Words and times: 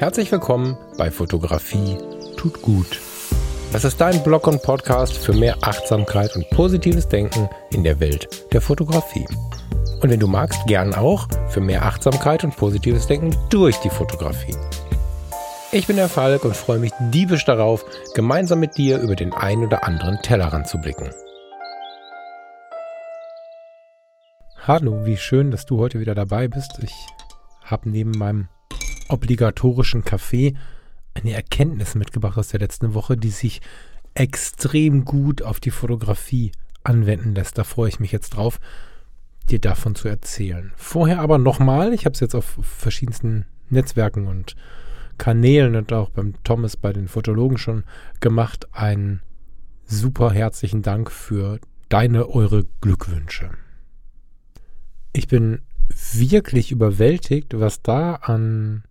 Herzlich 0.00 0.32
willkommen 0.32 0.78
bei 0.96 1.10
Fotografie 1.10 1.98
tut 2.38 2.62
gut. 2.62 2.98
Das 3.70 3.84
ist 3.84 4.00
dein 4.00 4.22
Blog 4.22 4.46
und 4.46 4.62
Podcast 4.62 5.12
für 5.18 5.34
mehr 5.34 5.58
Achtsamkeit 5.60 6.34
und 6.36 6.48
positives 6.48 7.06
Denken 7.06 7.50
in 7.70 7.84
der 7.84 8.00
Welt 8.00 8.50
der 8.50 8.62
Fotografie. 8.62 9.26
Und 10.00 10.08
wenn 10.08 10.18
du 10.18 10.26
magst, 10.26 10.66
gern 10.66 10.94
auch 10.94 11.28
für 11.50 11.60
mehr 11.60 11.84
Achtsamkeit 11.84 12.44
und 12.44 12.56
positives 12.56 13.08
Denken 13.08 13.36
durch 13.50 13.76
die 13.80 13.90
Fotografie. 13.90 14.56
Ich 15.70 15.86
bin 15.86 15.96
der 15.96 16.08
Falk 16.08 16.46
und 16.46 16.56
freue 16.56 16.78
mich 16.78 16.92
diebisch 17.12 17.44
darauf, 17.44 17.84
gemeinsam 18.14 18.60
mit 18.60 18.78
dir 18.78 19.00
über 19.00 19.16
den 19.16 19.34
ein 19.34 19.62
oder 19.62 19.84
anderen 19.84 20.16
Tellerrand 20.22 20.66
zu 20.66 20.78
blicken. 20.78 21.10
Hallo, 24.66 25.04
wie 25.04 25.18
schön, 25.18 25.50
dass 25.50 25.66
du 25.66 25.78
heute 25.78 26.00
wieder 26.00 26.14
dabei 26.14 26.48
bist. 26.48 26.78
Ich 26.82 26.94
habe 27.66 27.90
neben 27.90 28.12
meinem 28.12 28.48
obligatorischen 29.12 30.04
Kaffee 30.04 30.54
eine 31.14 31.32
Erkenntnis 31.32 31.94
mitgebracht 31.94 32.38
aus 32.38 32.48
der 32.48 32.60
letzten 32.60 32.94
Woche, 32.94 33.16
die 33.16 33.30
sich 33.30 33.60
extrem 34.14 35.04
gut 35.04 35.42
auf 35.42 35.60
die 35.60 35.70
Fotografie 35.70 36.52
anwenden 36.82 37.34
lässt. 37.34 37.58
Da 37.58 37.64
freue 37.64 37.88
ich 37.88 38.00
mich 38.00 38.12
jetzt 38.12 38.30
drauf, 38.30 38.60
dir 39.48 39.60
davon 39.60 39.94
zu 39.94 40.08
erzählen. 40.08 40.72
Vorher 40.76 41.20
aber 41.20 41.38
nochmal, 41.38 41.92
ich 41.92 42.04
habe 42.04 42.14
es 42.14 42.20
jetzt 42.20 42.34
auf 42.34 42.58
verschiedensten 42.62 43.46
Netzwerken 43.68 44.26
und 44.26 44.56
Kanälen 45.18 45.76
und 45.76 45.92
auch 45.92 46.10
beim 46.10 46.34
Thomas 46.44 46.76
bei 46.76 46.92
den 46.92 47.08
Fotologen 47.08 47.58
schon 47.58 47.84
gemacht, 48.20 48.68
einen 48.72 49.20
super 49.84 50.32
herzlichen 50.32 50.82
Dank 50.82 51.10
für 51.10 51.60
deine, 51.88 52.28
eure 52.28 52.64
Glückwünsche. 52.80 53.50
Ich 55.12 55.28
bin 55.28 55.60
wirklich 56.12 56.70
überwältigt, 56.70 57.58
was 57.58 57.82
da 57.82 58.14
an 58.14 58.84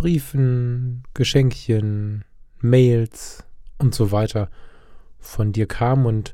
Briefen, 0.00 1.02
Geschenkchen, 1.12 2.24
Mails 2.62 3.44
und 3.76 3.94
so 3.94 4.12
weiter 4.12 4.48
von 5.18 5.52
dir 5.52 5.66
kam 5.66 6.06
und 6.06 6.32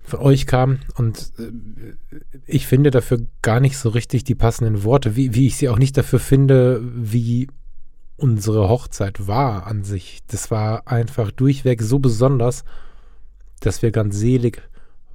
von 0.00 0.20
euch 0.20 0.46
kam. 0.46 0.78
Und 0.96 1.30
äh, 1.38 1.52
ich 2.46 2.66
finde 2.66 2.90
dafür 2.90 3.20
gar 3.42 3.60
nicht 3.60 3.76
so 3.76 3.90
richtig 3.90 4.24
die 4.24 4.34
passenden 4.34 4.82
Worte, 4.82 5.14
wie, 5.14 5.34
wie 5.34 5.46
ich 5.46 5.58
sie 5.58 5.68
auch 5.68 5.76
nicht 5.76 5.94
dafür 5.98 6.20
finde, 6.20 6.80
wie 6.82 7.48
unsere 8.16 8.66
Hochzeit 8.66 9.26
war 9.26 9.66
an 9.66 9.84
sich. 9.84 10.20
Das 10.28 10.50
war 10.50 10.88
einfach 10.88 11.32
durchweg 11.32 11.82
so 11.82 11.98
besonders, 11.98 12.64
dass 13.60 13.82
wir 13.82 13.90
ganz 13.90 14.16
selig 14.16 14.62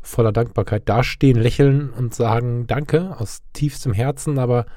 voller 0.01 0.31
Dankbarkeit 0.31 0.87
dastehen, 0.87 1.39
lächeln 1.39 1.89
und 1.89 2.13
sagen 2.13 2.67
Danke 2.67 3.19
aus 3.19 3.41
tiefstem 3.53 3.93
Herzen, 3.93 4.37
aber 4.37 4.67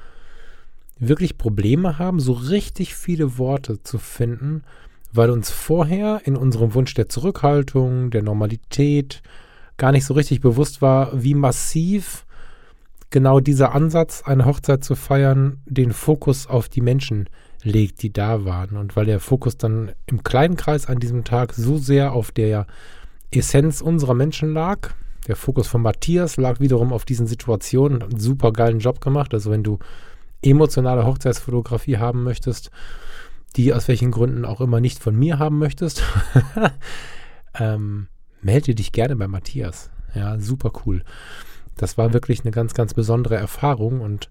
wirklich 1.01 1.37
Probleme 1.37 1.99
haben, 1.99 2.19
so 2.19 2.31
richtig 2.31 2.95
viele 2.95 3.37
Worte 3.37 3.81
zu 3.83 3.97
finden, 3.97 4.63
weil 5.11 5.31
uns 5.31 5.49
vorher 5.49 6.21
in 6.23 6.37
unserem 6.37 6.73
Wunsch 6.73 6.93
der 6.93 7.09
Zurückhaltung, 7.09 8.11
der 8.11 8.21
Normalität 8.21 9.21
gar 9.77 9.91
nicht 9.91 10.05
so 10.05 10.13
richtig 10.13 10.39
bewusst 10.41 10.81
war, 10.81 11.09
wie 11.21 11.33
massiv 11.33 12.25
genau 13.09 13.39
dieser 13.39 13.73
Ansatz, 13.73 14.21
eine 14.23 14.45
Hochzeit 14.45 14.83
zu 14.83 14.95
feiern, 14.95 15.57
den 15.65 15.91
Fokus 15.91 16.47
auf 16.47 16.69
die 16.69 16.81
Menschen 16.81 17.27
legt, 17.63 18.03
die 18.03 18.13
da 18.13 18.45
waren. 18.45 18.77
Und 18.77 18.95
weil 18.95 19.05
der 19.05 19.19
Fokus 19.19 19.57
dann 19.57 19.91
im 20.05 20.23
kleinen 20.23 20.55
Kreis 20.55 20.85
an 20.85 20.99
diesem 20.99 21.23
Tag 21.23 21.53
so 21.53 21.77
sehr 21.77 22.13
auf 22.13 22.31
der 22.31 22.67
Essenz 23.31 23.81
unserer 23.81 24.13
Menschen 24.13 24.53
lag, 24.53 24.91
der 25.27 25.35
Fokus 25.35 25.67
von 25.67 25.81
Matthias 25.81 26.37
lag 26.37 26.59
wiederum 26.59 26.93
auf 26.93 27.05
diesen 27.05 27.27
Situationen 27.27 28.01
hat 28.01 28.11
einen 28.11 28.19
super 28.19 28.51
geilen 28.51 28.79
Job 28.79 29.01
gemacht. 29.01 29.33
Also 29.33 29.51
wenn 29.51 29.63
du 29.63 29.77
emotionale 30.41 31.05
Hochzeitsfotografie 31.05 31.97
haben 31.97 32.23
möchtest, 32.23 32.71
die 33.55 33.73
aus 33.73 33.87
welchen 33.87 34.11
Gründen 34.11 34.45
auch 34.45 34.61
immer 34.61 34.79
nicht 34.79 34.99
von 34.99 35.15
mir 35.15 35.39
haben 35.39 35.59
möchtest, 35.59 36.03
ähm, 37.59 38.07
melde 38.41 38.75
dich 38.75 38.91
gerne 38.91 39.15
bei 39.15 39.27
Matthias. 39.27 39.89
Ja, 40.15 40.39
super 40.39 40.71
cool. 40.85 41.03
Das 41.75 41.97
war 41.97 42.13
wirklich 42.13 42.41
eine 42.41 42.51
ganz, 42.51 42.73
ganz 42.73 42.93
besondere 42.93 43.35
Erfahrung 43.35 44.01
und 44.01 44.29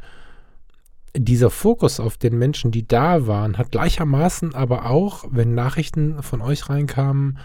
dieser 1.17 1.51
Fokus 1.51 1.99
auf 1.99 2.17
den 2.17 2.39
Menschen, 2.39 2.71
die 2.71 2.87
da 2.87 3.27
waren, 3.27 3.59
hat 3.59 3.73
gleichermaßen 3.73 4.55
aber 4.55 4.89
auch, 4.89 5.25
wenn 5.31 5.55
Nachrichten 5.55 6.23
von 6.23 6.41
euch 6.41 6.69
reinkamen, 6.69 7.39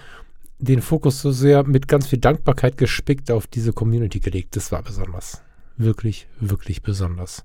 den 0.60 0.82
Fokus 0.82 1.22
so 1.22 1.32
sehr 1.32 1.64
mit 1.64 1.88
ganz 1.88 2.08
viel 2.08 2.20
Dankbarkeit 2.20 2.78
gespickt 2.78 3.32
auf 3.32 3.48
diese 3.48 3.74
Community 3.74 4.20
gelegt. 4.20 4.56
Das 4.56 4.72
war 4.72 4.84
besonders. 4.84 5.42
Wirklich, 5.78 6.28
wirklich 6.40 6.84
besonders 6.84 7.44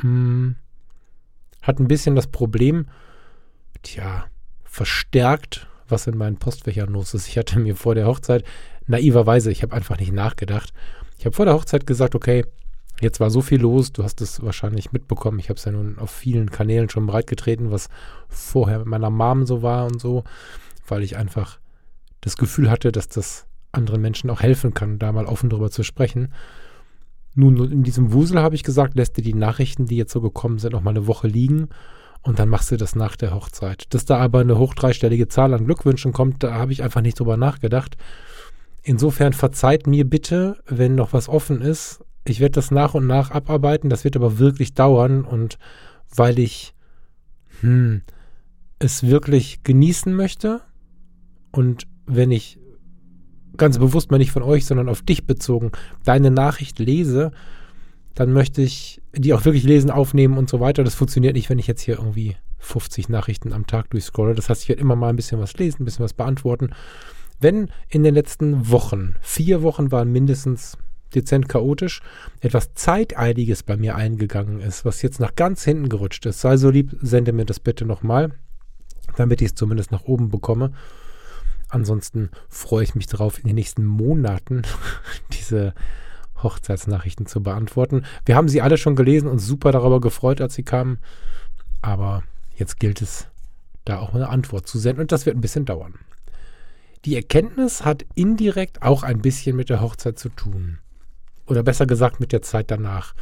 hm, 0.00 0.56
hat 1.62 1.78
ein 1.78 1.88
bisschen 1.88 2.14
das 2.16 2.26
Problem, 2.26 2.86
tja, 3.82 4.26
verstärkt, 4.64 5.66
was 5.88 6.06
in 6.06 6.16
meinen 6.16 6.36
Postfächern 6.36 6.90
los 6.90 7.14
ist. 7.14 7.28
Ich 7.28 7.36
hatte 7.36 7.58
mir 7.58 7.76
vor 7.76 7.94
der 7.94 8.06
Hochzeit, 8.06 8.44
naiverweise, 8.86 9.50
ich 9.50 9.62
habe 9.62 9.74
einfach 9.74 9.98
nicht 9.98 10.12
nachgedacht. 10.12 10.72
Ich 11.18 11.26
habe 11.26 11.36
vor 11.36 11.44
der 11.44 11.54
Hochzeit 11.54 11.86
gesagt, 11.86 12.14
okay, 12.14 12.44
jetzt 13.00 13.20
war 13.20 13.30
so 13.30 13.40
viel 13.40 13.60
los, 13.60 13.92
du 13.92 14.04
hast 14.04 14.20
es 14.20 14.42
wahrscheinlich 14.42 14.92
mitbekommen. 14.92 15.38
Ich 15.38 15.48
habe 15.48 15.58
es 15.58 15.64
ja 15.64 15.72
nun 15.72 15.98
auf 15.98 16.10
vielen 16.10 16.50
Kanälen 16.50 16.88
schon 16.88 17.06
breitgetreten, 17.06 17.70
was 17.70 17.88
vorher 18.28 18.78
mit 18.78 18.86
meiner 18.86 19.10
Mom 19.10 19.46
so 19.46 19.62
war 19.62 19.86
und 19.86 20.00
so, 20.00 20.24
weil 20.86 21.02
ich 21.02 21.16
einfach 21.16 21.58
das 22.20 22.36
Gefühl 22.36 22.70
hatte, 22.70 22.92
dass 22.92 23.08
das 23.08 23.46
anderen 23.72 24.00
Menschen 24.00 24.30
auch 24.30 24.40
helfen 24.40 24.74
kann, 24.74 24.98
da 24.98 25.12
mal 25.12 25.26
offen 25.26 25.50
drüber 25.50 25.70
zu 25.70 25.82
sprechen. 25.82 26.32
Nun, 27.34 27.70
in 27.70 27.82
diesem 27.82 28.12
Wusel 28.12 28.40
habe 28.40 28.54
ich 28.54 28.64
gesagt, 28.64 28.96
lässt 28.96 29.16
dir 29.16 29.22
die 29.22 29.34
Nachrichten, 29.34 29.86
die 29.86 29.96
jetzt 29.96 30.12
so 30.12 30.20
gekommen 30.20 30.58
sind, 30.58 30.72
noch 30.72 30.82
mal 30.82 30.90
eine 30.90 31.06
Woche 31.06 31.28
liegen 31.28 31.68
und 32.22 32.38
dann 32.38 32.48
machst 32.48 32.70
du 32.70 32.76
das 32.76 32.94
nach 32.94 33.16
der 33.16 33.34
Hochzeit. 33.34 33.92
Dass 33.94 34.04
da 34.04 34.18
aber 34.18 34.40
eine 34.40 34.58
hoch 34.58 34.74
dreistellige 34.74 35.28
Zahl 35.28 35.54
an 35.54 35.64
Glückwünschen 35.64 36.12
kommt, 36.12 36.42
da 36.42 36.54
habe 36.54 36.72
ich 36.72 36.82
einfach 36.82 37.00
nicht 37.00 37.18
drüber 37.18 37.36
nachgedacht. 37.36 37.96
Insofern 38.82 39.32
verzeiht 39.32 39.86
mir 39.86 40.08
bitte, 40.08 40.58
wenn 40.66 40.94
noch 40.94 41.12
was 41.12 41.28
offen 41.28 41.60
ist. 41.60 42.04
Ich 42.24 42.40
werde 42.40 42.52
das 42.52 42.70
nach 42.70 42.94
und 42.94 43.06
nach 43.06 43.30
abarbeiten, 43.30 43.90
das 43.90 44.04
wird 44.04 44.16
aber 44.16 44.38
wirklich 44.38 44.74
dauern 44.74 45.24
und 45.24 45.58
weil 46.14 46.38
ich 46.38 46.74
hm, 47.60 48.02
es 48.78 49.04
wirklich 49.04 49.62
genießen 49.62 50.12
möchte 50.14 50.60
und 51.52 51.86
wenn 52.06 52.30
ich 52.30 52.58
ganz 53.60 53.78
bewusst 53.78 54.10
mal 54.10 54.18
nicht 54.18 54.32
von 54.32 54.42
euch, 54.42 54.66
sondern 54.66 54.88
auf 54.88 55.02
dich 55.02 55.26
bezogen, 55.26 55.70
deine 56.04 56.32
Nachricht 56.32 56.80
lese, 56.80 57.30
dann 58.14 58.32
möchte 58.32 58.62
ich 58.62 59.00
die 59.14 59.32
auch 59.32 59.44
wirklich 59.44 59.64
lesen, 59.64 59.90
aufnehmen 59.90 60.36
und 60.36 60.50
so 60.50 60.58
weiter. 60.58 60.82
Das 60.82 60.96
funktioniert 60.96 61.34
nicht, 61.34 61.48
wenn 61.48 61.60
ich 61.60 61.68
jetzt 61.68 61.82
hier 61.82 61.98
irgendwie 61.98 62.36
50 62.58 63.08
Nachrichten 63.08 63.52
am 63.52 63.66
Tag 63.66 63.90
durchscrolle. 63.90 64.34
Das 64.34 64.48
heißt, 64.48 64.62
ich 64.62 64.68
werde 64.68 64.82
immer 64.82 64.96
mal 64.96 65.10
ein 65.10 65.16
bisschen 65.16 65.40
was 65.40 65.56
lesen, 65.56 65.82
ein 65.82 65.84
bisschen 65.84 66.04
was 66.04 66.12
beantworten. 66.12 66.70
Wenn 67.38 67.70
in 67.88 68.02
den 68.02 68.14
letzten 68.14 68.70
Wochen, 68.70 69.14
vier 69.20 69.62
Wochen 69.62 69.92
waren 69.92 70.12
mindestens 70.12 70.76
dezent 71.14 71.48
chaotisch, 71.48 72.00
etwas 72.40 72.74
Zeiteiliges 72.74 73.62
bei 73.62 73.76
mir 73.76 73.96
eingegangen 73.96 74.60
ist, 74.60 74.84
was 74.84 75.02
jetzt 75.02 75.20
nach 75.20 75.34
ganz 75.34 75.64
hinten 75.64 75.88
gerutscht 75.88 76.26
ist, 76.26 76.40
sei 76.40 76.56
so 76.56 76.70
lieb, 76.70 76.96
sende 77.00 77.32
mir 77.32 77.46
das 77.46 77.60
bitte 77.60 77.84
nochmal, 77.84 78.32
damit 79.16 79.40
ich 79.40 79.48
es 79.48 79.54
zumindest 79.54 79.90
nach 79.90 80.04
oben 80.04 80.28
bekomme. 80.28 80.72
Ansonsten 81.70 82.30
freue 82.48 82.82
ich 82.82 82.94
mich 82.94 83.06
darauf, 83.06 83.38
in 83.38 83.46
den 83.46 83.54
nächsten 83.54 83.84
Monaten 83.84 84.62
diese 85.32 85.72
Hochzeitsnachrichten 86.42 87.26
zu 87.26 87.42
beantworten. 87.42 88.04
Wir 88.24 88.36
haben 88.36 88.48
sie 88.48 88.60
alle 88.60 88.76
schon 88.76 88.96
gelesen 88.96 89.28
und 89.28 89.38
super 89.38 89.72
darüber 89.72 90.00
gefreut, 90.00 90.40
als 90.40 90.54
sie 90.54 90.64
kamen. 90.64 90.98
Aber 91.80 92.22
jetzt 92.56 92.80
gilt 92.80 93.00
es, 93.02 93.28
da 93.84 93.98
auch 93.98 94.14
eine 94.14 94.28
Antwort 94.28 94.66
zu 94.66 94.78
senden 94.78 95.02
und 95.02 95.12
das 95.12 95.26
wird 95.26 95.36
ein 95.36 95.40
bisschen 95.40 95.64
dauern. 95.64 95.94
Die 97.04 97.16
Erkenntnis 97.16 97.84
hat 97.84 98.04
indirekt 98.14 98.82
auch 98.82 99.02
ein 99.02 99.22
bisschen 99.22 99.56
mit 99.56 99.70
der 99.70 99.80
Hochzeit 99.80 100.18
zu 100.18 100.28
tun. 100.28 100.78
Oder 101.46 101.62
besser 101.62 101.86
gesagt 101.86 102.20
mit 102.20 102.32
der 102.32 102.42
Zeit 102.42 102.70
danach. 102.70 103.14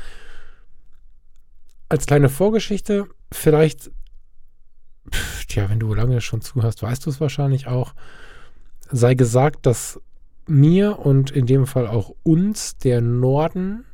Als 1.88 2.06
kleine 2.06 2.28
Vorgeschichte, 2.28 3.06
vielleicht, 3.32 3.90
pf, 5.11 5.46
tja, 5.46 5.70
wenn 5.70 5.81
du 5.81 5.94
lange 5.94 6.20
schon 6.20 6.43
zuhörst, 6.43 6.82
weißt 6.82 7.06
du 7.06 7.11
es 7.11 7.20
wahrscheinlich 7.20 7.67
auch 7.67 7.94
sei 8.90 9.14
gesagt, 9.14 9.67
dass 9.67 10.00
mir 10.46 10.99
und 10.99 11.31
in 11.31 11.46
dem 11.46 11.67
Fall 11.67 11.87
auch 11.87 12.14
uns 12.23 12.79
der 12.79 13.00
Norden 13.00 13.85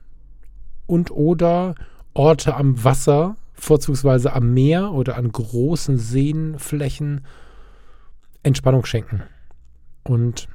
und 0.86 1.10
oder 1.10 1.74
Orte 2.14 2.54
am 2.54 2.84
Wasser, 2.84 3.36
vorzugsweise 3.54 4.32
am 4.32 4.52
Meer 4.54 4.92
oder 4.92 5.16
an 5.16 5.30
großen 5.30 5.98
Seenflächen, 5.98 7.26
Entspannung 8.42 8.84
schenken. 8.84 9.22
Und 10.04 10.48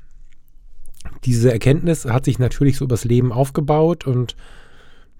diese 1.25 1.51
Erkenntnis 1.51 2.05
hat 2.05 2.25
sich 2.25 2.39
natürlich 2.39 2.77
so 2.77 2.85
übers 2.85 3.03
Leben 3.03 3.31
aufgebaut 3.31 4.05
und 4.05 4.35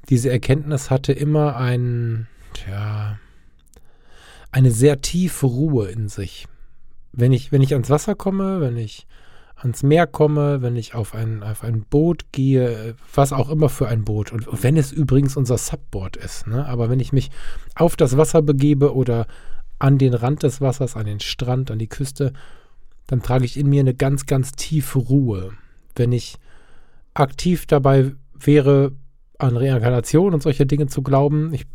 diese 0.10 0.30
Erkenntnis 0.30 0.90
hatte 0.90 1.14
immer 1.14 1.58
ein, 1.58 2.28
tja, 2.54 3.20
eine 4.52 4.72
sehr 4.72 5.02
tiefe 5.02 5.46
Ruhe 5.46 5.90
in 5.90 6.10
sich 6.10 6.48
wenn 7.12 7.32
ich, 7.32 7.52
wenn 7.52 7.62
ich 7.62 7.74
ans 7.74 7.90
Wasser 7.90 8.16
komme, 8.16 8.62
wenn 8.62 8.78
ich 8.78 9.08
ans 9.56 9.84
Meer 9.84 10.08
komme, 10.08 10.62
wenn 10.62 10.76
ich 10.76 10.96
auf 10.96 11.14
ein, 11.14 11.44
auf 11.44 11.64
ein 11.64 11.84
Boot 11.84 12.32
gehe, 12.32 12.96
was 13.14 13.34
auch 13.34 13.50
immer 13.50 13.70
für 13.70 13.88
ein 13.88 14.06
Boot. 14.06 14.32
Und, 14.32 14.48
wenn 14.64 14.78
es 14.78 14.92
übrigens 14.92 15.36
unser 15.36 15.58
Subboard 15.58 16.16
ist. 16.16 16.48
Ne? 16.48 16.66
Aber 16.66 16.90
wenn 16.90 17.00
ich 17.00 17.12
mich 17.12 17.30
auf 17.76 17.96
das 17.96 18.18
Wasser 18.18 18.42
begebe 18.42 18.94
oder 18.96 19.28
an 19.78 19.98
den 19.98 20.14
Rand 20.14 20.44
des 20.44 20.62
Wassers, 20.62 20.96
an 20.96 21.06
den 21.06 21.20
Strand, 21.20 21.72
an 21.72 21.80
die 21.80 21.88
Küste, 21.88 22.34
dann 23.08 23.22
trage 23.22 23.46
ich 23.46 23.58
in 23.58 23.68
mir 23.68 23.82
eine 23.82 23.96
ganz, 23.96 24.26
ganz 24.26 24.52
tiefe 24.52 25.00
Ruhe. 25.00 25.52
Wenn 25.96 26.12
ich 26.12 26.36
aktiv 27.14 27.66
dabei 27.66 28.14
wäre, 28.34 28.94
an 29.38 29.56
Reinkarnation 29.56 30.34
und 30.34 30.44
solche 30.44 30.66
Dinge 30.66 30.88
zu 30.88 31.02
glauben, 31.02 31.54
ich 31.54 31.66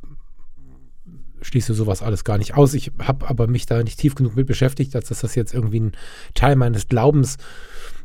schließe 1.44 1.74
sowas 1.74 2.02
alles 2.02 2.24
gar 2.24 2.38
nicht 2.38 2.56
aus. 2.56 2.74
Ich 2.74 2.90
habe 2.98 3.28
aber 3.28 3.46
mich 3.46 3.66
da 3.66 3.82
nicht 3.82 3.98
tief 3.98 4.14
genug 4.14 4.34
mit 4.34 4.46
beschäftigt, 4.46 4.96
als 4.96 5.08
dass 5.08 5.20
das 5.20 5.34
jetzt 5.34 5.54
irgendwie 5.54 5.80
ein 5.80 5.92
Teil 6.34 6.56
meines 6.56 6.88
Glaubens 6.88 7.36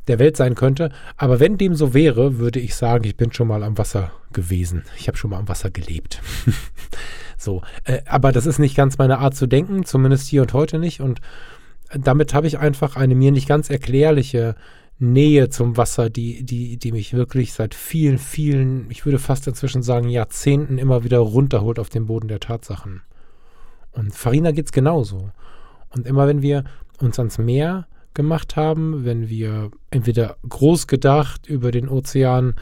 der 0.07 0.19
Welt 0.19 0.37
sein 0.37 0.55
könnte. 0.55 0.91
Aber 1.17 1.39
wenn 1.39 1.57
dem 1.57 1.75
so 1.75 1.93
wäre, 1.93 2.37
würde 2.37 2.59
ich 2.59 2.75
sagen, 2.75 3.05
ich 3.05 3.15
bin 3.15 3.31
schon 3.31 3.47
mal 3.47 3.63
am 3.63 3.77
Wasser 3.77 4.11
gewesen. 4.33 4.83
Ich 4.97 5.07
habe 5.07 5.17
schon 5.17 5.29
mal 5.31 5.39
am 5.39 5.47
Wasser 5.47 5.71
gelebt. 5.71 6.21
so, 7.37 7.61
äh, 7.85 8.01
aber 8.05 8.31
das 8.31 8.45
ist 8.45 8.59
nicht 8.59 8.75
ganz 8.75 8.97
meine 8.97 9.19
Art 9.19 9.35
zu 9.35 9.47
denken, 9.47 9.85
zumindest 9.85 10.27
hier 10.27 10.41
und 10.41 10.53
heute 10.53 10.79
nicht. 10.79 10.99
Und 10.99 11.21
damit 11.93 12.33
habe 12.33 12.47
ich 12.47 12.59
einfach 12.59 12.95
eine 12.95 13.15
mir 13.15 13.31
nicht 13.31 13.47
ganz 13.47 13.69
erklärliche 13.69 14.55
Nähe 14.99 15.49
zum 15.49 15.77
Wasser, 15.77 16.09
die, 16.09 16.43
die, 16.43 16.77
die 16.77 16.91
mich 16.91 17.13
wirklich 17.13 17.53
seit 17.53 17.73
vielen, 17.73 18.17
vielen, 18.17 18.91
ich 18.91 19.05
würde 19.05 19.17
fast 19.17 19.47
inzwischen 19.47 19.81
sagen, 19.81 20.09
Jahrzehnten 20.09 20.77
immer 20.77 21.03
wieder 21.03 21.19
runterholt 21.19 21.79
auf 21.79 21.89
den 21.89 22.05
Boden 22.05 22.27
der 22.27 22.41
Tatsachen. 22.41 23.01
Und 23.91 24.13
Farina 24.13 24.51
geht 24.51 24.67
es 24.67 24.71
genauso. 24.71 25.31
Und 25.89 26.05
immer 26.05 26.27
wenn 26.27 26.41
wir 26.41 26.63
uns 26.99 27.17
ans 27.19 27.37
Meer 27.37 27.87
gemacht 28.13 28.55
haben, 28.55 29.05
wenn 29.05 29.29
wir 29.29 29.71
entweder 29.91 30.37
groß 30.47 30.87
gedacht 30.87 31.47
über 31.47 31.71
den 31.71 31.87
Ozean 31.89 32.55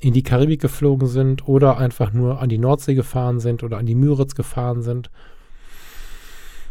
in 0.00 0.12
die 0.12 0.22
Karibik 0.22 0.60
geflogen 0.60 1.06
sind 1.06 1.46
oder 1.46 1.78
einfach 1.78 2.12
nur 2.12 2.40
an 2.40 2.48
die 2.48 2.58
Nordsee 2.58 2.94
gefahren 2.94 3.38
sind 3.38 3.62
oder 3.62 3.78
an 3.78 3.86
die 3.86 3.94
Müritz 3.94 4.34
gefahren 4.34 4.82
sind, 4.82 5.10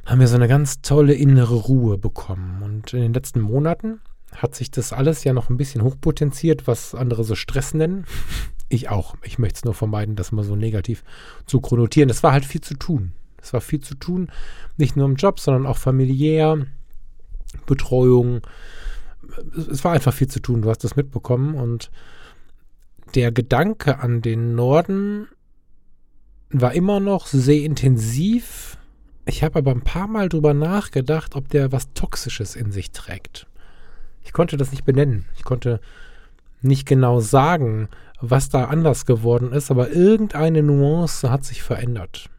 haben 0.05 0.19
wir 0.19 0.27
so 0.27 0.35
eine 0.35 0.47
ganz 0.47 0.81
tolle 0.81 1.13
innere 1.13 1.55
Ruhe 1.55 1.97
bekommen. 1.97 2.61
Und 2.63 2.93
in 2.93 3.01
den 3.01 3.13
letzten 3.13 3.39
Monaten 3.39 4.01
hat 4.35 4.55
sich 4.55 4.71
das 4.71 4.93
alles 4.93 5.23
ja 5.23 5.33
noch 5.33 5.49
ein 5.49 5.57
bisschen 5.57 5.83
hochpotenziert, 5.83 6.67
was 6.67 6.95
andere 6.95 7.23
so 7.23 7.35
Stress 7.35 7.73
nennen. 7.73 8.05
Ich 8.69 8.89
auch. 8.89 9.15
Ich 9.23 9.37
möchte 9.37 9.57
es 9.57 9.65
nur 9.65 9.73
vermeiden, 9.73 10.15
das 10.15 10.31
mal 10.31 10.43
so 10.43 10.55
negativ 10.55 11.03
zu 11.45 11.59
chronotieren. 11.59 12.09
Es 12.09 12.23
war 12.23 12.31
halt 12.31 12.45
viel 12.45 12.61
zu 12.61 12.75
tun. 12.75 13.11
Es 13.41 13.53
war 13.53 13.61
viel 13.61 13.79
zu 13.79 13.95
tun, 13.95 14.29
nicht 14.77 14.95
nur 14.95 15.05
im 15.05 15.15
Job, 15.15 15.39
sondern 15.39 15.65
auch 15.65 15.77
familiär, 15.77 16.65
Betreuung. 17.65 18.41
Es 19.71 19.83
war 19.83 19.93
einfach 19.93 20.13
viel 20.13 20.27
zu 20.27 20.39
tun, 20.39 20.61
du 20.61 20.69
hast 20.69 20.83
das 20.83 20.95
mitbekommen. 20.95 21.55
Und 21.55 21.91
der 23.15 23.31
Gedanke 23.31 23.99
an 23.99 24.21
den 24.21 24.55
Norden 24.55 25.27
war 26.49 26.73
immer 26.73 26.99
noch 26.99 27.27
sehr 27.27 27.63
intensiv. 27.63 28.77
Ich 29.25 29.43
habe 29.43 29.59
aber 29.59 29.71
ein 29.71 29.83
paar 29.83 30.07
Mal 30.07 30.29
drüber 30.29 30.53
nachgedacht, 30.53 31.35
ob 31.35 31.49
der 31.49 31.71
was 31.71 31.93
Toxisches 31.93 32.55
in 32.55 32.71
sich 32.71 32.91
trägt. 32.91 33.47
Ich 34.23 34.33
konnte 34.33 34.57
das 34.57 34.71
nicht 34.71 34.85
benennen. 34.85 35.25
Ich 35.35 35.43
konnte 35.43 35.79
nicht 36.61 36.87
genau 36.87 37.19
sagen, 37.19 37.89
was 38.19 38.49
da 38.49 38.65
anders 38.65 39.05
geworden 39.05 39.51
ist, 39.51 39.71
aber 39.71 39.89
irgendeine 39.89 40.61
Nuance 40.61 41.31
hat 41.31 41.43
sich 41.43 41.63
verändert 41.63 42.30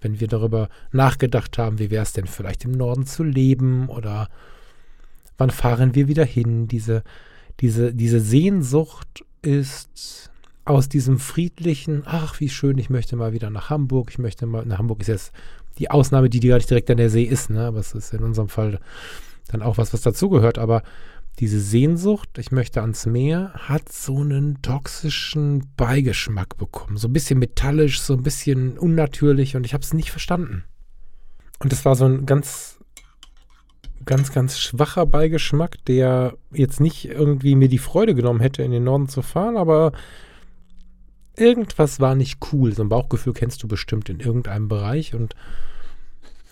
wenn 0.00 0.20
wir 0.20 0.28
darüber 0.28 0.68
nachgedacht 0.92 1.58
haben, 1.58 1.78
wie 1.78 1.90
wäre 1.90 2.02
es 2.02 2.12
denn 2.12 2.26
vielleicht 2.26 2.64
im 2.64 2.72
Norden 2.72 3.06
zu 3.06 3.22
leben 3.22 3.88
oder 3.88 4.28
wann 5.38 5.50
fahren 5.50 5.94
wir 5.94 6.08
wieder 6.08 6.24
hin. 6.24 6.68
Diese, 6.68 7.02
diese, 7.60 7.94
diese 7.94 8.20
Sehnsucht 8.20 9.24
ist 9.42 10.30
aus 10.64 10.88
diesem 10.88 11.18
friedlichen, 11.18 12.02
ach, 12.04 12.40
wie 12.40 12.48
schön, 12.48 12.78
ich 12.78 12.90
möchte 12.90 13.16
mal 13.16 13.32
wieder 13.32 13.50
nach 13.50 13.70
Hamburg, 13.70 14.10
ich 14.10 14.18
möchte 14.18 14.46
mal, 14.46 14.64
nach 14.66 14.78
Hamburg 14.78 15.00
ist 15.00 15.08
jetzt 15.08 15.32
die 15.78 15.90
Ausnahme, 15.90 16.28
die, 16.28 16.40
gar 16.40 16.56
nicht 16.56 16.70
direkt 16.70 16.90
an 16.90 16.98
der 16.98 17.10
See 17.10 17.24
ist, 17.24 17.50
ne? 17.50 17.66
aber 17.66 17.78
es 17.80 17.94
ist 17.94 18.12
in 18.12 18.22
unserem 18.22 18.48
Fall 18.48 18.78
dann 19.48 19.62
auch 19.62 19.78
was, 19.78 19.92
was 19.92 20.02
dazugehört, 20.02 20.58
aber 20.58 20.82
diese 21.40 21.60
Sehnsucht, 21.60 22.36
ich 22.36 22.52
möchte 22.52 22.82
ans 22.82 23.06
Meer, 23.06 23.52
hat 23.54 23.90
so 23.90 24.18
einen 24.18 24.60
toxischen 24.60 25.64
Beigeschmack 25.74 26.58
bekommen. 26.58 26.98
So 26.98 27.08
ein 27.08 27.14
bisschen 27.14 27.38
metallisch, 27.38 28.00
so 28.02 28.12
ein 28.12 28.22
bisschen 28.22 28.76
unnatürlich 28.76 29.56
und 29.56 29.64
ich 29.64 29.72
habe 29.72 29.82
es 29.82 29.94
nicht 29.94 30.10
verstanden. 30.10 30.64
Und 31.58 31.72
es 31.72 31.86
war 31.86 31.96
so 31.96 32.04
ein 32.04 32.26
ganz, 32.26 32.78
ganz, 34.04 34.32
ganz 34.32 34.58
schwacher 34.58 35.06
Beigeschmack, 35.06 35.82
der 35.86 36.34
jetzt 36.52 36.78
nicht 36.78 37.06
irgendwie 37.06 37.54
mir 37.54 37.68
die 37.68 37.78
Freude 37.78 38.14
genommen 38.14 38.40
hätte, 38.40 38.62
in 38.62 38.70
den 38.70 38.84
Norden 38.84 39.08
zu 39.08 39.22
fahren, 39.22 39.56
aber 39.56 39.92
irgendwas 41.36 42.00
war 42.00 42.14
nicht 42.14 42.38
cool. 42.52 42.74
So 42.74 42.82
ein 42.82 42.90
Bauchgefühl 42.90 43.32
kennst 43.32 43.62
du 43.62 43.68
bestimmt 43.68 44.10
in 44.10 44.20
irgendeinem 44.20 44.68
Bereich 44.68 45.14
und 45.14 45.34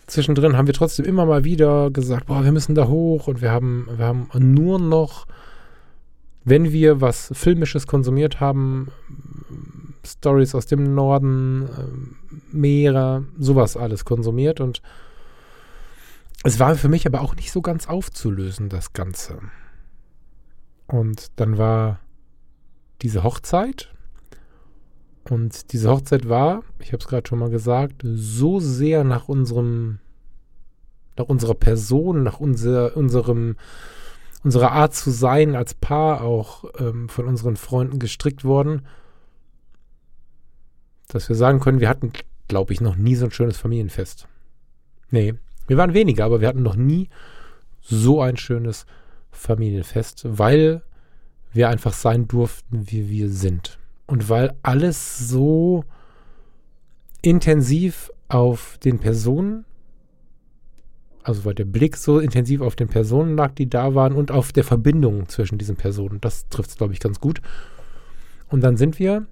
zwischendrin 0.09 0.57
haben 0.57 0.67
wir 0.67 0.75
trotzdem 0.75 1.05
immer 1.05 1.27
mal 1.27 1.45
wieder 1.45 1.91
gesagt, 1.91 2.27
boah, 2.27 2.45
wir 2.45 2.53
müssen 2.53 2.75
da 2.75 2.89
hoch 2.89 3.29
und 3.29 3.41
wir 3.41 3.51
haben, 3.51 3.89
wir 3.97 4.05
haben 4.05 4.29
nur 4.39 4.79
noch, 4.79 5.27
wenn 6.45 6.73
wir 6.73 7.01
was 7.01 7.31
Filmisches 7.35 7.87
konsumiert 7.87 8.41
haben, 8.41 8.89
Stories 10.05 10.55
aus 10.55 10.67
dem 10.67 10.95
Norden, 10.95 11.69
äh, 11.69 12.57
Meere, 12.57 13.25
sowas 13.39 13.77
alles 13.77 14.05
konsumiert 14.05 14.61
und 14.61 14.83
es 16.45 16.59
war 16.59 16.75
für 16.77 16.89
mich 16.89 17.07
aber 17.07 17.21
auch 17.21 17.35
nicht 17.37 17.53
so 17.53 17.61
ganz 17.61 17.89
aufzulösen, 17.89 18.69
das 18.69 18.93
Ganze. 18.93 19.39
Und 20.87 21.33
dann 21.37 21.59
war 21.59 22.01
diese 23.03 23.23
Hochzeit 23.23 23.93
und 25.31 25.73
diese 25.73 25.91
Hochzeit 25.91 26.29
war, 26.29 26.63
ich 26.79 26.89
habe 26.89 26.99
es 26.99 27.09
gerade 27.09 27.29
schon 27.29 27.39
mal 27.39 27.51
gesagt, 27.51 28.03
so 28.05 28.61
sehr 28.61 29.05
nach 29.05 29.29
unserem, 29.29 29.99
nach 31.17 31.27
unserer 31.27 31.55
Person, 31.55 32.23
nach 32.23 32.41
unser, 32.41 32.97
unserem, 32.97 33.57
unserer 34.45 34.73
Art 34.73 34.95
zu 34.95 35.11
sein 35.11 35.57
als 35.57 35.75
Paar 35.75 36.23
auch 36.23 36.65
ähm, 36.79 37.09
von 37.09 37.27
unseren 37.27 37.57
Freunden 37.57 37.99
gestrickt 37.99 38.45
worden, 38.45 38.87
dass 41.09 41.29
wir 41.29 41.37
sagen 41.37 41.61
können, 41.61 41.81
wir 41.81 41.89
hatten, 41.89 42.13
glaube 42.49 42.73
ich, 42.73 42.81
noch 42.81 42.97
nie 42.97 43.15
so 43.15 43.27
ein 43.27 43.31
schönes 43.31 43.57
Familienfest. 43.57 44.29
Nee, 45.11 45.35
wir 45.67 45.77
waren 45.77 45.95
weniger, 45.95 46.25
aber 46.25 46.41
wir 46.41 46.49
hatten 46.49 46.63
noch 46.63 46.77
nie 46.77 47.09
so 47.81 48.21
ein 48.21 48.37
schönes 48.37 48.87
Familienfest, 49.31 50.27
weil 50.27 50.83
wir 51.53 51.69
einfach 51.69 51.93
sein 51.93 52.29
durften, 52.29 52.91
wie 52.91 53.09
wir 53.09 53.31
sind. 53.31 53.78
Und 54.09 54.29
weil 54.31 54.55
alles 54.63 55.19
so 55.19 55.85
intensiv 57.21 58.11
auf 58.29 58.79
den 58.79 58.99
Personen, 58.99 59.67
also 61.23 61.45
weil 61.45 61.55
der 61.55 61.67
Blick 61.67 61.97
so 61.97 62.19
intensiv 62.19 62.63
auf 62.63 62.75
den 62.75 62.89
Personen 62.89 63.37
lag, 63.37 63.55
die 63.55 63.69
da 63.69 63.95
waren 63.95 64.15
und 64.15 64.31
auf 64.31 64.51
der 64.51 64.65
Verbindung 64.65 65.29
zwischen 65.29 65.59
diesen 65.59 65.77
Personen. 65.77 66.23
Das 66.23 66.49
trifft 66.49 66.71
es, 66.71 66.77
glaube 66.77 66.95
ich, 66.95 67.01
ganz 67.01 67.21
gut. 67.21 67.43
Und 68.49 68.63
dann 68.63 68.79
sind 68.79 68.99
wir 68.99 69.27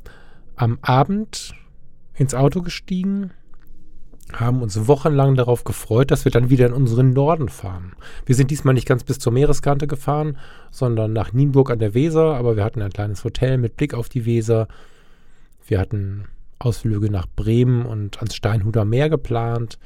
am 0.56 0.78
Abend 0.82 1.54
ins 2.14 2.34
Auto 2.34 2.60
gestiegen 2.60 3.30
haben 4.32 4.62
uns 4.62 4.86
wochenlang 4.88 5.36
darauf 5.36 5.64
gefreut, 5.64 6.10
dass 6.10 6.24
wir 6.24 6.32
dann 6.32 6.50
wieder 6.50 6.66
in 6.66 6.72
unseren 6.72 7.10
Norden 7.10 7.48
fahren. 7.48 7.92
Wir 8.24 8.34
sind 8.34 8.50
diesmal 8.50 8.74
nicht 8.74 8.88
ganz 8.88 9.04
bis 9.04 9.18
zur 9.18 9.32
Meereskante 9.32 9.86
gefahren, 9.86 10.36
sondern 10.70 11.12
nach 11.12 11.32
Nienburg 11.32 11.70
an 11.70 11.78
der 11.78 11.94
Weser, 11.94 12.34
aber 12.34 12.56
wir 12.56 12.64
hatten 12.64 12.82
ein 12.82 12.92
kleines 12.92 13.24
Hotel 13.24 13.56
mit 13.58 13.76
Blick 13.76 13.94
auf 13.94 14.08
die 14.08 14.26
Weser. 14.26 14.66
Wir 15.66 15.78
hatten 15.78 16.24
Ausflüge 16.58 17.10
nach 17.10 17.26
Bremen 17.36 17.86
und 17.86 18.18
ans 18.18 18.34
Steinhuder 18.34 18.84
Meer 18.84 19.10
geplant. 19.10 19.78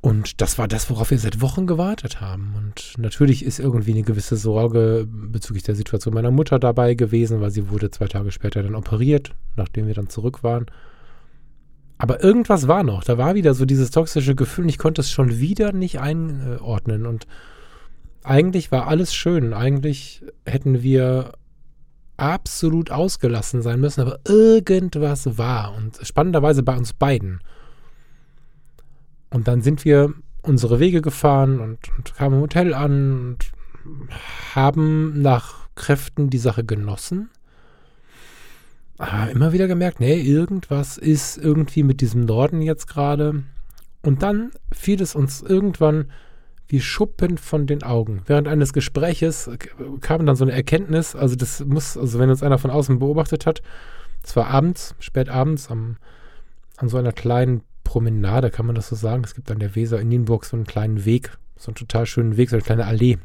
Und 0.00 0.42
das 0.42 0.58
war 0.58 0.68
das, 0.68 0.90
worauf 0.90 1.10
wir 1.10 1.18
seit 1.18 1.40
Wochen 1.40 1.66
gewartet 1.66 2.20
haben. 2.20 2.54
Und 2.58 2.92
natürlich 2.98 3.42
ist 3.42 3.58
irgendwie 3.58 3.92
eine 3.92 4.02
gewisse 4.02 4.36
Sorge 4.36 5.08
bezüglich 5.08 5.62
der 5.62 5.74
Situation 5.74 6.12
meiner 6.12 6.30
Mutter 6.30 6.58
dabei 6.58 6.92
gewesen, 6.94 7.40
weil 7.40 7.50
sie 7.50 7.70
wurde 7.70 7.90
zwei 7.90 8.06
Tage 8.08 8.30
später 8.30 8.62
dann 8.62 8.74
operiert, 8.74 9.34
nachdem 9.56 9.86
wir 9.86 9.94
dann 9.94 10.10
zurück 10.10 10.42
waren. 10.42 10.66
Aber 11.98 12.22
irgendwas 12.22 12.68
war 12.68 12.82
noch. 12.82 13.04
Da 13.04 13.18
war 13.18 13.34
wieder 13.34 13.54
so 13.54 13.64
dieses 13.64 13.90
toxische 13.90 14.34
Gefühl 14.34 14.68
ich 14.68 14.78
konnte 14.78 15.00
es 15.00 15.10
schon 15.10 15.38
wieder 15.38 15.72
nicht 15.72 16.00
einordnen. 16.00 17.06
Und 17.06 17.26
eigentlich 18.22 18.72
war 18.72 18.88
alles 18.88 19.14
schön. 19.14 19.52
Eigentlich 19.52 20.24
hätten 20.44 20.82
wir 20.82 21.32
absolut 22.16 22.90
ausgelassen 22.90 23.62
sein 23.62 23.80
müssen, 23.80 24.00
aber 24.00 24.20
irgendwas 24.26 25.38
war. 25.38 25.74
Und 25.74 25.98
spannenderweise 26.02 26.62
bei 26.62 26.76
uns 26.76 26.92
beiden. 26.92 27.40
Und 29.30 29.48
dann 29.48 29.62
sind 29.62 29.84
wir 29.84 30.12
unsere 30.42 30.78
Wege 30.78 31.00
gefahren 31.00 31.60
und, 31.60 31.78
und 31.96 32.14
kamen 32.14 32.36
im 32.36 32.42
Hotel 32.42 32.74
an 32.74 33.12
und 33.12 33.38
haben 34.54 35.20
nach 35.20 35.68
Kräften 35.74 36.30
die 36.30 36.38
Sache 36.38 36.64
genossen 36.64 37.30
ah, 39.04 39.26
immer 39.26 39.52
wieder 39.52 39.66
gemerkt, 39.66 40.00
nee, 40.00 40.20
irgendwas 40.20 40.98
ist 40.98 41.36
irgendwie 41.36 41.82
mit 41.82 42.00
diesem 42.00 42.22
Norden 42.22 42.62
jetzt 42.62 42.86
gerade. 42.86 43.44
Und 44.02 44.22
dann 44.22 44.50
fiel 44.72 45.00
es 45.00 45.14
uns 45.14 45.42
irgendwann 45.42 46.06
wie 46.68 46.80
Schuppen 46.80 47.38
von 47.38 47.66
den 47.66 47.82
Augen. 47.82 48.22
Während 48.26 48.48
eines 48.48 48.72
Gespräches 48.72 49.50
kam 50.00 50.26
dann 50.26 50.36
so 50.36 50.44
eine 50.44 50.52
Erkenntnis, 50.52 51.14
also 51.14 51.36
das 51.36 51.64
muss, 51.64 51.96
also 51.96 52.18
wenn 52.18 52.30
uns 52.30 52.42
einer 52.42 52.58
von 52.58 52.70
außen 52.70 52.98
beobachtet 52.98 53.46
hat, 53.46 53.62
es 54.22 54.34
war 54.36 54.48
abends, 54.48 54.94
spät 54.98 55.28
abends, 55.28 55.70
am, 55.70 55.98
an 56.76 56.88
so 56.88 56.96
einer 56.96 57.12
kleinen 57.12 57.62
Promenade, 57.84 58.50
kann 58.50 58.66
man 58.66 58.74
das 58.74 58.88
so 58.88 58.96
sagen. 58.96 59.22
Es 59.24 59.34
gibt 59.34 59.50
an 59.50 59.58
der 59.58 59.74
Weser 59.74 60.00
in 60.00 60.08
Nienburg 60.08 60.46
so 60.46 60.56
einen 60.56 60.66
kleinen 60.66 61.04
Weg, 61.04 61.36
so 61.56 61.68
einen 61.68 61.76
total 61.76 62.06
schönen 62.06 62.36
Weg, 62.36 62.48
so 62.48 62.56
eine 62.56 62.64
kleine 62.64 62.86
Allee, 62.86 63.18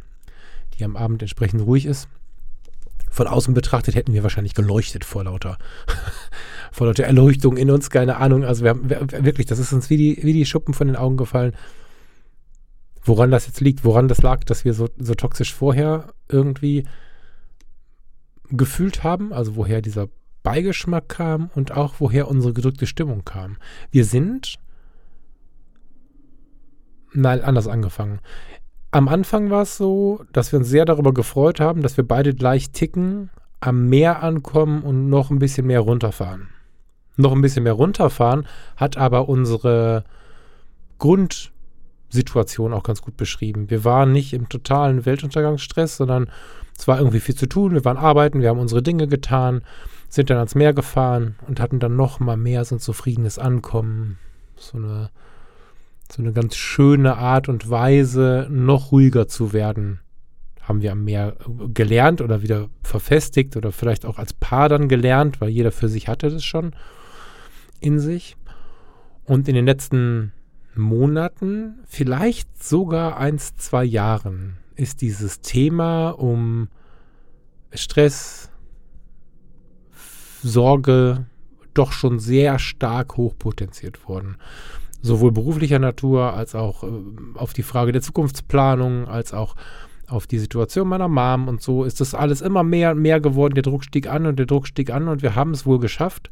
die 0.78 0.84
am 0.84 0.98
Abend 0.98 1.22
entsprechend 1.22 1.62
ruhig 1.62 1.86
ist. 1.86 2.10
Von 3.10 3.28
außen 3.28 3.54
betrachtet 3.54 3.96
hätten 3.96 4.14
wir 4.14 4.24
wahrscheinlich 4.24 4.54
geleuchtet 4.54 5.04
vor 5.04 5.24
lauter, 5.24 5.58
vor 6.72 6.88
lauter 6.88 7.04
Erleuchtung 7.04 7.58
in 7.58 7.72
uns, 7.72 7.90
keine 7.90 8.18
Ahnung. 8.18 8.44
Also 8.44 8.64
wir 8.64 8.70
haben 8.70 8.90
wir, 8.90 9.00
wirklich, 9.26 9.48
das 9.48 9.60
ist 9.60 9.74
uns 9.74 9.90
wie 9.90 9.98
die, 9.98 10.20
wie 10.24 10.34
die 10.34 10.46
Schuppen 10.46 10.74
von 10.74 10.88
den 10.88 10.96
Augen 10.96 11.18
gefallen. 11.18 11.54
Woran 13.04 13.32
das 13.32 13.48
jetzt 13.48 13.62
liegt, 13.62 13.84
woran 13.84 14.08
das 14.08 14.22
lag, 14.22 14.44
dass 14.44 14.66
wir 14.66 14.74
so, 14.74 14.90
so 14.98 15.16
toxisch 15.16 15.54
vorher 15.54 16.14
irgendwie 16.28 16.86
gefühlt 18.52 19.04
haben, 19.04 19.34
also 19.34 19.56
woher 19.56 19.82
dieser 19.82 20.08
Beigeschmack 20.44 21.10
kam 21.10 21.50
und 21.56 21.72
auch 21.72 21.96
woher 22.00 22.28
unsere 22.28 22.54
gedrückte 22.54 22.88
Stimmung 22.88 23.26
kam. 23.26 23.58
Wir 23.92 24.06
sind, 24.06 24.56
nein, 27.14 27.42
anders 27.42 27.68
angefangen. 27.68 28.20
Am 28.92 29.08
Anfang 29.08 29.50
war 29.50 29.64
es 29.64 29.78
so, 29.78 30.24
dass 30.34 30.52
wir 30.52 30.60
uns 30.60 30.68
sehr 30.68 30.86
darüber 30.86 31.14
gefreut 31.14 31.60
haben, 31.60 31.82
dass 31.82 31.98
wir 31.98 32.08
beide 32.08 32.34
gleich 32.34 32.72
ticken, 32.72 33.30
am 33.60 33.88
Meer 33.88 34.24
ankommen 34.24 34.82
und 34.84 35.10
noch 35.10 35.30
ein 35.30 35.40
bisschen 35.40 35.68
mehr 35.68 35.82
runterfahren. 35.82 36.50
Noch 37.18 37.34
ein 37.34 37.42
bisschen 37.42 37.64
mehr 37.64 37.74
runterfahren 37.74 38.48
hat 38.78 38.98
aber 38.98 39.28
unsere 39.28 40.06
Grundsituation 40.98 42.74
auch 42.74 42.84
ganz 42.84 43.02
gut 43.02 43.18
beschrieben. 43.18 43.70
Wir 43.70 43.84
waren 43.84 44.12
nicht 44.12 44.34
im 44.34 44.48
totalen 44.48 45.06
Weltuntergangsstress, 45.06 45.98
sondern 45.98 46.30
es 46.78 46.88
war 46.88 46.98
irgendwie 46.98 47.20
viel 47.20 47.36
zu 47.36 47.48
tun. 47.48 47.74
Wir 47.74 47.84
waren 47.84 47.98
arbeiten, 47.98 48.42
wir 48.42 48.50
haben 48.50 48.60
unsere 48.60 48.82
Dinge 48.82 49.08
getan 49.08 49.62
sind 50.10 50.32
dann 50.32 50.38
ans 50.38 50.56
Meer 50.56 50.74
gefahren 50.74 51.36
und 51.48 51.60
hatten 51.60 51.80
dann 51.80 51.96
noch 51.96 52.20
mal 52.20 52.36
mehr 52.36 52.66
so 52.66 52.76
ein 52.76 52.80
zufriedenes 52.80 53.38
Ankommen. 53.38 54.18
So 54.58 54.78
eine, 54.78 55.12
so 56.12 56.22
eine 56.22 56.34
ganz 56.34 56.56
schöne 56.56 57.18
Art 57.18 57.50
und 57.50 57.70
Weise, 57.70 58.48
noch 58.50 58.92
ruhiger 58.92 59.28
zu 59.28 59.54
werden, 59.54 60.00
haben 60.62 60.82
wir 60.82 60.92
am 60.92 61.04
Meer 61.04 61.36
gelernt 61.74 62.22
oder 62.22 62.42
wieder 62.42 62.70
verfestigt 62.84 63.58
oder 63.58 63.72
vielleicht 63.72 64.06
auch 64.06 64.20
als 64.20 64.34
Paar 64.34 64.70
dann 64.70 64.88
gelernt, 64.88 65.42
weil 65.42 65.50
jeder 65.50 65.72
für 65.72 65.90
sich 65.90 66.08
hatte 66.08 66.30
das 66.30 66.44
schon 66.44 66.76
in 67.80 68.00
sich. 68.00 68.36
Und 69.26 69.48
in 69.48 69.56
den 69.56 69.66
letzten 69.66 70.32
Monaten, 70.76 71.80
vielleicht 71.88 72.64
sogar 72.64 73.18
eins, 73.18 73.56
zwei 73.56 73.84
Jahren, 73.84 74.58
ist 74.76 75.02
dieses 75.02 75.42
Thema 75.42 76.10
um 76.12 76.70
Stress, 77.74 78.50
Sorge 80.42 81.26
doch 81.74 81.92
schon 81.92 82.20
sehr 82.20 82.60
stark 82.60 83.18
hochpotenziert 83.18 84.08
worden. 84.08 84.38
Sowohl 85.02 85.32
beruflicher 85.32 85.80
Natur 85.80 86.34
als 86.34 86.56
auch 86.56 86.84
äh, 86.84 86.88
auf 87.36 87.54
die 87.54 87.64
Frage 87.64 87.92
der 87.92 88.02
Zukunftsplanung, 88.02 89.08
als 89.08 89.34
auch 89.34 89.56
auf 90.08 90.28
die 90.28 90.40
Situation 90.40 90.88
meiner 90.88 91.08
Mom 91.08 91.48
und 91.48 91.62
so 91.62 91.84
ist 91.84 92.02
das 92.02 92.16
alles 92.16 92.42
immer 92.42 92.64
mehr 92.64 92.92
und 92.92 93.00
mehr 93.00 93.20
geworden. 93.22 93.54
Der 93.54 93.64
Druck 93.64 93.84
stieg 93.84 94.08
an 94.08 94.26
und 94.26 94.40
der 94.40 94.46
Druck 94.46 94.68
stieg 94.68 94.92
an 94.92 95.08
und 95.08 95.22
wir 95.22 95.36
haben 95.36 95.52
es 95.52 95.66
wohl 95.66 95.80
geschafft, 95.80 96.32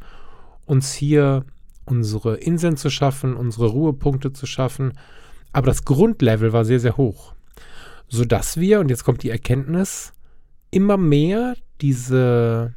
uns 0.66 0.94
hier 0.94 1.46
unsere 1.86 2.36
Inseln 2.36 2.76
zu 2.76 2.90
schaffen, 2.90 3.36
unsere 3.36 3.68
Ruhepunkte 3.68 4.34
zu 4.34 4.46
schaffen. 4.46 4.94
Aber 5.54 5.68
das 5.68 5.86
Grundlevel 5.86 6.54
war 6.54 6.66
sehr, 6.66 6.80
sehr 6.80 6.98
hoch. 6.98 7.34
Sodass 8.10 8.58
wir, 8.58 8.80
und 8.80 8.90
jetzt 8.90 9.04
kommt 9.04 9.24
die 9.24 9.30
Erkenntnis, 9.30 10.14
immer 10.72 10.98
mehr 10.98 11.56
diese 11.82 12.74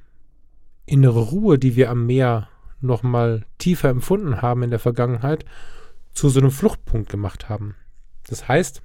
innere 0.87 1.21
Ruhe, 1.21 1.59
die 1.59 1.77
wir 1.77 1.91
am 1.91 2.07
Meer 2.07 2.49
noch 2.81 3.03
mal 3.03 3.45
tiefer 3.59 3.89
empfunden 3.89 4.43
haben 4.43 4.63
in 4.63 4.71
der 4.71 4.79
Vergangenheit, 4.79 5.45
zu 6.13 6.29
so 6.29 6.41
einem 6.41 6.51
Fluchtpunkt 6.51 7.09
gemacht 7.09 7.49
haben. 7.49 7.75
Das 8.29 8.49
heißt, 8.49 8.83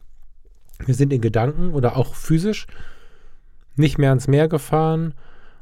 wir 0.85 0.93
sind 0.93 1.13
in 1.13 1.21
Gedanken 1.21 1.73
oder 1.73 1.97
auch 1.97 2.15
physisch 2.15 2.67
nicht 3.75 3.97
mehr 3.97 4.09
ans 4.09 4.27
Meer 4.27 4.47
gefahren 4.47 5.13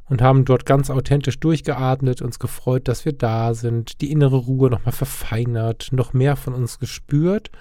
und 0.06 0.22
haben 0.22 0.46
dort 0.46 0.66
ganz 0.66 0.90
authentisch 0.90 1.40
durchgeatmet, 1.40 2.22
uns 2.22 2.40
gefreut, 2.40 2.88
dass 2.88 3.06
wir 3.06 3.14
da 3.14 3.54
sind, 3.54 4.02
die 4.02 4.12
innere 4.12 4.38
Ruhe 4.38 4.70
noch 4.70 4.86
mal 4.86 4.92
verfeinert, 4.92 5.90
noch 5.92 6.14
mehr 6.14 6.36
von 6.36 6.54
uns 6.54 6.80
gespürt, 6.80 7.52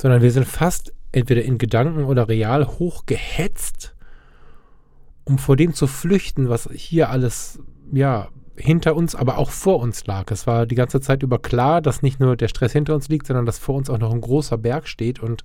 sondern 0.00 0.22
wir 0.22 0.30
sind 0.30 0.46
fast 0.46 0.92
entweder 1.12 1.42
in 1.42 1.58
Gedanken 1.58 2.04
oder 2.04 2.28
real 2.28 2.66
hochgehetzt, 2.66 3.94
um 5.24 5.38
vor 5.38 5.56
dem 5.56 5.74
zu 5.74 5.86
flüchten, 5.86 6.48
was 6.48 6.68
hier 6.72 7.10
alles 7.10 7.60
ja, 7.92 8.28
hinter 8.56 8.94
uns, 8.94 9.14
aber 9.14 9.38
auch 9.38 9.50
vor 9.50 9.80
uns 9.80 10.06
lag. 10.06 10.30
Es 10.30 10.46
war 10.46 10.66
die 10.66 10.74
ganze 10.74 11.00
Zeit 11.00 11.22
über 11.22 11.38
klar, 11.38 11.80
dass 11.80 12.02
nicht 12.02 12.20
nur 12.20 12.36
der 12.36 12.48
Stress 12.48 12.72
hinter 12.72 12.94
uns 12.94 13.08
liegt, 13.08 13.26
sondern 13.26 13.46
dass 13.46 13.58
vor 13.58 13.74
uns 13.74 13.90
auch 13.90 13.98
noch 13.98 14.12
ein 14.12 14.20
großer 14.20 14.58
Berg 14.58 14.88
steht 14.88 15.20
und 15.20 15.42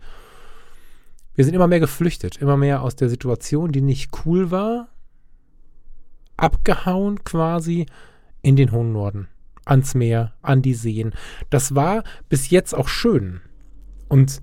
wir 1.36 1.46
sind 1.46 1.54
immer 1.54 1.68
mehr 1.68 1.80
geflüchtet, 1.80 2.38
immer 2.38 2.58
mehr 2.58 2.82
aus 2.82 2.96
der 2.96 3.10
Situation, 3.10 3.72
die 3.72 3.82
nicht 3.82 4.12
cool 4.26 4.52
war, 4.52 4.90
abgehauen 6.38 7.24
quasi 7.24 7.86
in 8.42 8.56
den 8.56 8.72
hohen 8.72 8.92
Norden, 8.92 9.28
ans 9.66 9.96
Meer, 9.96 10.34
an 10.42 10.62
die 10.62 10.74
Seen. 10.74 11.14
Das 11.50 11.76
war 11.76 12.04
bis 12.28 12.50
jetzt 12.50 12.76
auch 12.76 12.88
schön 12.88 13.42
und 14.08 14.42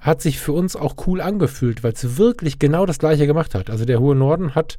hat 0.00 0.20
sich 0.20 0.40
für 0.40 0.52
uns 0.52 0.74
auch 0.74 1.06
cool 1.06 1.20
angefühlt, 1.20 1.84
weil 1.84 1.92
es 1.92 2.18
wirklich 2.18 2.58
genau 2.58 2.86
das 2.86 2.98
gleiche 2.98 3.26
gemacht 3.26 3.54
hat. 3.54 3.70
Also 3.70 3.84
der 3.84 4.00
hohe 4.00 4.16
Norden 4.16 4.56
hat 4.56 4.78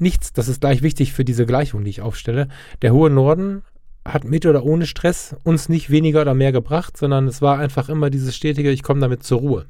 nichts, 0.00 0.32
das 0.32 0.48
ist 0.48 0.60
gleich 0.60 0.82
wichtig 0.82 1.12
für 1.12 1.24
diese 1.24 1.46
Gleichung, 1.46 1.84
die 1.84 1.90
ich 1.90 2.00
aufstelle. 2.00 2.48
Der 2.82 2.92
hohe 2.92 3.10
Norden 3.10 3.62
hat 4.04 4.24
mit 4.24 4.46
oder 4.46 4.64
ohne 4.64 4.86
Stress 4.86 5.36
uns 5.44 5.68
nicht 5.68 5.90
weniger 5.90 6.22
oder 6.22 6.34
mehr 6.34 6.52
gebracht, 6.52 6.96
sondern 6.96 7.28
es 7.28 7.42
war 7.42 7.58
einfach 7.58 7.88
immer 7.88 8.10
dieses 8.10 8.34
stetige, 8.34 8.70
ich 8.70 8.82
komme 8.82 9.00
damit 9.00 9.22
zur 9.22 9.40
Ruhe. 9.40 9.66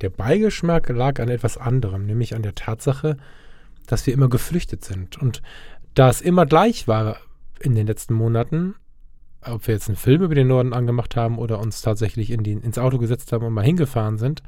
Der 0.00 0.10
Beigeschmack 0.10 0.88
lag 0.88 1.20
an 1.20 1.28
etwas 1.28 1.56
anderem, 1.56 2.06
nämlich 2.06 2.34
an 2.34 2.42
der 2.42 2.54
Tatsache, 2.54 3.16
dass 3.86 4.06
wir 4.06 4.14
immer 4.14 4.28
geflüchtet 4.28 4.84
sind. 4.84 5.20
Und 5.20 5.42
da 5.94 6.08
es 6.08 6.20
immer 6.20 6.46
gleich 6.46 6.88
war 6.88 7.18
in 7.58 7.74
den 7.74 7.86
letzten 7.86 8.14
Monaten, 8.14 8.74
ob 9.42 9.66
wir 9.66 9.74
jetzt 9.74 9.88
einen 9.88 9.96
Film 9.96 10.22
über 10.22 10.34
den 10.34 10.48
Norden 10.48 10.72
angemacht 10.72 11.16
haben 11.16 11.38
oder 11.38 11.58
uns 11.60 11.82
tatsächlich 11.82 12.30
in 12.30 12.42
die, 12.42 12.52
ins 12.52 12.78
Auto 12.78 12.98
gesetzt 12.98 13.32
haben 13.32 13.44
und 13.44 13.52
mal 13.52 13.64
hingefahren 13.64 14.18
sind, 14.18 14.42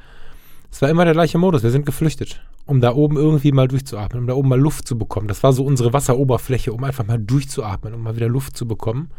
es 0.73 0.81
war 0.81 0.89
immer 0.89 1.05
der 1.05 1.13
gleiche 1.13 1.37
Modus. 1.37 1.63
Wir 1.63 1.71
sind 1.71 1.85
geflüchtet, 1.85 2.43
um 2.65 2.81
da 2.81 2.95
oben 2.95 3.17
irgendwie 3.17 3.53
mal 3.53 3.69
durchzuatmen, 3.69 4.23
um 4.23 4.27
da 4.27 4.33
oben 4.33 4.49
mal 4.49 4.59
Luft 4.59 4.89
zu 4.89 4.97
bekommen. 4.97 5.29
Das 5.29 5.43
war 5.43 5.53
so 5.53 5.65
unsere 5.65 5.93
Wasseroberfläche, 5.93 6.73
um 6.73 6.83
einfach 6.83 7.07
mal 7.07 7.19
durchzuatmen, 7.19 7.93
um 7.93 8.03
mal 8.03 8.17
wieder 8.17 8.29
Luft 8.29 8.57
zu 8.57 8.67
bekommen. 8.67 9.11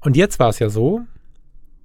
Und 0.00 0.16
jetzt 0.16 0.40
war 0.40 0.48
es 0.48 0.58
ja 0.58 0.68
so, 0.70 1.02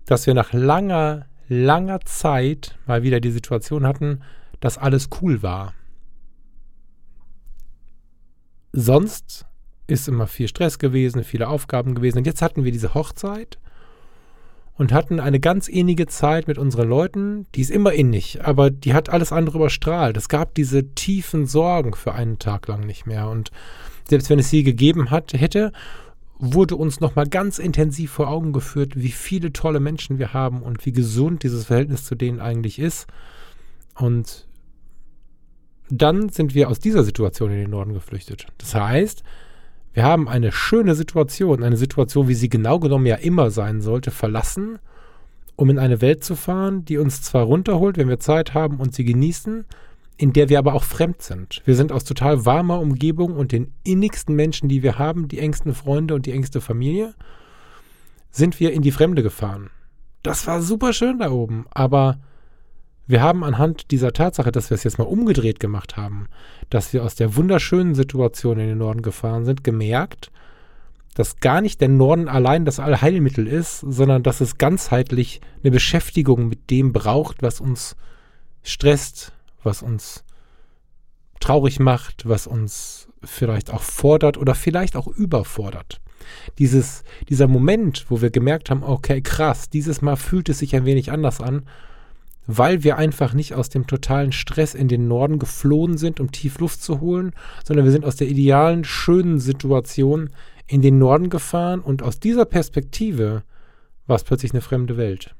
dass 0.07 0.25
wir 0.25 0.33
nach 0.33 0.51
langer, 0.51 1.27
langer 1.47 1.99
Zeit 2.01 2.75
mal 2.87 3.03
wieder 3.03 3.19
die 3.19 3.31
Situation 3.31 3.85
hatten, 3.85 4.21
dass 4.59 4.79
alles 4.79 5.09
cool 5.21 5.43
war. 5.43 5.75
Sonst 8.73 9.45
ist 9.85 10.07
immer 10.07 10.25
viel 10.25 10.47
Stress 10.47 10.79
gewesen, 10.79 11.23
viele 11.23 11.47
Aufgaben 11.47 11.93
gewesen. 11.93 12.17
Und 12.17 12.25
jetzt 12.25 12.41
hatten 12.41 12.63
wir 12.63 12.71
diese 12.71 12.95
Hochzeit 12.95 13.59
und 14.79 14.93
hatten 14.93 15.19
eine 15.19 15.41
ganz 15.41 15.67
innige 15.67 16.07
Zeit 16.07 16.47
mit 16.47 16.57
unseren 16.57 16.87
Leuten. 16.87 17.45
Die 17.53 17.59
ist 17.59 17.69
immer 17.69 17.91
innig, 17.91 18.45
aber 18.45 18.69
die 18.69 18.93
hat 18.93 19.09
alles 19.09 19.33
andere 19.33 19.57
überstrahlt. 19.57 20.15
Es 20.15 20.29
gab 20.29 20.55
diese 20.55 20.95
tiefen 20.95 21.47
Sorgen 21.47 21.93
für 21.95 22.13
einen 22.13 22.39
Tag 22.39 22.69
lang 22.69 22.85
nicht 22.85 23.05
mehr. 23.05 23.29
Und 23.29 23.51
selbst 24.05 24.29
wenn 24.29 24.39
es 24.39 24.49
sie 24.49 24.63
gegeben 24.63 25.11
hat, 25.11 25.33
hätte, 25.33 25.73
wurde 26.37 26.77
uns 26.77 27.01
nochmal 27.01 27.27
ganz 27.27 27.59
intensiv 27.59 28.11
vor 28.11 28.29
Augen 28.29 28.53
geführt, 28.53 28.93
wie 28.95 29.11
viele 29.11 29.51
tolle 29.51 29.81
Menschen 29.81 30.17
wir 30.17 30.31
haben 30.31 30.61
und 30.61 30.85
wie 30.85 30.93
gesund 30.93 31.43
dieses 31.43 31.65
Verhältnis 31.65 32.05
zu 32.05 32.15
denen 32.15 32.39
eigentlich 32.39 32.79
ist. 32.79 33.05
Und 33.95 34.47
dann 35.89 36.29
sind 36.29 36.55
wir 36.55 36.69
aus 36.69 36.79
dieser 36.79 37.03
Situation 37.03 37.51
in 37.51 37.57
den 37.59 37.71
Norden 37.71 37.93
geflüchtet. 37.93 38.47
Das 38.57 38.73
heißt, 38.75 39.23
wir 39.93 40.03
haben 40.03 40.29
eine 40.29 40.51
schöne 40.51 40.95
Situation, 40.95 41.63
eine 41.63 41.77
Situation, 41.77 42.27
wie 42.27 42.35
sie 42.35 42.49
genau 42.49 42.79
genommen 42.79 43.05
ja 43.05 43.15
immer 43.15 43.51
sein 43.51 43.81
sollte, 43.81 44.11
verlassen, 44.11 44.79
um 45.55 45.69
in 45.69 45.79
eine 45.79 46.01
Welt 46.01 46.23
zu 46.23 46.35
fahren, 46.35 46.85
die 46.85 46.97
uns 46.97 47.21
zwar 47.21 47.43
runterholt, 47.43 47.97
wenn 47.97 48.07
wir 48.07 48.19
Zeit 48.19 48.53
haben 48.53 48.77
und 48.77 48.93
sie 48.93 49.03
genießen, 49.03 49.65
in 50.17 50.33
der 50.33 50.49
wir 50.49 50.59
aber 50.59 50.73
auch 50.73 50.83
fremd 50.83 51.21
sind. 51.21 51.61
Wir 51.65 51.75
sind 51.75 51.91
aus 51.91 52.03
total 52.03 52.45
warmer 52.45 52.79
Umgebung 52.79 53.35
und 53.35 53.51
den 53.51 53.73
innigsten 53.83 54.35
Menschen, 54.35 54.69
die 54.69 54.83
wir 54.83 54.99
haben, 54.99 55.27
die 55.27 55.39
engsten 55.39 55.73
Freunde 55.73 56.13
und 56.13 56.25
die 56.25 56.33
engste 56.33 56.61
Familie, 56.61 57.13
sind 58.31 58.59
wir 58.59 58.71
in 58.73 58.81
die 58.81 58.91
Fremde 58.91 59.23
gefahren. 59.23 59.69
Das 60.21 60.45
war 60.45 60.61
super 60.61 60.93
schön 60.93 61.19
da 61.19 61.31
oben, 61.31 61.65
aber 61.71 62.19
wir 63.09 63.23
haben 63.23 63.43
anhand 63.43 63.89
dieser 63.89 64.13
Tatsache, 64.13 64.51
dass 64.51 64.69
wir 64.69 64.75
es 64.75 64.83
jetzt 64.83 64.99
mal 64.99 65.05
umgedreht 65.05 65.59
gemacht 65.59 65.97
haben, 65.97 66.27
dass 66.69 66.93
wir 66.93 67.03
aus 67.03 67.15
der 67.15 67.35
wunderschönen 67.35 67.95
Situation 67.95 68.59
in 68.59 68.67
den 68.67 68.77
Norden 68.77 69.01
gefahren 69.01 69.45
sind, 69.45 69.63
gemerkt, 69.63 70.31
dass 71.15 71.39
gar 71.39 71.59
nicht 71.59 71.81
der 71.81 71.89
Norden 71.89 72.27
allein 72.27 72.65
das 72.65 72.79
Allheilmittel 72.79 73.47
ist, 73.47 73.79
sondern 73.79 74.21
dass 74.21 74.41
es 74.41 74.59
ganzheitlich 74.59 75.41
eine 75.63 75.71
Beschäftigung 75.71 76.49
mit 76.49 76.69
dem 76.69 76.93
braucht, 76.93 77.41
was 77.41 77.59
uns 77.59 77.95
stresst, 78.61 79.33
was 79.63 79.81
uns 79.81 80.23
traurig 81.39 81.79
macht, 81.79 82.29
was 82.29 82.45
uns 82.45 83.07
vielleicht 83.23 83.73
auch 83.73 83.81
fordert 83.81 84.37
oder 84.37 84.53
vielleicht 84.53 84.95
auch 84.95 85.07
überfordert. 85.07 85.99
Dieses, 86.59 87.03
dieser 87.27 87.47
Moment, 87.47 88.05
wo 88.09 88.21
wir 88.21 88.29
gemerkt 88.29 88.69
haben, 88.69 88.83
okay, 88.83 89.23
krass, 89.23 89.67
dieses 89.71 90.03
Mal 90.03 90.15
fühlt 90.15 90.47
es 90.47 90.59
sich 90.59 90.75
ein 90.75 90.85
wenig 90.85 91.11
anders 91.11 91.41
an, 91.41 91.63
weil 92.47 92.83
wir 92.83 92.97
einfach 92.97 93.33
nicht 93.33 93.53
aus 93.53 93.69
dem 93.69 93.85
totalen 93.87 94.31
Stress 94.31 94.73
in 94.73 94.87
den 94.87 95.07
Norden 95.07 95.39
geflohen 95.39 95.97
sind, 95.97 96.19
um 96.19 96.31
tief 96.31 96.59
Luft 96.59 96.81
zu 96.81 96.99
holen, 96.99 97.33
sondern 97.63 97.85
wir 97.85 97.91
sind 97.91 98.05
aus 98.05 98.15
der 98.15 98.27
idealen, 98.27 98.83
schönen 98.83 99.39
Situation 99.39 100.29
in 100.67 100.81
den 100.81 100.97
Norden 100.97 101.29
gefahren 101.29 101.79
und 101.79 102.03
aus 102.03 102.19
dieser 102.19 102.45
Perspektive 102.45 103.43
war 104.07 104.15
es 104.15 104.23
plötzlich 104.23 104.53
eine 104.53 104.61
fremde 104.61 104.97
Welt. 104.97 105.35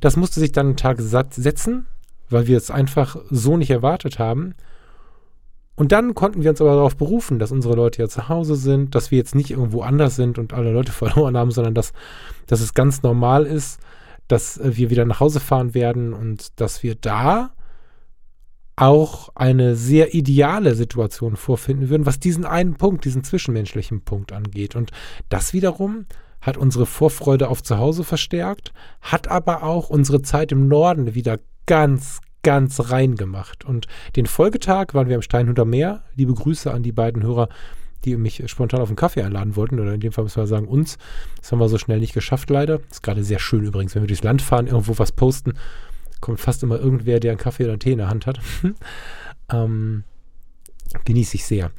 Das 0.00 0.16
musste 0.16 0.40
sich 0.40 0.52
dann 0.52 0.66
einen 0.66 0.76
Tag 0.76 1.00
satt 1.00 1.34
setzen, 1.34 1.86
weil 2.30 2.46
wir 2.46 2.56
es 2.56 2.70
einfach 2.70 3.16
so 3.30 3.56
nicht 3.56 3.70
erwartet 3.70 4.18
haben. 4.18 4.54
Und 5.76 5.92
dann 5.92 6.14
konnten 6.14 6.42
wir 6.42 6.50
uns 6.50 6.60
aber 6.60 6.74
darauf 6.74 6.96
berufen, 6.96 7.38
dass 7.38 7.52
unsere 7.52 7.74
Leute 7.74 8.02
ja 8.02 8.08
zu 8.08 8.28
Hause 8.28 8.56
sind, 8.56 8.94
dass 8.94 9.10
wir 9.10 9.18
jetzt 9.18 9.34
nicht 9.34 9.50
irgendwo 9.50 9.82
anders 9.82 10.16
sind 10.16 10.38
und 10.38 10.52
alle 10.52 10.72
Leute 10.72 10.92
verloren 10.92 11.36
haben, 11.36 11.50
sondern 11.50 11.74
dass, 11.74 11.92
dass 12.46 12.60
es 12.60 12.74
ganz 12.74 13.02
normal 13.02 13.46
ist, 13.46 13.80
dass 14.28 14.60
wir 14.62 14.90
wieder 14.90 15.04
nach 15.04 15.20
Hause 15.20 15.40
fahren 15.40 15.74
werden 15.74 16.12
und 16.12 16.60
dass 16.60 16.82
wir 16.82 16.94
da 16.94 17.52
auch 18.76 19.30
eine 19.34 19.74
sehr 19.74 20.14
ideale 20.14 20.74
Situation 20.74 21.36
vorfinden 21.36 21.88
würden, 21.88 22.06
was 22.06 22.20
diesen 22.20 22.44
einen 22.44 22.74
Punkt, 22.74 23.04
diesen 23.04 23.24
zwischenmenschlichen 23.24 24.02
Punkt 24.02 24.32
angeht. 24.32 24.76
Und 24.76 24.92
das 25.28 25.52
wiederum 25.52 26.06
hat 26.40 26.56
unsere 26.56 26.86
Vorfreude 26.86 27.48
auf 27.48 27.62
zu 27.62 27.78
Hause 27.78 28.04
verstärkt, 28.04 28.72
hat 29.00 29.28
aber 29.28 29.64
auch 29.64 29.90
unsere 29.90 30.22
Zeit 30.22 30.52
im 30.52 30.68
Norden 30.68 31.14
wieder 31.14 31.40
ganz, 31.66 32.20
ganz 32.42 32.90
rein 32.90 33.16
gemacht. 33.16 33.64
Und 33.64 33.88
den 34.14 34.26
Folgetag 34.26 34.94
waren 34.94 35.08
wir 35.08 35.16
am 35.16 35.22
Steinhuder 35.22 35.64
Meer. 35.64 36.04
Liebe 36.14 36.34
Grüße 36.34 36.72
an 36.72 36.84
die 36.84 36.92
beiden 36.92 37.22
Hörer, 37.24 37.48
die 38.04 38.16
mich 38.16 38.42
spontan 38.46 38.80
auf 38.80 38.88
einen 38.88 38.96
Kaffee 38.96 39.22
einladen 39.22 39.56
wollten, 39.56 39.80
oder 39.80 39.92
in 39.92 40.00
dem 40.00 40.12
Fall 40.12 40.24
müssen 40.24 40.40
wir 40.40 40.46
sagen 40.46 40.68
uns. 40.68 40.98
Das 41.40 41.52
haben 41.52 41.58
wir 41.58 41.68
so 41.68 41.78
schnell 41.78 42.00
nicht 42.00 42.14
geschafft, 42.14 42.50
leider. 42.50 42.80
Ist 42.90 43.02
gerade 43.02 43.24
sehr 43.24 43.38
schön 43.38 43.64
übrigens, 43.64 43.94
wenn 43.94 44.02
wir 44.02 44.08
durchs 44.08 44.22
Land 44.22 44.42
fahren, 44.42 44.66
irgendwo 44.66 44.98
was 44.98 45.12
posten 45.12 45.54
kommt 46.20 46.40
fast 46.40 46.62
immer 46.62 46.78
irgendwer, 46.78 47.20
der 47.20 47.32
einen 47.32 47.38
Kaffee 47.38 47.64
oder 47.64 47.72
einen 47.72 47.80
Tee 47.80 47.92
in 47.92 47.98
der 47.98 48.08
Hand 48.08 48.26
hat. 48.26 48.40
ähm, 49.52 50.04
genieße 51.04 51.36
ich 51.36 51.44
sehr. 51.44 51.70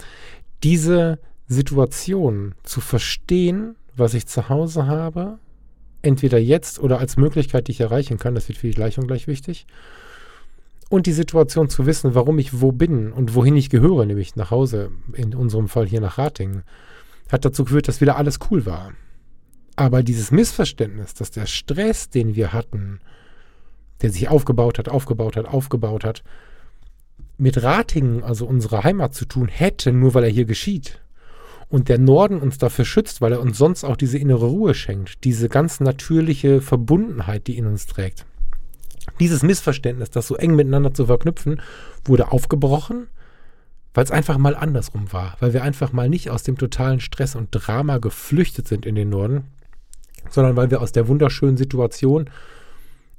Diese 0.63 1.19
Situation 1.47 2.55
zu 2.63 2.81
verstehen, 2.81 3.75
was 3.95 4.13
ich 4.13 4.27
zu 4.27 4.49
Hause 4.49 4.88
habe, 4.88 5.39
entweder 6.01 6.38
jetzt 6.38 6.79
oder 6.79 6.99
als 6.99 7.17
Möglichkeit, 7.17 7.67
die 7.67 7.71
ich 7.71 7.81
erreichen 7.81 8.17
kann, 8.17 8.35
das 8.35 8.47
wird 8.47 8.57
für 8.57 8.67
die 8.67 8.73
Gleichung 8.73 9.07
gleich 9.07 9.27
wichtig. 9.27 9.65
Und 10.89 11.05
die 11.05 11.13
Situation 11.13 11.69
zu 11.69 11.86
wissen, 11.86 12.15
warum 12.15 12.39
ich 12.39 12.62
wo 12.62 12.72
bin 12.72 13.12
und 13.12 13.36
wohin 13.36 13.55
ich 13.55 13.69
gehöre, 13.69 14.05
nämlich 14.05 14.36
nach 14.36 14.50
Hause, 14.50 14.91
in 15.13 15.36
unserem 15.36 15.67
Fall 15.67 15.88
hier 15.88 16.01
nach 16.01 16.17
Ratingen, 16.17 16.63
hat 17.31 17.46
dazu 17.46 17.63
geführt, 17.63 17.88
dass 17.88 18.01
wieder 18.01 18.17
alles 18.17 18.39
cool 18.50 18.65
war. 18.65 18.93
Aber 19.75 20.01
dieses 20.01 20.31
Missverständnis, 20.31 21.13
dass 21.13 21.29
der 21.29 21.46
Stress, 21.46 22.10
den 22.10 22.36
wir 22.36 22.53
hatten, 22.53 23.00
der 24.01 24.10
sich 24.10 24.27
aufgebaut 24.27 24.79
hat, 24.79 24.89
aufgebaut 24.89 25.38
hat, 25.38 25.46
aufgebaut 25.46 26.03
hat, 26.03 26.24
mit 27.38 27.62
Ratingen, 27.63 28.24
also 28.24 28.46
unserer 28.46 28.84
Heimat 28.84 29.13
zu 29.13 29.25
tun 29.25 29.48
hätte, 29.48 29.93
nur 29.93 30.13
weil 30.13 30.24
er 30.24 30.29
hier 30.29 30.46
geschieht. 30.46 31.01
Und 31.69 31.88
der 31.88 32.00
Norden 32.00 32.41
uns 32.41 32.58
dafür 32.58 32.84
schützt, 32.84 33.22
weil 33.22 33.31
er 33.31 33.41
uns 33.41 33.58
sonst 33.58 33.84
auch 33.84 33.96
diese 33.96 34.17
innere 34.17 34.48
Ruhe 34.48 34.74
schenkt, 34.74 35.24
diese 35.24 35.50
ganz 35.50 35.79
natürliche 35.79 36.62
Verbundenheit, 36.62 37.48
die 37.48 37.58
in 37.58 37.67
uns 37.67 37.86
trägt. 37.86 38.25
Dieses 39.20 39.44
Missverständnis, 39.44 40.10
das 40.10 40.28
so 40.28 40.36
eng 40.36 40.56
miteinander 40.56 40.94
zu 40.94 41.06
verknüpfen, 41.06 41.62
wurde 42.06 42.32
aufgebrochen, 42.32 43.08
weil 43.94 44.04
es 44.04 44.12
einfach 44.12 44.38
mal 44.38 44.56
andersrum 44.56 45.12
war, 45.12 45.36
weil 45.39 45.54
wir 45.54 45.63
einfach 45.63 45.92
mal 45.94 46.10
nicht 46.10 46.30
aus 46.30 46.44
dem 46.44 46.58
totalen 46.58 47.00
Stress 47.00 47.36
und 47.36 47.50
Drama 47.51 47.98
geflüchtet 47.98 48.67
sind 48.67 48.86
in 48.86 48.95
den 48.95 49.10
Norden, 49.10 49.45
sondern 50.30 50.56
weil 50.56 50.72
wir 50.72 50.82
aus 50.82 50.91
der 50.91 51.08
wunderschönen 51.08 51.58
Situation 51.58 52.30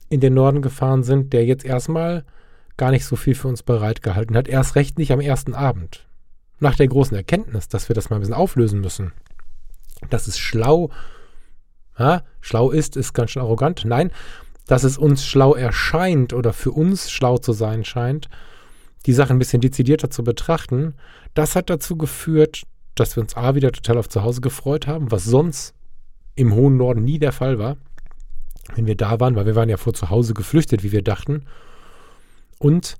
in 0.08 0.20
den 0.20 0.34
Norden 0.34 0.62
gefahren 0.62 1.02
sind, 1.02 1.32
der 1.32 1.44
jetzt 1.44 1.64
erstmal 1.64 2.24
gar 2.76 2.90
nicht 2.90 3.04
so 3.04 3.16
viel 3.16 3.34
für 3.34 3.48
uns 3.48 3.62
bereitgehalten 3.62 4.36
hat. 4.36 4.48
Erst 4.48 4.74
recht 4.74 4.98
nicht 4.98 5.12
am 5.12 5.20
ersten 5.20 5.54
Abend. 5.54 6.06
Nach 6.58 6.76
der 6.76 6.88
großen 6.88 7.16
Erkenntnis, 7.16 7.68
dass 7.68 7.88
wir 7.88 7.94
das 7.94 8.10
mal 8.10 8.16
ein 8.16 8.20
bisschen 8.20 8.34
auflösen 8.34 8.80
müssen. 8.80 9.12
Dass 10.08 10.26
es 10.26 10.38
schlau, 10.38 10.90
ja, 11.98 12.22
schlau 12.40 12.70
ist, 12.70 12.96
ist 12.96 13.12
ganz 13.12 13.30
schön 13.30 13.42
arrogant. 13.42 13.84
Nein, 13.84 14.10
dass 14.70 14.84
es 14.84 14.96
uns 14.96 15.26
schlau 15.26 15.54
erscheint 15.54 16.32
oder 16.32 16.52
für 16.52 16.70
uns 16.70 17.10
schlau 17.10 17.38
zu 17.38 17.52
sein 17.52 17.84
scheint, 17.84 18.28
die 19.06 19.12
Sache 19.12 19.32
ein 19.32 19.38
bisschen 19.38 19.60
dezidierter 19.60 20.10
zu 20.10 20.22
betrachten, 20.22 20.94
das 21.34 21.56
hat 21.56 21.70
dazu 21.70 21.96
geführt, 21.96 22.62
dass 22.94 23.16
wir 23.16 23.22
uns 23.22 23.36
A 23.36 23.54
wieder 23.54 23.72
total 23.72 23.98
auf 23.98 24.08
zu 24.08 24.22
Hause 24.22 24.40
gefreut 24.40 24.86
haben, 24.86 25.10
was 25.10 25.24
sonst 25.24 25.74
im 26.34 26.54
hohen 26.54 26.76
Norden 26.76 27.04
nie 27.04 27.18
der 27.18 27.32
Fall 27.32 27.58
war 27.58 27.76
wenn 28.74 28.86
wir 28.86 28.96
da 28.96 29.20
waren, 29.20 29.36
weil 29.36 29.46
wir 29.46 29.56
waren 29.56 29.68
ja 29.68 29.76
vor 29.76 29.94
zu 29.94 30.10
Hause 30.10 30.34
geflüchtet, 30.34 30.82
wie 30.82 30.92
wir 30.92 31.02
dachten. 31.02 31.44
Und 32.58 32.96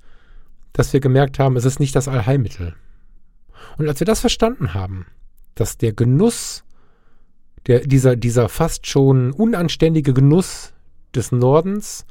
dass 0.73 0.93
wir 0.93 0.99
gemerkt 0.99 1.39
haben, 1.39 1.55
es 1.55 1.65
ist 1.65 1.79
nicht 1.79 1.95
das 1.95 2.07
Allheilmittel. 2.07 2.75
Und 3.77 3.87
als 3.87 3.99
wir 3.99 4.05
das 4.05 4.19
verstanden 4.19 4.73
haben, 4.73 5.05
dass 5.55 5.77
der 5.77 5.93
Genuss, 5.93 6.63
der, 7.67 7.81
dieser, 7.81 8.15
dieser 8.15 8.49
fast 8.49 8.87
schon 8.87 9.31
unanständige 9.31 10.13
Genuss 10.13 10.73
des 11.15 11.31
Nordens 11.31 12.05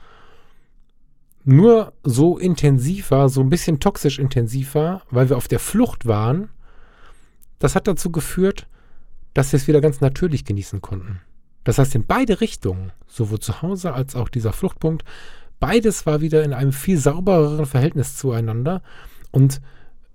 nur 1.44 1.92
so 2.02 2.38
intensiv 2.38 3.10
war, 3.10 3.28
so 3.28 3.40
ein 3.40 3.48
bisschen 3.48 3.80
toxisch 3.80 4.18
intensiv 4.18 4.74
war, 4.74 5.02
weil 5.10 5.28
wir 5.30 5.36
auf 5.36 5.48
der 5.48 5.58
Flucht 5.58 6.06
waren, 6.06 6.50
das 7.58 7.74
hat 7.74 7.86
dazu 7.86 8.10
geführt, 8.10 8.66
dass 9.34 9.52
wir 9.52 9.56
es 9.56 9.68
wieder 9.68 9.80
ganz 9.80 10.00
natürlich 10.00 10.44
genießen 10.44 10.80
konnten. 10.80 11.20
Das 11.64 11.78
heißt, 11.78 11.94
in 11.94 12.06
beide 12.06 12.40
Richtungen, 12.40 12.92
sowohl 13.06 13.38
zu 13.38 13.62
Hause 13.62 13.92
als 13.92 14.16
auch 14.16 14.28
dieser 14.28 14.52
Fluchtpunkt, 14.52 15.04
beides 15.60 16.06
war 16.06 16.20
wieder 16.20 16.42
in 16.42 16.52
einem 16.52 16.72
viel 16.72 16.98
saubereren 16.98 17.66
Verhältnis 17.66 18.16
zueinander 18.16 18.82
und 19.30 19.60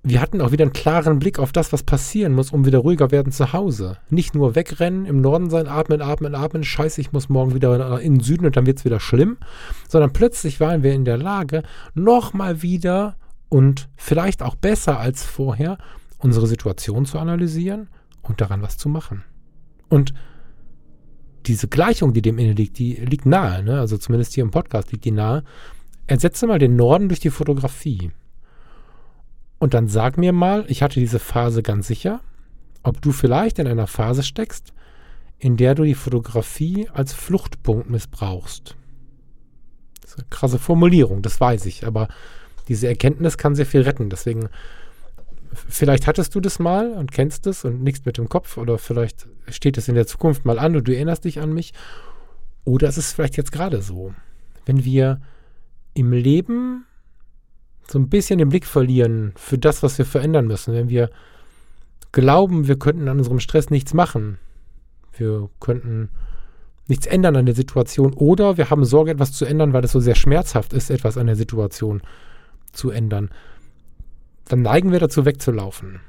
wir 0.07 0.21
hatten 0.21 0.39
auch 0.39 0.51
wieder 0.51 0.63
einen 0.63 0.73
klaren 0.73 1.17
Blick 1.17 1.39
auf 1.39 1.51
das, 1.51 1.73
was 1.73 1.81
passieren 1.81 2.33
muss, 2.33 2.51
um 2.51 2.63
wieder 2.63 2.77
ruhiger 2.77 3.09
werden 3.09 3.33
zu 3.33 3.53
Hause. 3.53 3.97
Nicht 4.09 4.35
nur 4.35 4.53
wegrennen, 4.53 5.05
im 5.05 5.19
Norden 5.19 5.49
sein, 5.49 5.67
atmen, 5.67 5.99
atmen, 5.99 6.35
atmen, 6.35 6.63
scheiße, 6.63 7.01
ich 7.01 7.11
muss 7.11 7.27
morgen 7.27 7.55
wieder 7.55 7.99
in 7.99 8.13
den 8.13 8.19
Süden 8.21 8.45
und 8.45 8.55
dann 8.55 8.67
wird 8.67 8.77
es 8.77 8.85
wieder 8.85 8.99
schlimm, 8.99 9.37
sondern 9.89 10.13
plötzlich 10.13 10.59
waren 10.59 10.83
wir 10.83 10.93
in 10.93 11.05
der 11.05 11.17
Lage, 11.17 11.63
nochmal 11.95 12.61
wieder 12.61 13.15
und 13.49 13.89
vielleicht 13.95 14.43
auch 14.43 14.53
besser 14.53 14.99
als 14.99 15.23
vorher 15.23 15.79
unsere 16.19 16.45
Situation 16.45 17.05
zu 17.05 17.17
analysieren 17.17 17.89
und 18.21 18.41
daran 18.41 18.61
was 18.61 18.77
zu 18.77 18.89
machen. 18.89 19.23
Und 19.89 20.13
diese 21.47 21.67
Gleichung, 21.67 22.13
die 22.13 22.21
dem 22.21 22.37
inne 22.37 22.53
liegt, 22.53 22.77
die 22.77 22.93
liegt 22.93 23.25
nahe, 23.25 23.63
ne? 23.63 23.79
also 23.79 23.97
zumindest 23.97 24.33
hier 24.33 24.43
im 24.43 24.51
Podcast 24.51 24.91
liegt 24.91 25.05
die 25.05 25.11
nahe. 25.11 25.43
Ersetze 26.05 26.45
mal 26.45 26.59
den 26.59 26.75
Norden 26.75 27.07
durch 27.09 27.19
die 27.19 27.31
Fotografie. 27.31 28.11
Und 29.65 29.73
dann 29.73 29.87
sag 29.87 30.19
mir 30.19 30.31
mal, 30.31 30.63
ich 30.67 30.83
hatte 30.83 30.99
diese 30.99 31.17
Phase 31.17 31.63
ganz 31.63 31.87
sicher, 31.87 32.21
ob 32.83 33.01
du 33.01 33.11
vielleicht 33.11 33.57
in 33.57 33.65
einer 33.65 33.87
Phase 33.87 34.21
steckst, 34.21 34.73
in 35.39 35.57
der 35.57 35.73
du 35.73 35.83
die 35.83 35.95
Fotografie 35.95 36.87
als 36.93 37.13
Fluchtpunkt 37.13 37.89
missbrauchst. 37.89 38.75
Das 40.03 40.11
ist 40.11 40.19
eine 40.19 40.27
krasse 40.29 40.59
Formulierung, 40.59 41.23
das 41.23 41.41
weiß 41.41 41.65
ich, 41.65 41.83
aber 41.83 42.09
diese 42.67 42.87
Erkenntnis 42.87 43.39
kann 43.39 43.55
sehr 43.55 43.65
viel 43.65 43.81
retten. 43.81 44.11
Deswegen 44.11 44.49
vielleicht 45.51 46.05
hattest 46.05 46.35
du 46.35 46.41
das 46.41 46.59
mal 46.59 46.91
und 46.91 47.11
kennst 47.11 47.47
es 47.47 47.65
und 47.65 47.81
nichts 47.81 48.05
mit 48.05 48.19
dem 48.19 48.29
Kopf 48.29 48.57
oder 48.57 48.77
vielleicht 48.77 49.25
steht 49.47 49.79
es 49.79 49.87
in 49.87 49.95
der 49.95 50.05
Zukunft 50.05 50.45
mal 50.45 50.59
an 50.59 50.75
und 50.75 50.87
du 50.87 50.93
erinnerst 50.93 51.25
dich 51.25 51.39
an 51.39 51.55
mich. 51.55 51.73
Oder 52.65 52.87
es 52.87 52.99
ist 52.99 53.13
vielleicht 53.13 53.35
jetzt 53.35 53.51
gerade 53.51 53.81
so. 53.81 54.13
Wenn 54.67 54.85
wir 54.85 55.21
im 55.95 56.11
Leben 56.11 56.85
so 57.89 57.99
ein 57.99 58.09
bisschen 58.09 58.39
den 58.39 58.49
Blick 58.49 58.65
verlieren 58.65 59.33
für 59.35 59.57
das, 59.57 59.83
was 59.83 59.97
wir 59.97 60.05
verändern 60.05 60.47
müssen, 60.47 60.73
wenn 60.73 60.89
wir 60.89 61.09
glauben, 62.11 62.67
wir 62.67 62.79
könnten 62.79 63.07
an 63.07 63.17
unserem 63.17 63.39
Stress 63.39 63.69
nichts 63.69 63.93
machen, 63.93 64.39
wir 65.17 65.49
könnten 65.59 66.09
nichts 66.87 67.07
ändern 67.07 67.35
an 67.35 67.45
der 67.45 67.55
Situation 67.55 68.13
oder 68.13 68.57
wir 68.57 68.69
haben 68.69 68.85
Sorge, 68.85 69.11
etwas 69.11 69.33
zu 69.33 69.45
ändern, 69.45 69.73
weil 69.73 69.83
es 69.83 69.91
so 69.91 69.99
sehr 69.99 70.15
schmerzhaft 70.15 70.73
ist, 70.73 70.89
etwas 70.89 71.17
an 71.17 71.27
der 71.27 71.35
Situation 71.35 72.01
zu 72.71 72.89
ändern 72.89 73.29
dann 74.45 74.61
neigen 74.61 74.91
wir 74.91 74.99
dazu, 74.99 75.25
wegzulaufen. 75.25 75.99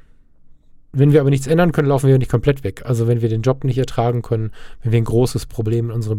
Wenn 0.93 1.13
wir 1.13 1.21
aber 1.21 1.31
nichts 1.31 1.47
ändern 1.47 1.73
können, 1.73 1.89
laufen 1.89 2.09
wir 2.09 2.19
nicht 2.19 2.31
komplett 2.31 2.65
weg. 2.65 2.83
Also 2.85 3.07
wenn 3.07 3.21
wir 3.21 3.29
den 3.29 3.43
Job 3.43 3.65
nicht 3.65 3.79
ertragen 3.79 4.23
können, 4.23 4.51
wenn 4.83 4.93
wir 4.93 4.99
ein 4.99 5.05
großes 5.05 5.47
Problem 5.47 5.87
in 5.87 5.93
unserer 5.93 6.17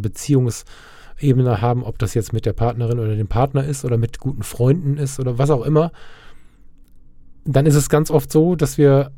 Beziehungsebene 1.17 1.61
haben, 1.61 1.83
ob 1.83 1.97
das 1.97 2.13
jetzt 2.13 2.33
mit 2.33 2.45
der 2.45 2.53
Partnerin 2.53 2.99
oder 2.99 3.15
dem 3.15 3.27
Partner 3.27 3.63
ist 3.63 3.83
oder 3.85 3.97
mit 3.97 4.19
guten 4.19 4.43
Freunden 4.43 4.97
ist 4.97 5.19
oder 5.19 5.37
was 5.37 5.49
auch 5.49 5.65
immer, 5.65 5.91
dann 7.43 7.65
ist 7.65 7.75
es 7.75 7.89
ganz 7.89 8.11
oft 8.11 8.31
so, 8.31 8.55
dass 8.55 8.77
wir 8.77 9.11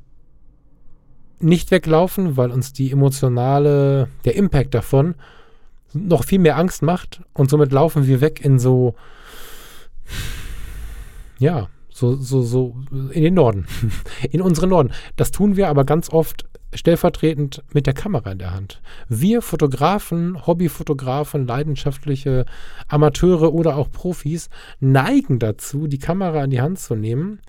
nicht 1.40 1.72
weglaufen, 1.72 2.38
weil 2.38 2.52
uns 2.52 2.74
die 2.74 2.92
emotionale, 2.92 4.08
der 4.26 4.36
Impact 4.36 4.74
davon 4.74 5.16
noch 5.94 6.24
viel 6.24 6.40
mehr 6.40 6.58
Angst 6.58 6.84
macht 6.84 7.22
und 7.34 7.50
somit 7.50 7.72
laufen 7.72 8.08
wir 8.08 8.22
weg 8.22 8.44
in 8.44 8.60
so, 8.60 8.96
ja, 11.40 11.68
so, 11.90 12.16
so, 12.16 12.44
so 12.44 12.76
in 13.12 13.24
den 13.24 13.34
Norden, 13.34 13.66
in 14.32 14.42
unseren 14.42 14.70
Norden. 14.70 14.92
Das 15.16 15.32
tun 15.32 15.56
wir 15.56 15.70
aber 15.70 15.86
ganz 15.86 16.10
oft 16.10 16.49
stellvertretend 16.74 17.64
mit 17.74 17.88
der 17.88 17.94
Kamera 17.94 18.32
in 18.32 18.40
der 18.40 18.54
Hand. 18.54 18.82
Wir 19.08 19.42
Fotografen, 19.42 20.46
Hobbyfotografen, 20.46 21.48
leidenschaftliche 21.48 22.46
Amateure 22.88 23.54
oder 23.54 23.76
auch 23.76 23.92
Profis 23.92 24.50
neigen 24.80 25.40
dazu, 25.40 25.88
die 25.88 25.98
Kamera 25.98 26.44
in 26.44 26.52
die 26.52 26.62
Hand 26.62 26.80
zu 26.80 26.96
nehmen, 26.96 27.40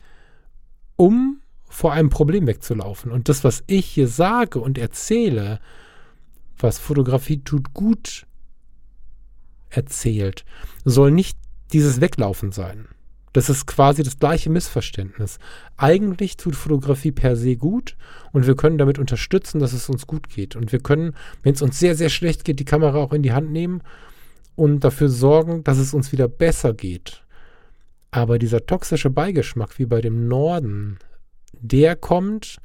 um 0.96 1.40
vor 1.68 1.92
einem 1.92 2.10
Problem 2.10 2.46
wegzulaufen. 2.46 3.12
Und 3.12 3.28
das, 3.28 3.44
was 3.44 3.62
ich 3.66 3.86
hier 3.86 4.08
sage 4.08 4.58
und 4.58 4.78
erzähle, 4.78 5.60
was 6.58 6.78
Fotografie 6.78 7.42
tut 7.42 7.72
gut 7.74 8.26
erzählt, 9.70 10.44
soll 10.84 11.10
nicht 11.10 11.38
dieses 11.72 12.00
Weglaufen 12.00 12.52
sein. 12.52 12.88
Das 13.32 13.48
ist 13.48 13.66
quasi 13.66 14.02
das 14.02 14.18
gleiche 14.18 14.50
Missverständnis. 14.50 15.38
Eigentlich 15.76 16.36
tut 16.36 16.56
Fotografie 16.56 17.12
per 17.12 17.36
se 17.36 17.56
gut 17.56 17.96
und 18.32 18.46
wir 18.46 18.56
können 18.56 18.78
damit 18.78 18.98
unterstützen, 18.98 19.60
dass 19.60 19.72
es 19.72 19.88
uns 19.88 20.06
gut 20.06 20.28
geht. 20.28 20.56
Und 20.56 20.72
wir 20.72 20.80
können, 20.80 21.14
wenn 21.42 21.54
es 21.54 21.62
uns 21.62 21.78
sehr, 21.78 21.94
sehr 21.94 22.08
schlecht 22.08 22.44
geht, 22.44 22.58
die 22.58 22.64
Kamera 22.64 22.98
auch 22.98 23.12
in 23.12 23.22
die 23.22 23.32
Hand 23.32 23.52
nehmen 23.52 23.82
und 24.56 24.80
dafür 24.80 25.08
sorgen, 25.08 25.62
dass 25.62 25.78
es 25.78 25.94
uns 25.94 26.10
wieder 26.10 26.26
besser 26.26 26.74
geht. 26.74 27.22
Aber 28.10 28.40
dieser 28.40 28.66
toxische 28.66 29.10
Beigeschmack 29.10 29.78
wie 29.78 29.86
bei 29.86 30.00
dem 30.00 30.26
Norden, 30.26 30.98
der 31.52 31.94
kommt, 31.94 32.58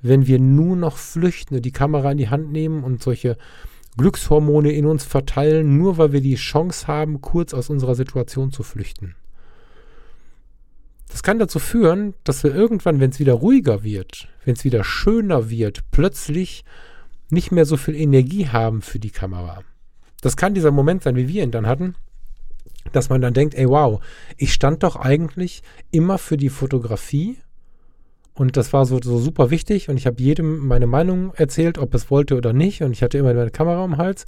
wenn 0.00 0.26
wir 0.26 0.38
nur 0.38 0.76
noch 0.76 0.96
flüchten 0.96 1.60
die 1.60 1.72
Kamera 1.72 2.12
in 2.12 2.18
die 2.18 2.30
Hand 2.30 2.52
nehmen 2.52 2.84
und 2.84 3.02
solche 3.02 3.36
Glückshormone 3.98 4.72
in 4.72 4.86
uns 4.86 5.04
verteilen, 5.04 5.76
nur 5.76 5.98
weil 5.98 6.12
wir 6.12 6.20
die 6.22 6.36
Chance 6.36 6.86
haben, 6.86 7.20
kurz 7.20 7.52
aus 7.52 7.68
unserer 7.68 7.94
Situation 7.94 8.50
zu 8.50 8.62
flüchten. 8.62 9.14
Das 11.08 11.22
kann 11.22 11.38
dazu 11.38 11.58
führen, 11.58 12.14
dass 12.24 12.42
wir 12.42 12.54
irgendwann, 12.54 13.00
wenn 13.00 13.10
es 13.10 13.20
wieder 13.20 13.34
ruhiger 13.34 13.82
wird, 13.82 14.28
wenn 14.44 14.54
es 14.54 14.64
wieder 14.64 14.84
schöner 14.84 15.50
wird, 15.50 15.90
plötzlich 15.90 16.64
nicht 17.30 17.52
mehr 17.52 17.64
so 17.64 17.76
viel 17.76 17.94
Energie 17.94 18.48
haben 18.48 18.82
für 18.82 18.98
die 18.98 19.10
Kamera. 19.10 19.62
Das 20.20 20.36
kann 20.36 20.54
dieser 20.54 20.70
Moment 20.70 21.02
sein, 21.02 21.16
wie 21.16 21.28
wir 21.28 21.42
ihn 21.42 21.50
dann 21.50 21.66
hatten, 21.66 21.94
dass 22.92 23.08
man 23.08 23.20
dann 23.20 23.34
denkt, 23.34 23.54
ey 23.54 23.68
wow, 23.68 24.00
ich 24.36 24.52
stand 24.52 24.82
doch 24.82 24.96
eigentlich 24.96 25.62
immer 25.90 26.18
für 26.18 26.36
die 26.36 26.48
Fotografie 26.48 27.38
und 28.34 28.56
das 28.56 28.72
war 28.72 28.86
so, 28.86 29.00
so 29.02 29.18
super 29.18 29.50
wichtig 29.50 29.88
und 29.88 29.96
ich 29.96 30.06
habe 30.06 30.22
jedem 30.22 30.66
meine 30.66 30.86
Meinung 30.86 31.32
erzählt, 31.34 31.78
ob 31.78 31.94
es 31.94 32.10
wollte 32.10 32.36
oder 32.36 32.52
nicht 32.52 32.82
und 32.82 32.92
ich 32.92 33.02
hatte 33.02 33.18
immer 33.18 33.34
meine 33.34 33.50
Kamera 33.50 33.82
am 33.82 33.96
Hals 33.96 34.26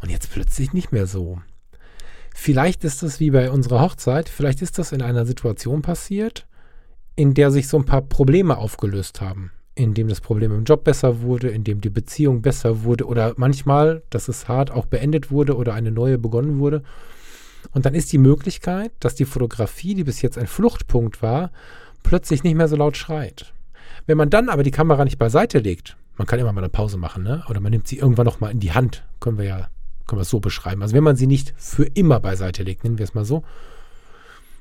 und 0.00 0.10
jetzt 0.10 0.30
plötzlich 0.32 0.72
nicht 0.72 0.92
mehr 0.92 1.06
so. 1.06 1.38
Vielleicht 2.34 2.84
ist 2.84 3.02
es 3.02 3.20
wie 3.20 3.30
bei 3.30 3.50
unserer 3.50 3.80
Hochzeit, 3.80 4.28
vielleicht 4.28 4.62
ist 4.62 4.78
das 4.78 4.92
in 4.92 5.02
einer 5.02 5.26
Situation 5.26 5.82
passiert, 5.82 6.46
in 7.14 7.34
der 7.34 7.50
sich 7.50 7.68
so 7.68 7.76
ein 7.78 7.84
paar 7.84 8.02
Probleme 8.02 8.56
aufgelöst 8.56 9.20
haben, 9.20 9.50
in 9.74 9.94
dem 9.94 10.08
das 10.08 10.20
Problem 10.20 10.52
im 10.52 10.64
Job 10.64 10.84
besser 10.84 11.20
wurde, 11.20 11.48
in 11.48 11.64
dem 11.64 11.80
die 11.80 11.90
Beziehung 11.90 12.42
besser 12.42 12.84
wurde 12.84 13.06
oder 13.06 13.34
manchmal, 13.36 14.02
das 14.10 14.28
ist 14.28 14.48
hart, 14.48 14.70
auch 14.70 14.86
beendet 14.86 15.30
wurde 15.30 15.56
oder 15.56 15.74
eine 15.74 15.90
neue 15.90 16.18
begonnen 16.18 16.58
wurde. 16.58 16.82
Und 17.72 17.86
dann 17.86 17.94
ist 17.94 18.12
die 18.12 18.18
Möglichkeit, 18.18 18.92
dass 19.00 19.14
die 19.14 19.24
Fotografie, 19.24 19.94
die 19.94 20.04
bis 20.04 20.22
jetzt 20.22 20.38
ein 20.38 20.46
Fluchtpunkt 20.46 21.22
war, 21.22 21.52
plötzlich 22.02 22.42
nicht 22.42 22.56
mehr 22.56 22.68
so 22.68 22.76
laut 22.76 22.96
schreit. 22.96 23.52
Wenn 24.06 24.18
man 24.18 24.30
dann 24.30 24.48
aber 24.48 24.62
die 24.62 24.72
Kamera 24.72 25.04
nicht 25.04 25.18
beiseite 25.18 25.58
legt, 25.58 25.96
man 26.16 26.26
kann 26.26 26.40
immer 26.40 26.52
mal 26.52 26.60
eine 26.60 26.68
Pause 26.68 26.98
machen, 26.98 27.22
ne? 27.22 27.44
Oder 27.48 27.60
man 27.60 27.70
nimmt 27.70 27.86
sie 27.86 27.98
irgendwann 27.98 28.26
noch 28.26 28.40
mal 28.40 28.50
in 28.50 28.60
die 28.60 28.72
Hand, 28.72 29.04
können 29.20 29.38
wir 29.38 29.44
ja, 29.44 29.68
können 30.06 30.18
wir 30.18 30.22
es 30.22 30.30
so 30.30 30.40
beschreiben. 30.40 30.82
Also 30.82 30.94
wenn 30.94 31.04
man 31.04 31.16
sie 31.16 31.26
nicht 31.26 31.54
für 31.56 31.84
immer 31.84 32.20
beiseite 32.20 32.62
legt, 32.62 32.84
nennen 32.84 32.98
wir 32.98 33.04
es 33.04 33.14
mal 33.14 33.24
so, 33.24 33.42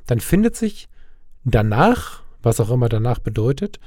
dann 0.08 0.20
findet 0.20 0.56
sich 0.56 0.90
danach, 1.44 2.22
was 2.42 2.60
auch 2.60 2.70
immer 2.70 2.90
danach 2.90 3.20
bedeutet, 3.20 3.80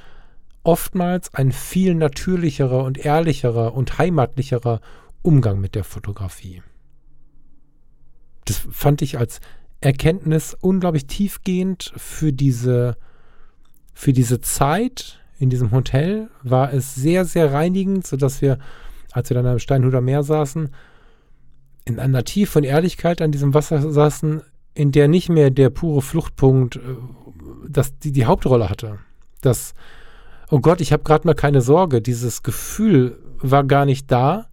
oftmals 0.63 1.33
ein 1.33 1.51
viel 1.51 1.95
natürlicherer 1.95 2.83
und 2.83 2.97
ehrlicherer 2.97 3.73
und 3.73 3.97
heimatlicherer 3.97 4.81
Umgang 5.21 5.59
mit 5.59 5.75
der 5.75 5.83
Fotografie. 5.83 6.61
Das 8.45 8.61
fand 8.71 9.01
ich 9.01 9.17
als 9.17 9.39
Erkenntnis 9.81 10.55
unglaublich 10.59 11.07
tiefgehend 11.07 11.93
für 11.95 12.33
diese 12.33 12.97
für 13.95 14.11
diese 14.11 14.41
Zeit 14.41 15.21
in 15.39 15.49
diesem 15.49 15.71
Hotel 15.71 16.29
war 16.43 16.71
es 16.73 16.95
sehr, 16.95 17.25
sehr 17.25 17.51
reinigend, 17.51 18.05
sodass 18.05 18.41
wir, 18.41 18.59
als 19.11 19.29
wir 19.29 19.35
dann 19.35 19.47
am 19.47 19.59
Steinhuder 19.59 20.01
Meer 20.01 20.21
saßen, 20.21 20.69
in 21.85 21.99
einer 21.99 22.23
Tiefe 22.23 22.59
und 22.59 22.65
Ehrlichkeit 22.65 23.21
an 23.21 23.31
diesem 23.31 23.53
Wasser 23.53 23.91
saßen, 23.91 24.41
in 24.73 24.91
der 24.91 25.07
nicht 25.07 25.29
mehr 25.29 25.51
der 25.51 25.69
pure 25.69 26.01
Fluchtpunkt 26.01 26.77
äh, 26.77 26.79
das, 27.67 27.97
die, 27.99 28.11
die 28.11 28.25
Hauptrolle 28.25 28.69
hatte. 28.69 28.99
Das, 29.41 29.73
oh 30.49 30.59
Gott, 30.59 30.81
ich 30.81 30.91
habe 30.91 31.03
gerade 31.03 31.27
mal 31.27 31.35
keine 31.35 31.61
Sorge. 31.61 32.01
Dieses 32.01 32.43
Gefühl 32.43 33.19
war 33.39 33.63
gar 33.63 33.85
nicht 33.85 34.11
da, 34.11 34.47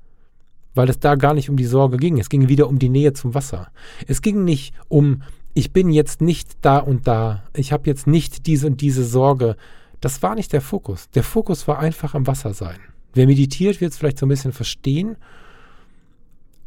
weil 0.75 0.89
es 0.89 0.99
da 0.99 1.15
gar 1.17 1.35
nicht 1.35 1.51
um 1.51 1.57
die 1.57 1.65
Sorge 1.65 1.97
ging. 1.97 2.19
Es 2.19 2.29
ging 2.29 2.49
wieder 2.49 2.69
um 2.69 2.79
die 2.79 2.89
Nähe 2.89 3.13
zum 3.13 3.35
Wasser. 3.35 3.69
Es 4.07 4.23
ging 4.23 4.45
nicht 4.45 4.75
um 4.89 5.23
ich 5.55 5.73
bin 5.73 5.91
jetzt 5.91 6.21
nicht 6.21 6.57
da 6.63 6.79
und 6.79 7.07
da, 7.07 7.45
ich 7.55 7.73
habe 7.73 7.87
jetzt 7.87 8.07
nicht 8.07 8.47
diese 8.47 8.67
und 8.67 8.81
diese 8.81 9.05
Sorge. 9.05 9.57
Das 10.01 10.23
war 10.23 10.35
nicht 10.35 10.53
der 10.53 10.61
Fokus. 10.61 11.11
Der 11.11 11.23
Fokus 11.23 11.69
war 11.69 11.79
einfach 11.79 12.15
am 12.15 12.27
Wasser 12.27 12.55
sein. 12.55 12.79
Wer 13.15 13.27
meditiert, 13.27 13.81
wird 13.81 13.93
es 13.93 13.99
vielleicht 13.99 14.19
so 14.19 14.27
ein 14.27 14.31
bisschen 14.31 14.53
verstehen. 14.53 15.17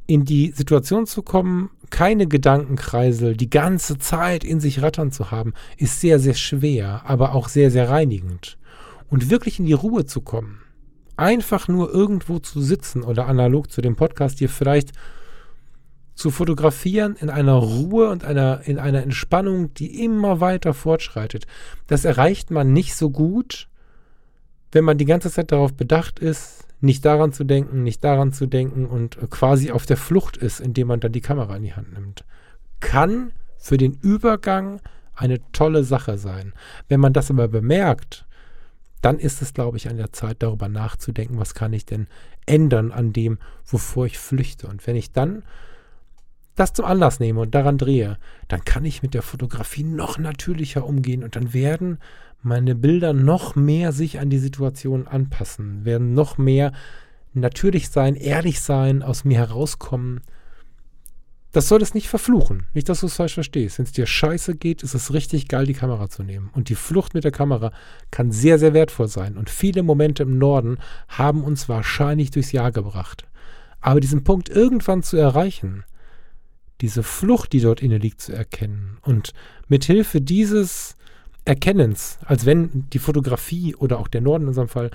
In 0.07 0.25
die 0.25 0.51
Situation 0.51 1.07
zu 1.07 1.23
kommen, 1.23 1.69
keine 1.89 2.27
Gedankenkreisel 2.27 3.35
die 3.35 3.49
ganze 3.49 3.97
Zeit 3.97 4.43
in 4.43 4.59
sich 4.59 4.81
rattern 4.81 5.11
zu 5.11 5.31
haben, 5.31 5.53
ist 5.77 6.01
sehr, 6.01 6.19
sehr 6.19 6.35
schwer, 6.35 7.01
aber 7.05 7.33
auch 7.33 7.49
sehr, 7.49 7.71
sehr 7.71 7.89
reinigend. 7.89 8.57
Und 9.09 9.29
wirklich 9.29 9.59
in 9.59 9.65
die 9.65 9.73
Ruhe 9.73 10.05
zu 10.05 10.21
kommen, 10.21 10.59
einfach 11.17 11.67
nur 11.67 11.93
irgendwo 11.93 12.39
zu 12.39 12.61
sitzen 12.61 13.03
oder 13.03 13.27
analog 13.27 13.71
zu 13.71 13.81
dem 13.81 13.95
Podcast 13.95 14.39
hier 14.39 14.49
vielleicht 14.49 14.91
zu 16.15 16.31
fotografieren 16.31 17.15
in 17.19 17.29
einer 17.29 17.53
Ruhe 17.53 18.09
und 18.09 18.23
einer, 18.23 18.61
in 18.65 18.79
einer 18.79 19.03
Entspannung, 19.03 19.73
die 19.73 20.03
immer 20.03 20.39
weiter 20.39 20.73
fortschreitet. 20.73 21.45
Das 21.87 22.05
erreicht 22.05 22.51
man 22.51 22.73
nicht 22.73 22.95
so 22.95 23.09
gut, 23.09 23.67
wenn 24.71 24.85
man 24.85 24.97
die 24.97 25.05
ganze 25.05 25.29
Zeit 25.29 25.51
darauf 25.51 25.73
bedacht 25.73 26.19
ist, 26.19 26.64
nicht 26.81 27.05
daran 27.05 27.31
zu 27.31 27.43
denken, 27.43 27.83
nicht 27.83 28.03
daran 28.03 28.33
zu 28.33 28.47
denken 28.47 28.85
und 28.85 29.17
quasi 29.29 29.71
auf 29.71 29.85
der 29.85 29.97
Flucht 29.97 30.37
ist, 30.37 30.59
indem 30.59 30.87
man 30.87 30.99
dann 30.99 31.11
die 31.11 31.21
Kamera 31.21 31.55
in 31.55 31.63
die 31.63 31.73
Hand 31.73 31.93
nimmt. 31.93 32.25
Kann 32.79 33.31
für 33.57 33.77
den 33.77 33.93
Übergang 34.01 34.81
eine 35.15 35.39
tolle 35.51 35.83
Sache 35.83 36.17
sein. 36.17 36.53
Wenn 36.87 36.99
man 36.99 37.13
das 37.13 37.31
aber 37.31 37.47
bemerkt, 37.47 38.25
dann 39.01 39.19
ist 39.19 39.41
es, 39.41 39.53
glaube 39.53 39.77
ich, 39.77 39.87
an 39.89 39.97
der 39.97 40.13
Zeit, 40.13 40.37
darüber 40.39 40.67
nachzudenken, 40.67 41.37
was 41.37 41.53
kann 41.53 41.73
ich 41.73 41.85
denn 41.85 42.07
ändern 42.45 42.91
an 42.91 43.13
dem, 43.13 43.37
wovor 43.65 44.05
ich 44.05 44.17
flüchte. 44.17 44.67
Und 44.67 44.85
wenn 44.87 44.95
ich 44.95 45.11
dann 45.11 45.43
das 46.55 46.73
zum 46.73 46.85
Anlass 46.85 47.19
nehme 47.19 47.41
und 47.41 47.53
daran 47.53 47.77
drehe, 47.77 48.17
dann 48.47 48.63
kann 48.63 48.85
ich 48.85 49.03
mit 49.03 49.13
der 49.13 49.21
Fotografie 49.21 49.83
noch 49.83 50.17
natürlicher 50.17 50.85
umgehen 50.85 51.23
und 51.23 51.35
dann 51.35 51.53
werden 51.53 51.99
meine 52.45 52.75
Bilder 52.75 53.11
noch 53.11 53.55
mehr 53.55 53.91
sich 53.91 54.19
an 54.19 54.29
die 54.29 54.37
Situation 54.37 55.07
anpassen, 55.07 55.83
werden 55.83 56.13
noch 56.13 56.37
mehr 56.37 56.73
natürlich 57.33 57.89
sein, 57.89 58.15
ehrlich 58.15 58.61
sein, 58.61 59.01
aus 59.01 59.25
mir 59.25 59.39
herauskommen. 59.39 60.21
Das 61.51 61.67
soll 61.67 61.81
es 61.81 61.95
nicht 61.95 62.07
verfluchen. 62.07 62.67
Nicht, 62.75 62.87
dass 62.87 62.99
du 62.99 63.07
es 63.07 63.15
falsch 63.15 63.33
verstehst. 63.33 63.79
Wenn 63.79 63.85
es 63.85 63.93
dir 63.93 64.05
scheiße 64.05 64.55
geht, 64.55 64.83
ist 64.83 64.93
es 64.93 65.11
richtig 65.11 65.47
geil, 65.47 65.65
die 65.65 65.73
Kamera 65.73 66.07
zu 66.07 66.21
nehmen. 66.21 66.51
Und 66.53 66.69
die 66.69 66.75
Flucht 66.75 67.15
mit 67.15 67.23
der 67.23 67.31
Kamera 67.31 67.71
kann 68.11 68.31
sehr, 68.31 68.59
sehr 68.59 68.75
wertvoll 68.75 69.07
sein. 69.07 69.37
Und 69.37 69.49
viele 69.49 69.81
Momente 69.81 70.21
im 70.21 70.37
Norden 70.37 70.77
haben 71.07 71.43
uns 71.43 71.67
wahrscheinlich 71.67 72.29
durchs 72.29 72.51
Jahr 72.51 72.71
gebracht. 72.71 73.25
Aber 73.81 73.99
diesen 73.99 74.23
Punkt 74.23 74.49
irgendwann 74.49 75.01
zu 75.01 75.17
erreichen, 75.17 75.83
diese 76.81 77.01
Flucht, 77.01 77.53
die 77.53 77.61
dort 77.61 77.81
inne 77.81 77.97
liegt, 77.97 78.21
zu 78.21 78.33
erkennen. 78.33 78.99
Und 79.01 79.33
mithilfe 79.67 80.21
dieses 80.21 80.95
Erkennens, 81.45 82.17
als 82.25 82.45
wenn 82.45 82.89
die 82.91 82.99
Fotografie 82.99 83.75
oder 83.75 83.99
auch 83.99 84.07
der 84.07 84.21
Norden 84.21 84.43
in 84.43 84.47
unserem 84.49 84.67
Fall 84.67 84.91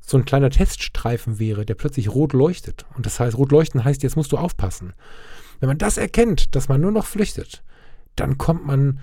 so 0.00 0.18
ein 0.18 0.24
kleiner 0.24 0.50
Teststreifen 0.50 1.38
wäre, 1.38 1.64
der 1.64 1.74
plötzlich 1.74 2.10
rot 2.10 2.32
leuchtet. 2.32 2.84
Und 2.94 3.06
das 3.06 3.20
heißt, 3.20 3.38
rot 3.38 3.52
leuchten 3.52 3.84
heißt, 3.84 4.02
jetzt 4.02 4.16
musst 4.16 4.32
du 4.32 4.36
aufpassen. 4.36 4.92
Wenn 5.60 5.68
man 5.68 5.78
das 5.78 5.96
erkennt, 5.96 6.54
dass 6.54 6.68
man 6.68 6.80
nur 6.80 6.90
noch 6.90 7.06
flüchtet, 7.06 7.62
dann 8.16 8.36
kommt 8.36 8.66
man 8.66 9.00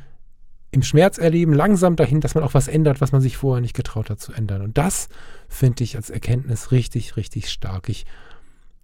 im 0.70 0.84
Schmerzerleben 0.84 1.54
langsam 1.54 1.96
dahin, 1.96 2.22
dass 2.22 2.36
man 2.36 2.44
auch 2.44 2.54
was 2.54 2.68
ändert, 2.68 3.02
was 3.02 3.12
man 3.12 3.22
sich 3.22 3.36
vorher 3.38 3.62
nicht 3.62 3.76
getraut 3.76 4.10
hat 4.10 4.20
zu 4.20 4.32
ändern. 4.32 4.62
Und 4.62 4.78
das 4.78 5.10
finde 5.50 5.84
ich 5.84 5.96
als 5.96 6.10
Erkenntnis 6.10 6.72
richtig, 6.72 7.18
richtig 7.18 7.50
stark. 7.50 7.90
Ich 7.90 8.06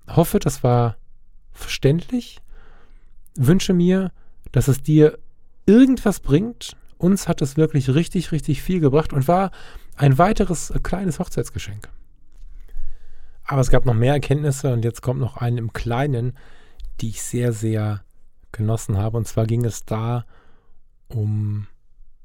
hoffe, 0.08 0.40
das 0.40 0.64
war 0.64 0.98
verständlich 1.54 2.42
wünsche 3.38 3.74
mir, 3.74 4.12
dass 4.52 4.68
es 4.68 4.82
dir 4.82 5.18
irgendwas 5.66 6.20
bringt. 6.20 6.76
Uns 6.98 7.28
hat 7.28 7.42
es 7.42 7.58
wirklich 7.58 7.94
richtig, 7.94 8.32
richtig 8.32 8.62
viel 8.62 8.80
gebracht 8.80 9.14
und 9.14 9.28
war 9.28 9.52
ein 9.96 10.18
weiteres 10.18 10.70
äh, 10.70 10.80
kleines 10.80 11.20
Hochzeitsgeschenk. 11.20 11.90
Aber 13.44 13.62
es 13.62 13.70
gab 13.70 13.86
noch 13.86 13.94
mehr 13.94 14.14
Erkenntnisse 14.14 14.74
und 14.74 14.84
jetzt 14.84 15.02
kommt 15.02 15.20
noch 15.20 15.38
eine 15.38 15.60
im 15.60 15.74
Kleinen, 15.74 16.38
die 17.00 17.10
ich 17.10 17.22
sehr, 17.22 17.54
sehr 17.54 18.04
genossen 18.52 18.98
habe. 18.98 19.18
Und 19.18 19.28
zwar 19.28 19.46
ging 19.46 19.64
es 19.64 19.86
da 19.86 20.26
um 21.08 21.68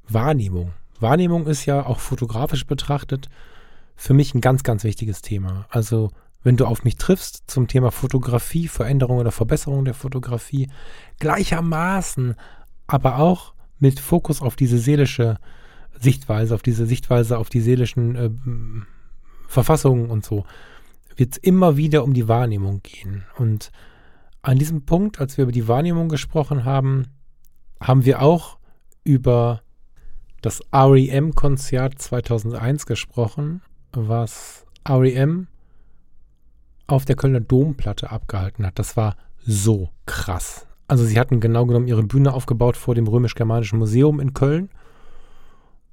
Wahrnehmung. 0.09 0.73
Wahrnehmung 0.99 1.47
ist 1.47 1.67
ja 1.67 1.87
auch 1.87 2.01
fotografisch 2.01 2.67
betrachtet 2.67 3.29
für 3.95 4.15
mich 4.15 4.35
ein 4.35 4.41
ganz, 4.41 4.63
ganz 4.63 4.85
wichtiges 4.85 5.23
Thema. 5.23 5.67
Also 5.69 6.11
wenn 6.43 6.57
du 6.57 6.67
auf 6.67 6.83
mich 6.83 6.97
triffst 6.97 7.45
zum 7.47 7.69
Thema 7.69 7.93
Fotografie, 7.93 8.67
Veränderung 8.67 9.19
oder 9.19 9.31
Verbesserung 9.31 9.85
der 9.85 9.95
Fotografie, 9.95 10.71
gleichermaßen, 11.21 12.35
aber 12.87 13.19
auch 13.19 13.55
mit 13.83 13.99
Fokus 13.99 14.41
auf 14.41 14.55
diese 14.55 14.79
seelische 14.79 15.39
Sichtweise, 15.99 16.55
auf 16.55 16.63
diese 16.63 16.87
Sichtweise, 16.87 17.37
auf 17.37 17.51
die 17.51 17.61
seelischen 17.61 18.17
äh, 18.17 18.31
Verfassungen 19.49 20.09
und 20.09 20.25
so, 20.25 20.45
wird 21.17 21.33
es 21.33 21.39
immer 21.39 21.77
wieder 21.77 22.05
um 22.05 22.15
die 22.15 22.29
Wahrnehmung 22.29 22.81
gehen. 22.83 23.25
Und 23.37 23.73
an 24.41 24.59
diesem 24.59 24.85
Punkt, 24.85 25.21
als 25.21 25.37
wir 25.37 25.43
über 25.43 25.53
die 25.53 25.67
Wahrnehmung 25.67 26.09
gesprochen 26.09 26.65
haben, 26.65 27.09
haben 27.81 28.05
wir 28.05 28.23
auch 28.23 28.59
über 29.03 29.63
das 30.43 30.63
REM-Konzert 30.73 32.01
2001 32.01 32.87
gesprochen, 32.87 33.63
was 33.93 34.65
REM 34.89 35.49
auf 36.87 37.05
der 37.05 37.17
Kölner 37.17 37.41
Domplatte 37.41 38.13
abgehalten 38.13 38.65
hat. 38.65 38.79
Das 38.79 38.97
war 38.97 39.17
so 39.45 39.91
krass. 40.07 40.69
Also 40.93 41.07
sie 41.07 41.19
hatten 41.19 41.41
genau 41.41 41.65
genommen 41.65 41.89
ihre 41.89 42.03
Bühne 42.03 42.35
aufgebaut 42.35 42.77
vor 42.77 42.95
dem 42.95 43.09
römisch-germanischen 43.09 43.79
Museum 43.79 44.21
in 44.21 44.35
Köln. 44.35 44.69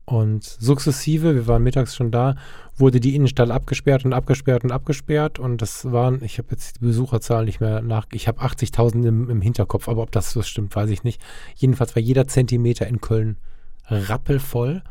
Und 0.04 0.44
sukzessive, 0.44 1.36
wir 1.36 1.48
waren 1.48 1.64
mittags 1.64 1.96
schon 1.96 2.12
da, 2.12 2.36
wurde 2.76 3.00
die 3.00 3.16
Innenstadt 3.16 3.50
abgesperrt 3.50 4.04
und 4.04 4.12
abgesperrt 4.12 4.66
und 4.66 4.74
abgesperrt. 4.74 5.40
Und 5.40 5.62
das 5.62 5.90
waren, 5.90 6.22
ich 6.22 6.38
habe 6.38 6.50
jetzt 6.52 6.76
die 6.76 6.86
Besucherzahl 6.86 7.46
nicht 7.46 7.62
mehr 7.62 7.82
nach, 7.82 8.08
ich 8.12 8.28
habe 8.28 8.42
80.000 8.42 9.08
im, 9.08 9.30
im 9.30 9.40
Hinterkopf, 9.40 9.88
aber 9.88 10.02
ob 10.02 10.12
das 10.12 10.32
so 10.32 10.42
stimmt, 10.42 10.76
weiß 10.76 10.90
ich 10.90 11.06
nicht. 11.06 11.22
Jedenfalls 11.56 11.96
war 11.96 12.02
jeder 12.02 12.28
Zentimeter 12.28 12.86
in 12.86 13.00
Köln 13.00 13.38
rappelvoll. 13.86 14.84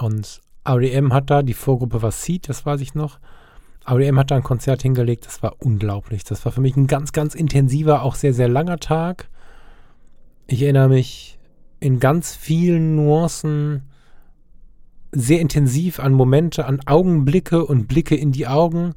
Und 0.00 0.40
REM 0.66 1.12
hat 1.12 1.30
da, 1.30 1.44
die 1.44 1.54
Vorgruppe 1.54 2.02
war 2.02 2.10
Seed, 2.10 2.48
das 2.48 2.66
weiß 2.66 2.80
ich 2.80 2.96
noch. 2.96 3.20
REM 3.86 4.18
hat 4.18 4.30
da 4.30 4.36
ein 4.36 4.42
Konzert 4.42 4.82
hingelegt, 4.82 5.26
das 5.26 5.42
war 5.42 5.56
unglaublich. 5.60 6.24
Das 6.24 6.44
war 6.44 6.52
für 6.52 6.60
mich 6.60 6.76
ein 6.76 6.86
ganz, 6.86 7.12
ganz 7.12 7.34
intensiver, 7.34 8.02
auch 8.02 8.14
sehr, 8.14 8.34
sehr 8.34 8.48
langer 8.48 8.78
Tag. 8.78 9.28
Ich 10.46 10.62
erinnere 10.62 10.88
mich 10.88 11.38
in 11.80 12.00
ganz 12.00 12.34
vielen 12.34 12.96
Nuancen 12.96 13.82
sehr 15.12 15.40
intensiv 15.40 16.00
an 16.00 16.12
Momente, 16.12 16.66
an 16.66 16.80
Augenblicke 16.86 17.64
und 17.64 17.86
Blicke 17.86 18.14
in 18.14 18.32
die 18.32 18.46
Augen, 18.46 18.94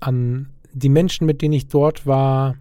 an 0.00 0.50
die 0.72 0.88
Menschen, 0.88 1.26
mit 1.26 1.40
denen 1.40 1.54
ich 1.54 1.68
dort 1.68 2.06
war. 2.06 2.56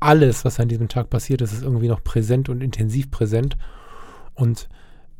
Alles, 0.00 0.44
was 0.44 0.60
an 0.60 0.68
diesem 0.68 0.88
Tag 0.88 1.08
passiert 1.08 1.40
ist, 1.40 1.52
ist 1.52 1.62
irgendwie 1.62 1.88
noch 1.88 2.04
präsent 2.04 2.48
und 2.48 2.60
intensiv 2.62 3.10
präsent. 3.10 3.56
Und 4.34 4.68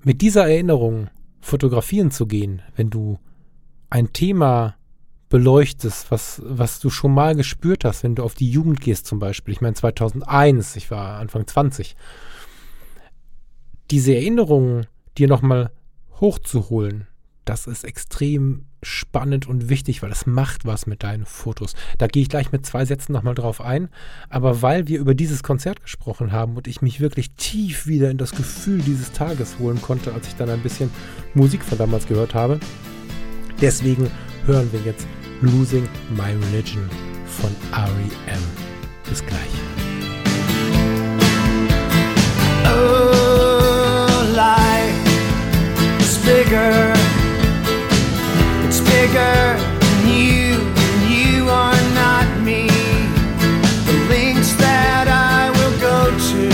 mit 0.02 0.20
dieser 0.20 0.48
Erinnerung 0.48 1.08
fotografieren 1.40 2.10
zu 2.10 2.26
gehen, 2.26 2.60
wenn 2.76 2.90
du 2.90 3.18
ein 3.92 4.14
Thema 4.14 4.76
beleuchtest, 5.28 6.10
was, 6.10 6.40
was 6.44 6.80
du 6.80 6.88
schon 6.88 7.12
mal 7.12 7.34
gespürt 7.34 7.84
hast, 7.84 8.02
wenn 8.02 8.14
du 8.14 8.22
auf 8.22 8.34
die 8.34 8.50
Jugend 8.50 8.80
gehst 8.80 9.06
zum 9.06 9.18
Beispiel. 9.18 9.52
Ich 9.52 9.60
meine 9.60 9.74
2001, 9.74 10.76
ich 10.76 10.90
war 10.90 11.18
Anfang 11.18 11.46
20. 11.46 11.94
Diese 13.90 14.14
Erinnerungen 14.14 14.86
dir 15.18 15.28
nochmal 15.28 15.72
hochzuholen, 16.20 17.06
das 17.44 17.66
ist 17.66 17.84
extrem 17.84 18.64
spannend 18.82 19.46
und 19.46 19.68
wichtig, 19.68 20.02
weil 20.02 20.10
es 20.10 20.24
macht 20.24 20.64
was 20.64 20.86
mit 20.86 21.02
deinen 21.02 21.26
Fotos. 21.26 21.74
Da 21.98 22.06
gehe 22.06 22.22
ich 22.22 22.30
gleich 22.30 22.50
mit 22.50 22.64
zwei 22.64 22.86
Sätzen 22.86 23.12
nochmal 23.12 23.34
drauf 23.34 23.60
ein. 23.60 23.90
Aber 24.30 24.62
weil 24.62 24.88
wir 24.88 25.00
über 25.00 25.14
dieses 25.14 25.42
Konzert 25.42 25.82
gesprochen 25.82 26.32
haben 26.32 26.56
und 26.56 26.66
ich 26.66 26.80
mich 26.80 27.00
wirklich 27.00 27.32
tief 27.32 27.86
wieder 27.86 28.10
in 28.10 28.18
das 28.18 28.32
Gefühl 28.32 28.80
dieses 28.80 29.12
Tages 29.12 29.58
holen 29.58 29.82
konnte, 29.82 30.14
als 30.14 30.28
ich 30.28 30.36
dann 30.36 30.48
ein 30.48 30.62
bisschen 30.62 30.88
Musik 31.34 31.62
von 31.62 31.76
damals 31.76 32.06
gehört 32.06 32.34
habe, 32.34 32.58
Deswegen 33.62 34.10
hören 34.44 34.68
wir 34.72 34.80
jetzt 34.80 35.06
Losing 35.40 35.88
My 36.16 36.32
Religion 36.46 36.90
von 37.26 37.54
REM. 37.72 38.42
Bis 39.08 39.24
gleich. 39.24 39.40
Oh, 42.64 44.24
life 44.34 46.00
is 46.00 46.18
bigger. 46.26 46.92
It's 48.66 48.80
bigger 48.80 49.56
than 49.78 50.08
you, 50.08 50.58
and 50.58 51.08
you 51.08 51.48
are 51.48 51.80
not 51.94 52.26
me. 52.42 52.66
The 53.86 54.12
links 54.12 54.56
that 54.56 55.06
I 55.06 55.50
will 55.56 55.78
go 55.78 56.10
to, 56.10 56.48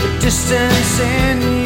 the 0.00 0.24
distance 0.24 1.00
in 1.00 1.61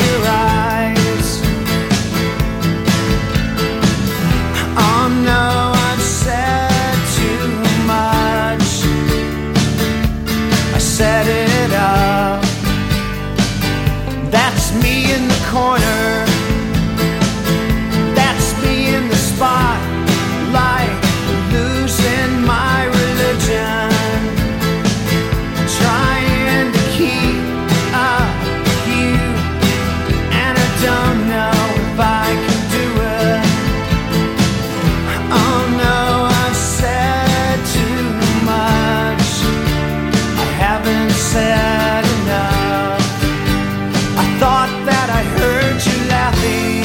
thought 44.38 44.72
that 44.84 45.08
I 45.10 45.22
heard 45.38 45.78
you 45.88 45.98
laughing. 46.08 46.84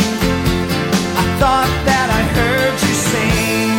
I 1.21 1.25
thought 1.41 1.71
that 1.89 2.07
I 2.19 2.23
heard 2.37 2.75
you 2.85 2.95
sing. 3.11 3.75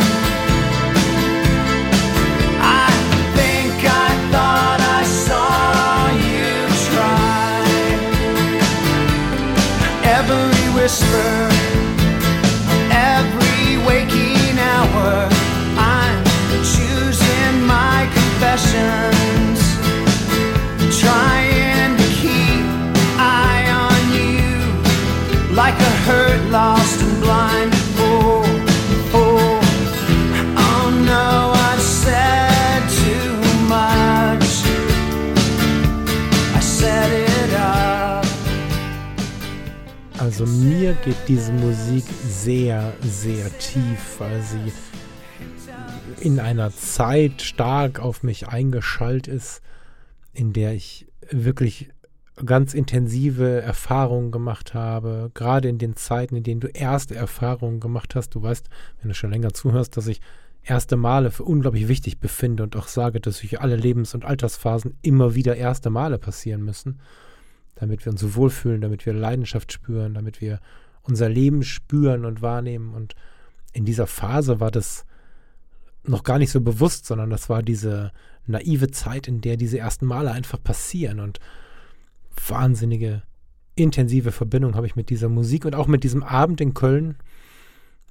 I 2.61 2.89
think 3.37 3.75
I 4.05 4.09
thought 4.33 4.81
I 4.99 5.03
saw 5.25 5.51
you 6.29 6.51
try. 6.89 7.63
Every 10.17 10.65
whisper 10.75 11.53
every 12.93 13.77
waking 13.87 14.57
hour 14.59 15.27
I'm 15.77 16.23
choosing 16.63 17.65
my 17.65 18.07
confessions 18.13 19.22
Also 40.43 40.55
mir 40.57 40.91
geht 41.05 41.15
diese 41.29 41.53
Musik 41.53 42.03
sehr, 42.27 42.91
sehr 43.01 43.45
tief, 43.59 44.19
weil 44.19 44.41
sie 44.41 44.73
in 46.19 46.37
einer 46.37 46.69
Zeit 46.69 47.41
stark 47.41 48.01
auf 48.01 48.23
mich 48.23 48.49
eingeschallt 48.49 49.29
ist, 49.29 49.61
in 50.33 50.51
der 50.51 50.73
ich 50.73 51.07
wirklich 51.31 51.91
ganz 52.45 52.73
intensive 52.73 53.61
Erfahrungen 53.61 54.31
gemacht 54.31 54.73
habe, 54.73 55.31
gerade 55.33 55.69
in 55.69 55.77
den 55.77 55.95
Zeiten, 55.95 56.35
in 56.35 56.43
denen 56.43 56.59
du 56.59 56.67
erste 56.67 57.15
Erfahrungen 57.15 57.79
gemacht 57.79 58.13
hast. 58.13 58.31
Du 58.31 58.43
weißt, 58.43 58.67
wenn 59.01 59.07
du 59.07 59.15
schon 59.15 59.31
länger 59.31 59.53
zuhörst, 59.53 59.95
dass 59.95 60.07
ich 60.07 60.19
erste 60.61 60.97
Male 60.97 61.31
für 61.31 61.43
unglaublich 61.43 61.87
wichtig 61.87 62.19
befinde 62.19 62.63
und 62.63 62.75
auch 62.75 62.89
sage, 62.89 63.21
dass 63.21 63.39
durch 63.39 63.61
alle 63.61 63.77
Lebens- 63.77 64.13
und 64.13 64.25
Altersphasen 64.25 64.97
immer 65.03 65.35
wieder 65.35 65.55
erste 65.55 65.89
Male 65.89 66.17
passieren 66.17 66.63
müssen, 66.63 66.99
damit 67.75 68.05
wir 68.05 68.11
uns 68.11 68.21
so 68.21 68.35
wohlfühlen, 68.35 68.81
damit 68.81 69.05
wir 69.05 69.13
Leidenschaft 69.13 69.71
spüren, 69.71 70.13
damit 70.13 70.41
wir 70.41 70.59
unser 71.01 71.29
Leben 71.29 71.63
spüren 71.63 72.25
und 72.25 72.41
wahrnehmen. 72.41 72.93
Und 72.93 73.15
in 73.73 73.85
dieser 73.85 74.07
Phase 74.07 74.59
war 74.59 74.71
das 74.71 75.05
noch 76.03 76.23
gar 76.23 76.37
nicht 76.37 76.51
so 76.51 76.61
bewusst, 76.61 77.05
sondern 77.05 77.29
das 77.29 77.49
war 77.49 77.63
diese 77.63 78.11
naive 78.45 78.91
Zeit, 78.91 79.27
in 79.27 79.41
der 79.41 79.57
diese 79.57 79.79
ersten 79.79 80.05
Male 80.05 80.31
einfach 80.31 80.61
passieren 80.61 81.19
und 81.19 81.39
wahnsinnige, 82.47 83.23
intensive 83.75 84.31
Verbindung 84.31 84.75
habe 84.75 84.87
ich 84.87 84.95
mit 84.95 85.09
dieser 85.09 85.29
Musik 85.29 85.65
und 85.65 85.75
auch 85.75 85.87
mit 85.87 86.03
diesem 86.03 86.23
Abend 86.23 86.61
in 86.61 86.73
Köln, 86.73 87.15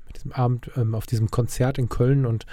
mit 0.06 0.16
diesem 0.16 0.32
Abend, 0.32 0.70
ähm, 0.76 0.94
auf 0.94 1.06
diesem 1.06 1.30
Konzert 1.30 1.78
in 1.78 1.88
Köln. 1.88 2.26
Und 2.26 2.46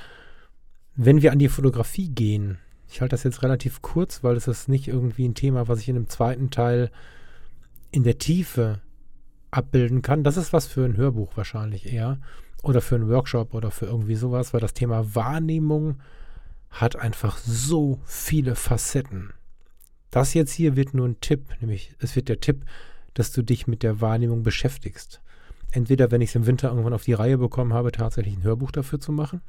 wenn 0.95 1.21
wir 1.21 1.31
an 1.31 1.39
die 1.39 1.49
Fotografie 1.49 2.09
gehen, 2.09 2.59
ich 2.89 3.01
halte 3.01 3.13
das 3.13 3.23
jetzt 3.23 3.43
relativ 3.43 3.81
kurz, 3.81 4.23
weil 4.23 4.35
es 4.35 4.47
ist 4.47 4.67
nicht 4.67 4.87
irgendwie 4.87 5.27
ein 5.27 5.35
Thema, 5.35 5.67
was 5.67 5.79
ich 5.79 5.89
in 5.89 5.95
dem 5.95 6.09
zweiten 6.09 6.49
Teil 6.49 6.91
in 7.91 8.03
der 8.03 8.17
Tiefe 8.17 8.81
abbilden 9.51 10.01
kann. 10.01 10.23
Das 10.23 10.37
ist 10.37 10.53
was 10.53 10.67
für 10.67 10.85
ein 10.85 10.97
Hörbuch 10.97 11.37
wahrscheinlich 11.37 11.91
eher. 11.91 12.19
Oder 12.61 12.81
für 12.81 12.95
einen 12.95 13.09
Workshop 13.09 13.53
oder 13.53 13.71
für 13.71 13.85
irgendwie 13.85 14.15
sowas, 14.15 14.53
weil 14.53 14.59
das 14.59 14.73
Thema 14.73 15.15
Wahrnehmung 15.15 15.99
hat 16.69 16.95
einfach 16.97 17.37
so 17.37 17.99
viele 18.05 18.55
Facetten. 18.55 19.33
Das 20.11 20.33
jetzt 20.33 20.51
hier 20.51 20.75
wird 20.75 20.93
nur 20.93 21.07
ein 21.07 21.21
Tipp, 21.21 21.45
nämlich 21.61 21.95
es 21.99 22.15
wird 22.15 22.27
der 22.27 22.41
Tipp, 22.41 22.65
dass 23.13 23.31
du 23.31 23.43
dich 23.43 23.67
mit 23.67 23.83
der 23.83 24.01
Wahrnehmung 24.01 24.43
beschäftigst. 24.43 25.21
Entweder, 25.71 26.11
wenn 26.11 26.21
ich 26.21 26.29
es 26.29 26.35
im 26.35 26.47
Winter 26.47 26.69
irgendwann 26.69 26.93
auf 26.93 27.03
die 27.03 27.13
Reihe 27.13 27.37
bekommen 27.37 27.73
habe, 27.73 27.91
tatsächlich 27.91 28.35
ein 28.35 28.43
Hörbuch 28.43 28.71
dafür 28.71 28.99
zu 28.99 29.11
machen, 29.11 29.41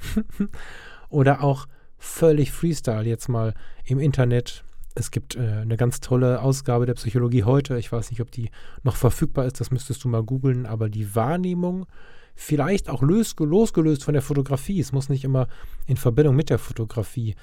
oder 1.09 1.43
auch 1.43 1.67
völlig 2.01 2.51
Freestyle 2.51 3.05
jetzt 3.05 3.29
mal 3.29 3.55
im 3.85 4.01
Internet. 4.01 4.65
Es 4.95 5.13
gibt 5.13 5.37
äh, 5.37 5.41
eine 5.41 5.77
ganz 5.77 6.01
tolle 6.01 6.41
Ausgabe 6.43 6.87
der 6.87 6.95
Psychologie 6.95 7.45
heute. 7.45 7.79
Ich 7.79 7.93
weiß 7.93 8.11
nicht, 8.11 8.21
ob 8.21 8.33
die 8.33 8.51
noch 8.83 8.97
verfügbar 8.97 9.45
ist, 9.45 9.61
das 9.61 9.71
müsstest 9.71 10.03
du 10.03 10.09
mal 10.09 10.25
googeln, 10.25 10.67
aber 10.67 10.89
die 10.89 11.15
Wahrnehmung, 11.15 11.87
vielleicht 12.35 12.89
auch 12.89 13.03
losgelöst 13.03 14.03
von 14.03 14.15
der 14.15 14.23
Fotografie, 14.23 14.81
es 14.81 14.93
muss 14.93 15.11
nicht 15.11 15.25
immer 15.25 15.47
in 15.87 15.99
Verbindung 15.99 16.35
mit 16.35 16.49
der 16.49 16.59
Fotografie 16.59 17.37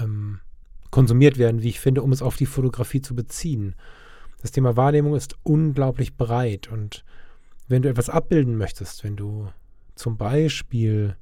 ähm, 0.00 0.38
konsumiert 0.90 1.36
werden, 1.36 1.62
wie 1.62 1.70
ich 1.70 1.80
finde, 1.80 2.02
um 2.02 2.12
es 2.12 2.22
auf 2.22 2.36
die 2.36 2.46
Fotografie 2.46 3.00
zu 3.00 3.16
beziehen. 3.16 3.74
Das 4.40 4.52
Thema 4.52 4.76
Wahrnehmung 4.76 5.16
ist 5.16 5.36
unglaublich 5.42 6.16
breit 6.16 6.70
und 6.70 7.04
wenn 7.68 7.82
du 7.82 7.88
etwas 7.88 8.08
abbilden 8.08 8.56
möchtest, 8.56 9.02
wenn 9.02 9.16
du 9.16 9.48
zum 9.96 10.16
Beispiel 10.16 11.16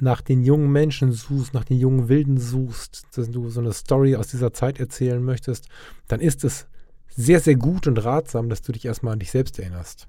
nach 0.00 0.20
den 0.20 0.42
jungen 0.42 0.72
Menschen 0.72 1.12
suchst, 1.12 1.54
nach 1.54 1.64
den 1.64 1.78
jungen 1.78 2.08
Wilden 2.08 2.38
suchst, 2.38 3.06
dass 3.16 3.30
du 3.30 3.48
so 3.48 3.60
eine 3.60 3.72
Story 3.72 4.16
aus 4.16 4.28
dieser 4.28 4.52
Zeit 4.52 4.80
erzählen 4.80 5.22
möchtest, 5.22 5.68
dann 6.08 6.20
ist 6.20 6.44
es 6.44 6.66
sehr, 7.08 7.40
sehr 7.40 7.54
gut 7.54 7.86
und 7.86 7.98
ratsam, 8.04 8.48
dass 8.48 8.62
du 8.62 8.72
dich 8.72 8.84
erstmal 8.84 9.12
an 9.12 9.20
dich 9.20 9.30
selbst 9.30 9.58
erinnerst. 9.58 10.08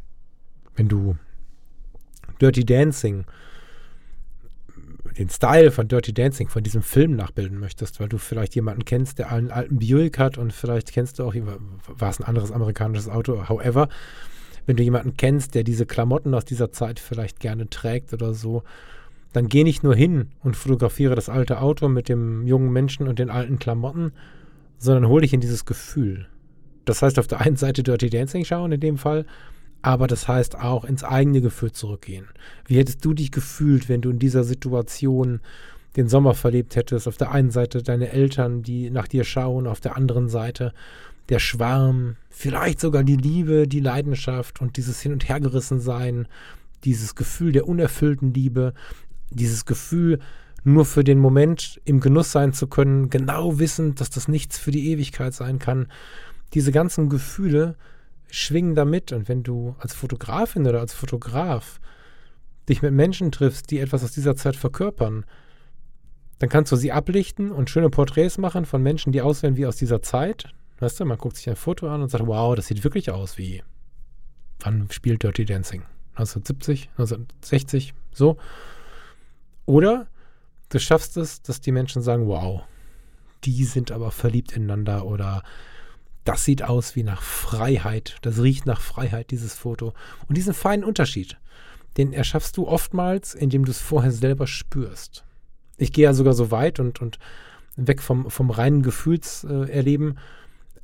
Wenn 0.76 0.88
du 0.88 1.16
Dirty 2.42 2.66
Dancing, 2.66 3.26
den 5.18 5.30
Style 5.30 5.72
von 5.72 5.88
Dirty 5.88 6.14
Dancing, 6.14 6.50
von 6.50 6.64
diesem 6.64 6.82
Film 6.82 7.16
nachbilden 7.16 7.60
möchtest, 7.60 8.00
weil 8.00 8.10
du 8.10 8.18
vielleicht 8.18 8.56
jemanden 8.56 8.86
kennst, 8.86 9.20
der 9.20 9.32
einen 9.32 9.52
alten 9.52 9.80
Buick 9.80 10.18
hat 10.18 10.38
und 10.38 10.52
vielleicht 10.52 10.92
kennst 10.92 11.20
du 11.20 11.24
auch, 11.24 11.36
war 11.88 12.10
es 12.10 12.20
ein 12.20 12.26
anderes 12.26 12.52
amerikanisches 12.52 13.08
Auto, 13.08 13.48
however, 13.48 13.88
wenn 14.66 14.76
du 14.76 14.84
jemanden 14.84 15.16
kennst, 15.16 15.54
der 15.54 15.64
diese 15.64 15.86
Klamotten 15.86 16.34
aus 16.34 16.44
dieser 16.44 16.72
Zeit 16.72 17.00
vielleicht 17.00 17.40
gerne 17.40 17.70
trägt 17.70 18.14
oder 18.14 18.34
so, 18.34 18.64
dann 19.34 19.50
geh 19.50 19.64
nicht 19.64 19.84
nur 19.84 19.96
hin 19.96 20.30
und 20.44 20.56
fotografiere 20.56 21.16
das 21.16 21.30
alte 21.30 21.60
Auto 21.62 21.90
mit 21.90 22.10
dem 22.10 22.48
jungen 22.48 22.72
Menschen 22.72 23.08
und 23.08 23.20
den 23.20 23.30
alten 23.30 23.60
Klamotten, 23.60 24.12
sondern 24.78 25.08
hol 25.08 25.22
dich 25.22 25.34
in 25.34 25.42
dieses 25.42 25.66
Gefühl. 25.66 26.28
Das 26.86 27.02
heißt 27.02 27.20
auf 27.20 27.28
der 27.28 27.42
einen 27.42 27.58
Seite 27.58 27.84
Dirty 27.84 28.10
Dancing 28.10 28.46
schauen 28.46 28.72
in 28.72 28.80
dem 28.80 28.98
Fall, 28.98 29.26
aber 29.82 30.08
das 30.08 30.28
heißt 30.28 30.58
auch 30.58 30.86
ins 30.86 31.04
eigene 31.04 31.42
Gefühl 31.42 31.72
zurückgehen. 31.72 32.28
Wie 32.66 32.78
hättest 32.78 33.04
du 33.04 33.14
dich 33.14 33.32
gefühlt, 33.32 33.90
wenn 33.90 34.02
du 34.02 34.10
in 34.10 34.20
dieser 34.20 34.44
Situation 34.44 35.42
den 35.96 36.08
Sommer 36.08 36.34
verlebt 36.34 36.76
hättest? 36.76 37.08
Auf 37.08 37.18
der 37.18 37.32
einen 37.32 37.52
Seite 37.52 37.84
deine 37.84 38.10
Eltern, 38.12 38.64
die 38.64 38.90
nach 38.90 39.08
dir 39.08 39.24
schauen, 39.24 39.68
auf 39.68 39.82
der 39.82 39.96
anderen 39.96 40.30
Seite 40.30 40.74
der 41.30 41.40
Schwarm, 41.40 42.16
vielleicht 42.30 42.80
sogar 42.80 43.04
die 43.04 43.16
Liebe, 43.16 43.68
die 43.68 43.80
Leidenschaft 43.80 44.62
und 44.62 44.78
dieses 44.78 45.02
Hin- 45.02 45.14
und 45.14 45.28
Hergerissen 45.28 45.80
sein, 45.80 46.28
dieses 46.84 47.16
Gefühl 47.16 47.52
der 47.52 47.68
unerfüllten 47.68 48.34
Liebe, 48.34 48.74
dieses 49.30 49.66
Gefühl, 49.66 50.20
nur 50.64 50.86
für 50.86 51.04
den 51.04 51.20
Moment 51.20 51.80
im 51.86 52.00
Genuss 52.00 52.32
sein 52.32 52.52
zu 52.52 52.68
können, 52.68 53.10
genau 53.10 53.60
wissend, 53.60 54.02
dass 54.02 54.10
das 54.10 54.28
nichts 54.28 54.58
für 54.58 54.72
die 54.72 54.90
Ewigkeit 54.90 55.34
sein 55.34 55.60
kann. 55.60 55.88
Diese 56.54 56.72
ganzen 56.72 57.10
Gefühle 57.10 57.76
schwingen 58.32 58.76
damit. 58.76 59.12
Und 59.12 59.30
wenn 59.30 59.44
du 59.44 59.76
als 59.80 59.94
Fotografin 59.94 60.68
oder 60.68 60.80
als 60.80 60.94
Fotograf 60.94 61.80
dich 62.68 62.82
mit 62.82 62.94
Menschen 62.94 63.32
triffst, 63.32 63.70
die 63.70 63.80
etwas 63.80 64.04
aus 64.04 64.12
dieser 64.12 64.36
Zeit 64.36 64.56
verkörpern, 64.56 65.26
dann 66.40 66.50
kannst 66.50 66.72
du 66.72 66.76
sie 66.76 66.92
ablichten 66.92 67.52
und 67.52 67.70
schöne 67.70 67.90
Porträts 67.90 68.38
machen 68.38 68.66
von 68.66 68.82
Menschen, 68.82 69.12
die 69.12 69.22
aussehen 69.22 69.56
wie 69.56 69.66
aus 69.66 69.78
dieser 69.78 70.02
Zeit. 70.02 70.52
Weißt 70.80 71.00
du, 71.00 71.06
man 71.06 71.18
guckt 71.18 71.38
sich 71.38 71.50
ein 71.50 71.56
Foto 71.56 71.88
an 71.88 72.02
und 72.02 72.10
sagt, 72.10 72.28
wow, 72.28 72.56
das 72.56 72.68
sieht 72.68 72.84
wirklich 72.84 73.12
aus 73.12 73.38
wie, 73.38 73.64
wann 74.60 74.90
spielt 74.92 75.24
Dirty 75.24 75.46
Dancing? 75.46 75.84
1970, 76.16 76.90
1960, 76.98 77.94
so. 78.12 78.38
Oder 79.66 80.08
du 80.70 80.80
schaffst 80.80 81.18
es, 81.18 81.42
dass 81.42 81.62
die 81.62 81.72
Menschen 81.72 82.02
sagen, 82.02 82.28
wow, 82.28 82.64
die 83.44 83.64
sind 83.66 83.92
aber 83.92 84.12
verliebt 84.12 84.54
ineinander 84.54 85.06
oder 85.06 85.44
das 86.24 86.44
sieht 86.44 86.64
aus 86.64 86.96
wie 86.96 87.04
nach 87.04 87.22
Freiheit, 87.22 88.18
das 88.24 88.42
riecht 88.42 88.66
nach 88.66 88.82
Freiheit, 88.82 89.30
dieses 89.30 89.54
Foto. 89.54 89.94
Und 90.28 90.38
diesen 90.38 90.56
feinen 90.56 90.84
Unterschied, 90.84 91.38
den 91.98 92.14
erschaffst 92.14 92.58
du 92.58 92.68
oftmals, 92.68 93.36
indem 93.36 93.64
du 93.64 93.72
es 93.72 93.80
vorher 93.80 94.12
selber 94.12 94.48
spürst. 94.48 95.24
Ich 95.78 95.94
gehe 95.94 96.06
ja 96.06 96.14
sogar 96.14 96.34
so 96.34 96.50
weit 96.50 96.80
und, 96.80 97.02
und 97.02 97.20
weg 97.76 98.02
vom, 98.02 98.30
vom 98.32 98.50
reinen 98.50 98.82
Gefühlserleben, 98.82 100.12
äh, 100.12 100.16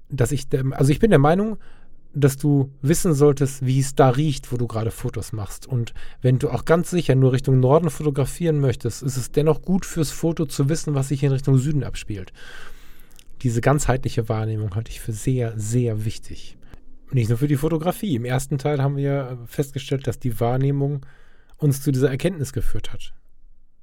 dass 0.09 0.31
ich, 0.31 0.49
der, 0.49 0.63
also 0.71 0.91
ich 0.91 0.99
bin 0.99 1.09
der 1.09 1.19
Meinung, 1.19 1.57
dass 2.13 2.37
du 2.37 2.71
wissen 2.81 3.13
solltest, 3.13 3.65
wie 3.65 3.79
es 3.79 3.95
da 3.95 4.09
riecht, 4.09 4.51
wo 4.51 4.57
du 4.57 4.67
gerade 4.67 4.91
Fotos 4.91 5.31
machst. 5.31 5.65
Und 5.65 5.93
wenn 6.21 6.39
du 6.39 6.49
auch 6.49 6.65
ganz 6.65 6.89
sicher 6.89 7.15
nur 7.15 7.31
Richtung 7.31 7.59
Norden 7.59 7.89
fotografieren 7.89 8.59
möchtest, 8.59 9.01
ist 9.03 9.17
es 9.17 9.31
dennoch 9.31 9.61
gut 9.61 9.85
fürs 9.85 10.11
Foto 10.11 10.45
zu 10.45 10.69
wissen, 10.69 10.93
was 10.93 11.07
sich 11.07 11.23
in 11.23 11.31
Richtung 11.31 11.57
Süden 11.57 11.83
abspielt. 11.83 12.33
Diese 13.43 13.61
ganzheitliche 13.61 14.29
Wahrnehmung 14.29 14.75
halte 14.75 14.91
ich 14.91 14.99
für 14.99 15.13
sehr, 15.13 15.57
sehr 15.57 16.05
wichtig. 16.05 16.57
Nicht 17.11 17.29
nur 17.29 17.37
für 17.37 17.47
die 17.47 17.57
Fotografie. 17.57 18.15
Im 18.15 18.25
ersten 18.25 18.57
Teil 18.57 18.81
haben 18.81 18.97
wir 18.97 19.37
festgestellt, 19.45 20.07
dass 20.07 20.19
die 20.19 20.39
Wahrnehmung 20.39 21.05
uns 21.57 21.81
zu 21.81 21.91
dieser 21.91 22.09
Erkenntnis 22.09 22.53
geführt 22.53 22.93
hat. 22.93 23.13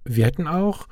Wir 0.04 0.26
hätten 0.26 0.46
auch 0.46 0.86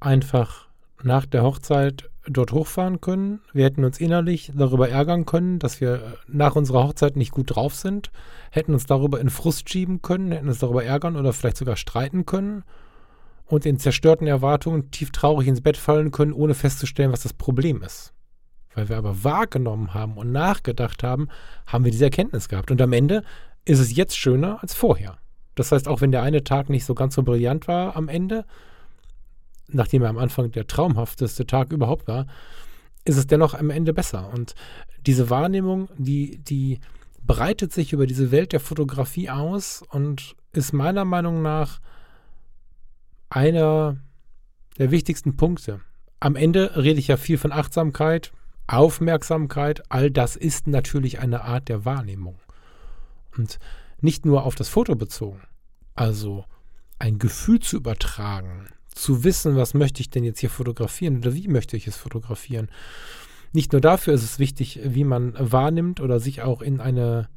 einfach 0.00 0.67
nach 1.02 1.26
der 1.26 1.42
Hochzeit 1.42 2.10
dort 2.26 2.52
hochfahren 2.52 3.00
können. 3.00 3.40
Wir 3.52 3.64
hätten 3.64 3.84
uns 3.84 4.00
innerlich 4.00 4.52
darüber 4.54 4.88
ärgern 4.88 5.24
können, 5.24 5.58
dass 5.58 5.80
wir 5.80 6.18
nach 6.26 6.56
unserer 6.56 6.84
Hochzeit 6.84 7.16
nicht 7.16 7.30
gut 7.30 7.54
drauf 7.54 7.74
sind, 7.74 8.10
hätten 8.50 8.74
uns 8.74 8.86
darüber 8.86 9.20
in 9.20 9.30
Frust 9.30 9.68
schieben 9.70 10.02
können, 10.02 10.32
hätten 10.32 10.48
uns 10.48 10.58
darüber 10.58 10.84
ärgern 10.84 11.16
oder 11.16 11.32
vielleicht 11.32 11.56
sogar 11.56 11.76
streiten 11.76 12.26
können 12.26 12.64
und 13.46 13.64
in 13.64 13.78
zerstörten 13.78 14.26
Erwartungen 14.26 14.90
tief 14.90 15.10
traurig 15.10 15.48
ins 15.48 15.62
Bett 15.62 15.76
fallen 15.76 16.10
können, 16.10 16.32
ohne 16.32 16.54
festzustellen, 16.54 17.12
was 17.12 17.22
das 17.22 17.32
Problem 17.32 17.82
ist. 17.82 18.12
Weil 18.74 18.88
wir 18.88 18.98
aber 18.98 19.24
wahrgenommen 19.24 19.94
haben 19.94 20.16
und 20.16 20.30
nachgedacht 20.30 21.02
haben, 21.02 21.28
haben 21.66 21.84
wir 21.84 21.90
diese 21.90 22.04
Erkenntnis 22.04 22.48
gehabt. 22.48 22.70
Und 22.70 22.80
am 22.80 22.92
Ende 22.92 23.22
ist 23.64 23.80
es 23.80 23.96
jetzt 23.96 24.16
schöner 24.16 24.62
als 24.62 24.74
vorher. 24.74 25.18
Das 25.54 25.72
heißt, 25.72 25.88
auch 25.88 26.00
wenn 26.00 26.12
der 26.12 26.22
eine 26.22 26.44
Tag 26.44 26.68
nicht 26.68 26.84
so 26.84 26.94
ganz 26.94 27.14
so 27.14 27.22
brillant 27.22 27.66
war 27.66 27.96
am 27.96 28.08
Ende, 28.08 28.44
nachdem 29.68 30.02
er 30.02 30.10
am 30.10 30.18
Anfang 30.18 30.50
der 30.50 30.66
traumhafteste 30.66 31.46
Tag 31.46 31.72
überhaupt 31.72 32.08
war, 32.08 32.26
ist 33.04 33.16
es 33.16 33.26
dennoch 33.26 33.54
am 33.54 33.70
Ende 33.70 33.94
besser. 33.94 34.30
Und 34.32 34.54
diese 35.06 35.30
Wahrnehmung, 35.30 35.88
die, 35.96 36.38
die 36.38 36.80
breitet 37.24 37.72
sich 37.72 37.92
über 37.92 38.06
diese 38.06 38.30
Welt 38.30 38.52
der 38.52 38.60
Fotografie 38.60 39.30
aus 39.30 39.82
und 39.90 40.34
ist 40.52 40.72
meiner 40.72 41.04
Meinung 41.04 41.42
nach 41.42 41.80
einer 43.30 43.98
der 44.78 44.90
wichtigsten 44.90 45.36
Punkte. 45.36 45.80
Am 46.20 46.36
Ende 46.36 46.76
rede 46.76 46.98
ich 46.98 47.08
ja 47.08 47.16
viel 47.16 47.38
von 47.38 47.52
Achtsamkeit, 47.52 48.32
Aufmerksamkeit. 48.66 49.82
All 49.90 50.10
das 50.10 50.36
ist 50.36 50.66
natürlich 50.66 51.20
eine 51.20 51.44
Art 51.44 51.68
der 51.68 51.84
Wahrnehmung. 51.84 52.38
Und 53.36 53.58
nicht 54.00 54.26
nur 54.26 54.44
auf 54.44 54.54
das 54.54 54.68
Foto 54.68 54.94
bezogen. 54.94 55.42
Also 55.94 56.44
ein 56.98 57.18
Gefühl 57.18 57.60
zu 57.60 57.76
übertragen, 57.76 58.68
zu 58.98 59.24
wissen, 59.24 59.56
was 59.56 59.74
möchte 59.74 60.00
ich 60.00 60.10
denn 60.10 60.24
jetzt 60.24 60.40
hier 60.40 60.50
fotografieren 60.50 61.18
oder 61.18 61.34
wie 61.34 61.48
möchte 61.48 61.76
ich 61.76 61.86
es 61.86 61.96
fotografieren. 61.96 62.68
Nicht 63.52 63.72
nur 63.72 63.80
dafür 63.80 64.12
ist 64.12 64.24
es 64.24 64.38
wichtig, 64.38 64.80
wie 64.82 65.04
man 65.04 65.34
wahrnimmt 65.38 66.00
oder 66.00 66.20
sich 66.20 66.42
auch 66.42 66.60
in 66.62 66.80
eine 66.80 67.28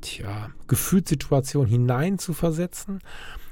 tja, 0.00 0.50
Gefühlssituation 0.66 1.66
hinein 1.66 2.18
zu 2.18 2.34
versetzen, 2.34 2.98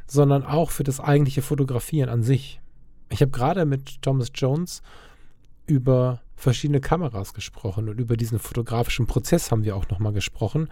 sondern 0.07 0.45
auch 0.45 0.70
für 0.70 0.84
das 0.84 1.01
eigentliche 1.01 1.41
Fotografieren 1.41 2.11
an 2.11 2.22
sich. 2.22 2.61
Ich 3.11 3.22
habe 3.22 3.30
gerade 3.30 3.64
mit 3.64 4.03
Thomas 4.03 4.28
Jones 4.34 4.82
über 5.66 6.20
verschiedene 6.36 6.80
Kameras 6.80 7.32
gesprochen 7.32 7.89
und 7.89 7.99
über 8.01 8.16
diesen 8.16 8.39
fotografischen 8.39 9.07
Prozess 9.07 9.51
haben 9.51 9.64
wir 9.64 9.76
auch 9.76 9.89
nochmal 9.89 10.12
gesprochen 10.12 10.68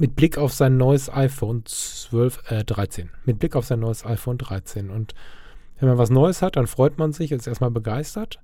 mit 0.00 0.16
Blick 0.16 0.38
auf 0.38 0.54
sein 0.54 0.78
neues 0.78 1.12
iPhone 1.12 1.62
12, 1.66 2.50
äh, 2.50 2.64
13. 2.64 3.10
Mit 3.26 3.38
Blick 3.38 3.54
auf 3.54 3.66
sein 3.66 3.80
neues 3.80 4.04
iPhone 4.04 4.38
13. 4.38 4.88
Und 4.88 5.14
wenn 5.78 5.90
man 5.90 5.98
was 5.98 6.10
Neues 6.10 6.40
hat, 6.40 6.56
dann 6.56 6.66
freut 6.66 6.98
man 6.98 7.12
sich, 7.12 7.32
ist 7.32 7.46
erstmal 7.46 7.70
begeistert. 7.70 8.40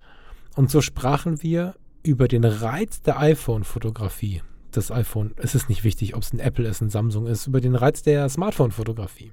Und 0.54 0.70
so 0.70 0.82
sprachen 0.82 1.42
wir 1.42 1.74
über 2.02 2.28
den 2.28 2.44
Reiz 2.44 3.00
der 3.02 3.18
iPhone-Fotografie. 3.18 4.42
das 4.72 4.90
iPhone, 4.90 5.32
es 5.36 5.54
ist 5.54 5.70
nicht 5.70 5.84
wichtig, 5.84 6.14
ob 6.14 6.22
es 6.22 6.34
ein 6.34 6.38
Apple 6.38 6.68
ist, 6.68 6.82
ein 6.82 6.90
Samsung 6.90 7.26
ist, 7.26 7.46
über 7.46 7.62
den 7.62 7.74
Reiz 7.74 8.02
der 8.02 8.28
Smartphone-Fotografie. 8.28 9.32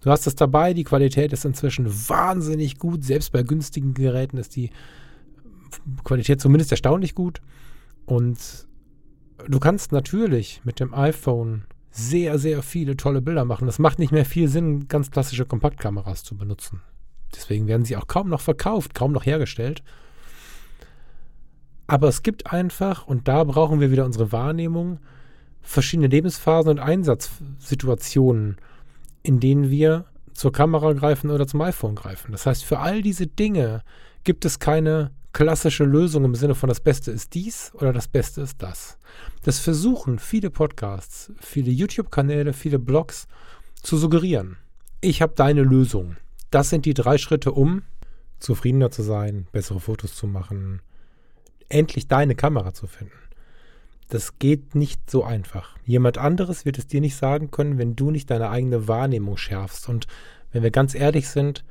Du 0.00 0.10
hast 0.10 0.26
es 0.26 0.34
dabei, 0.34 0.74
die 0.74 0.82
Qualität 0.82 1.32
ist 1.32 1.44
inzwischen 1.44 1.86
wahnsinnig 1.86 2.78
gut, 2.78 3.04
selbst 3.04 3.30
bei 3.30 3.44
günstigen 3.44 3.94
Geräten 3.94 4.36
ist 4.36 4.56
die 4.56 4.70
Qualität 6.02 6.40
zumindest 6.40 6.72
erstaunlich 6.72 7.14
gut. 7.14 7.40
Und 8.06 8.67
du 9.46 9.58
kannst 9.60 9.92
natürlich 9.92 10.60
mit 10.64 10.80
dem 10.80 10.94
iPhone 10.94 11.64
sehr, 11.90 12.38
sehr 12.38 12.62
viele 12.62 12.96
tolle 12.96 13.20
Bilder 13.20 13.44
machen. 13.44 13.68
Es 13.68 13.78
macht 13.78 13.98
nicht 13.98 14.12
mehr 14.12 14.24
viel 14.24 14.48
Sinn, 14.48 14.88
ganz 14.88 15.10
klassische 15.10 15.46
Kompaktkameras 15.46 16.22
zu 16.22 16.36
benutzen. 16.36 16.80
Deswegen 17.34 17.66
werden 17.66 17.84
sie 17.84 17.96
auch 17.96 18.06
kaum 18.06 18.28
noch 18.28 18.40
verkauft, 18.40 18.94
kaum 18.94 19.12
noch 19.12 19.26
hergestellt. 19.26 19.82
Aber 21.86 22.08
es 22.08 22.22
gibt 22.22 22.52
einfach, 22.52 23.06
und 23.06 23.28
da 23.28 23.44
brauchen 23.44 23.80
wir 23.80 23.90
wieder 23.90 24.04
unsere 24.04 24.32
Wahrnehmung, 24.32 25.00
verschiedene 25.62 26.08
Lebensphasen 26.08 26.70
und 26.70 26.78
Einsatzsituationen, 26.78 28.56
in 29.22 29.40
denen 29.40 29.70
wir 29.70 30.06
zur 30.32 30.52
Kamera 30.52 30.92
greifen 30.92 31.30
oder 31.30 31.46
zum 31.46 31.60
iPhone 31.62 31.94
greifen. 31.94 32.32
Das 32.32 32.46
heißt, 32.46 32.64
für 32.64 32.78
all 32.78 33.02
diese 33.02 33.26
Dinge 33.26 33.82
gibt 34.24 34.44
es 34.44 34.58
keine 34.58 35.10
klassische 35.38 35.84
Lösung 35.84 36.24
im 36.24 36.34
Sinne 36.34 36.56
von 36.56 36.68
das 36.68 36.80
Beste 36.80 37.12
ist 37.12 37.32
dies 37.32 37.70
oder 37.74 37.92
das 37.92 38.08
Beste 38.08 38.40
ist 38.40 38.60
das. 38.60 38.98
Das 39.44 39.60
versuchen 39.60 40.18
viele 40.18 40.50
Podcasts, 40.50 41.30
viele 41.38 41.70
YouTube-Kanäle, 41.70 42.52
viele 42.52 42.80
Blogs 42.80 43.28
zu 43.80 43.96
suggerieren. 43.96 44.56
Ich 45.00 45.22
habe 45.22 45.34
deine 45.36 45.62
Lösung. 45.62 46.16
Das 46.50 46.70
sind 46.70 46.86
die 46.86 46.94
drei 46.94 47.18
Schritte, 47.18 47.52
um 47.52 47.82
zufriedener 48.40 48.90
zu 48.90 49.02
sein, 49.02 49.46
bessere 49.52 49.78
Fotos 49.78 50.16
zu 50.16 50.26
machen, 50.26 50.82
endlich 51.68 52.08
deine 52.08 52.34
Kamera 52.34 52.74
zu 52.74 52.88
finden. 52.88 53.12
Das 54.08 54.40
geht 54.40 54.74
nicht 54.74 55.08
so 55.08 55.22
einfach. 55.22 55.76
Jemand 55.84 56.18
anderes 56.18 56.64
wird 56.64 56.78
es 56.78 56.88
dir 56.88 57.00
nicht 57.00 57.14
sagen 57.14 57.52
können, 57.52 57.78
wenn 57.78 57.94
du 57.94 58.10
nicht 58.10 58.28
deine 58.28 58.50
eigene 58.50 58.88
Wahrnehmung 58.88 59.36
schärfst. 59.36 59.88
Und 59.88 60.08
wenn 60.50 60.64
wir 60.64 60.72
ganz 60.72 60.96
ehrlich 60.96 61.28
sind, 61.28 61.64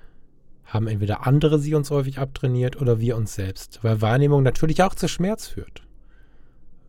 haben 0.68 0.88
entweder 0.88 1.26
andere 1.26 1.60
sie 1.60 1.74
uns 1.76 1.90
häufig 1.92 2.20
abtrainiert 2.20 2.80
oder 2.80 3.00
wir 3.00 3.16
uns 3.18 3.34
selbst, 3.34 3.80
weil 3.84 4.02
Wahrnehmung 4.02 4.44
natürlich 4.44 4.84
auch 4.84 4.94
zu 4.94 5.08
Schmerz 5.08 5.48
führt. 5.48 5.84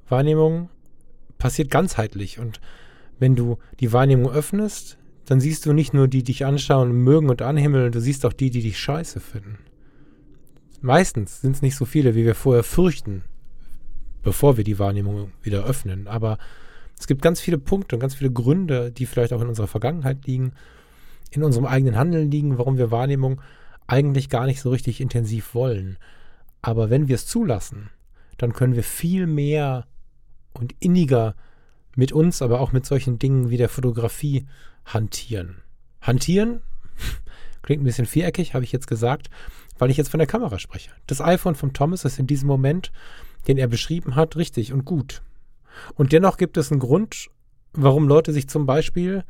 Wahrnehmung 0.09 0.69
passiert 1.39 1.71
ganzheitlich 1.71 2.39
und 2.39 2.61
wenn 3.19 3.37
du 3.37 3.59
die 3.81 3.93
Wahrnehmung 3.93 4.31
öffnest, 4.31 4.99
dann 5.25 5.41
siehst 5.41 5.67
du 5.67 5.73
nicht 5.73 5.95
nur 5.95 6.09
die, 6.09 6.19
die 6.19 6.33
dich 6.33 6.45
anschauen, 6.45 6.91
mögen 6.93 7.29
und 7.31 7.43
anhimmeln, 7.43 7.93
du 7.93 8.01
siehst 8.01 8.27
auch 8.27 8.33
die, 8.33 8.51
die 8.51 8.63
dich 8.63 8.79
scheiße 8.79 9.21
finden. 9.21 9.59
Meistens 10.81 11.41
sind 11.41 11.57
es 11.57 11.63
nicht 11.63 11.77
so 11.77 11.85
viele, 11.85 12.15
wie 12.15 12.25
wir 12.25 12.35
vorher 12.35 12.63
fürchten, 12.63 13.25
bevor 14.23 14.57
wir 14.57 14.65
die 14.65 14.79
Wahrnehmung 14.79 15.33
wieder 15.43 15.65
öffnen. 15.65 16.07
Aber 16.07 16.39
es 16.99 17.07
gibt 17.07 17.23
ganz 17.23 17.41
viele 17.41 17.59
Punkte 17.59 17.97
und 17.97 18.01
ganz 18.01 18.15
viele 18.15 18.31
Gründe, 18.31 18.91
die 18.91 19.07
vielleicht 19.07 19.33
auch 19.33 19.41
in 19.41 19.49
unserer 19.49 19.67
Vergangenheit 19.67 20.27
liegen, 20.27 20.53
in 21.31 21.43
unserem 21.43 21.67
eigenen 21.67 21.97
Handeln 21.97 22.31
liegen, 22.31 22.59
warum 22.59 22.79
wir 22.79 22.91
Wahrnehmung 22.91 23.41
eigentlich 23.89 24.29
gar 24.29 24.47
nicht 24.47 24.61
so 24.61 24.71
richtig 24.71 25.01
intensiv 25.01 25.55
wollen. 25.55 25.99
Aber 26.63 26.91
wenn 26.91 27.09
wir 27.09 27.17
es 27.17 27.27
zulassen, 27.27 27.91
dann 28.37 28.53
können 28.53 28.77
wir 28.77 28.85
viel 28.85 29.27
mehr 29.27 29.87
und 30.53 30.75
inniger 30.79 31.35
mit 31.97 32.13
uns, 32.13 32.43
aber 32.43 32.61
auch 32.61 32.73
mit 32.73 32.87
solchen 32.87 33.19
Dingen 33.19 33.51
wie 33.51 33.57
der 33.57 33.69
Fotografie 33.69 34.47
hantieren. 34.85 35.63
Hantieren 36.01 36.61
klingt 37.63 37.83
ein 37.83 37.87
bisschen 37.87 38.07
viereckig, 38.07 38.55
habe 38.55 38.65
ich 38.65 38.73
jetzt 38.73 38.87
gesagt, 38.87 39.31
weil 39.79 39.91
ich 39.91 39.97
jetzt 39.97 40.11
von 40.11 40.19
der 40.19 40.27
Kamera 40.27 40.59
spreche. 40.59 40.91
Das 41.07 41.21
iPhone 41.21 41.55
von 41.55 41.73
Thomas 41.73 42.05
ist 42.05 42.19
in 42.19 42.27
diesem 42.27 42.47
Moment, 42.47 42.93
den 43.47 43.59
er 43.59 43.69
beschrieben 43.69 44.15
hat, 44.15 44.37
richtig 44.37 44.73
und 44.73 44.85
gut. 44.85 45.23
Und 45.95 46.13
dennoch 46.13 46.37
gibt 46.37 46.57
es 46.57 46.71
einen 46.71 46.81
Grund, 46.81 47.29
warum 47.73 48.09
Leute 48.09 48.33
sich 48.33 48.49
zum 48.49 48.67
Beispiel 48.67 49.25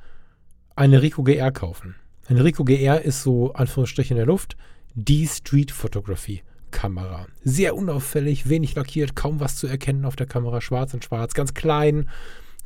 eine 0.75 1.03
Ricoh 1.03 1.23
GR 1.23 1.53
kaufen. 1.53 1.95
Ein 2.29 2.37
Ricoh 2.37 2.65
GR 2.65 3.01
ist 3.01 3.23
so, 3.23 3.55
Anführungsstriche 3.55 4.13
in 4.13 4.19
der 4.19 4.27
Luft, 4.27 4.59
die 4.95 5.27
Street-Fotografie-Kamera. 5.27 7.27
Sehr 7.43 7.75
unauffällig, 7.75 8.51
wenig 8.51 8.75
lackiert, 8.75 9.17
kaum 9.17 9.41
was 9.41 9.57
zu 9.57 9.67
erkennen 9.67 10.05
auf 10.05 10.15
der 10.15 10.27
Kamera, 10.27 10.61
schwarz 10.61 10.93
und 10.93 11.03
schwarz, 11.03 11.33
ganz 11.33 11.55
klein, 11.55 12.11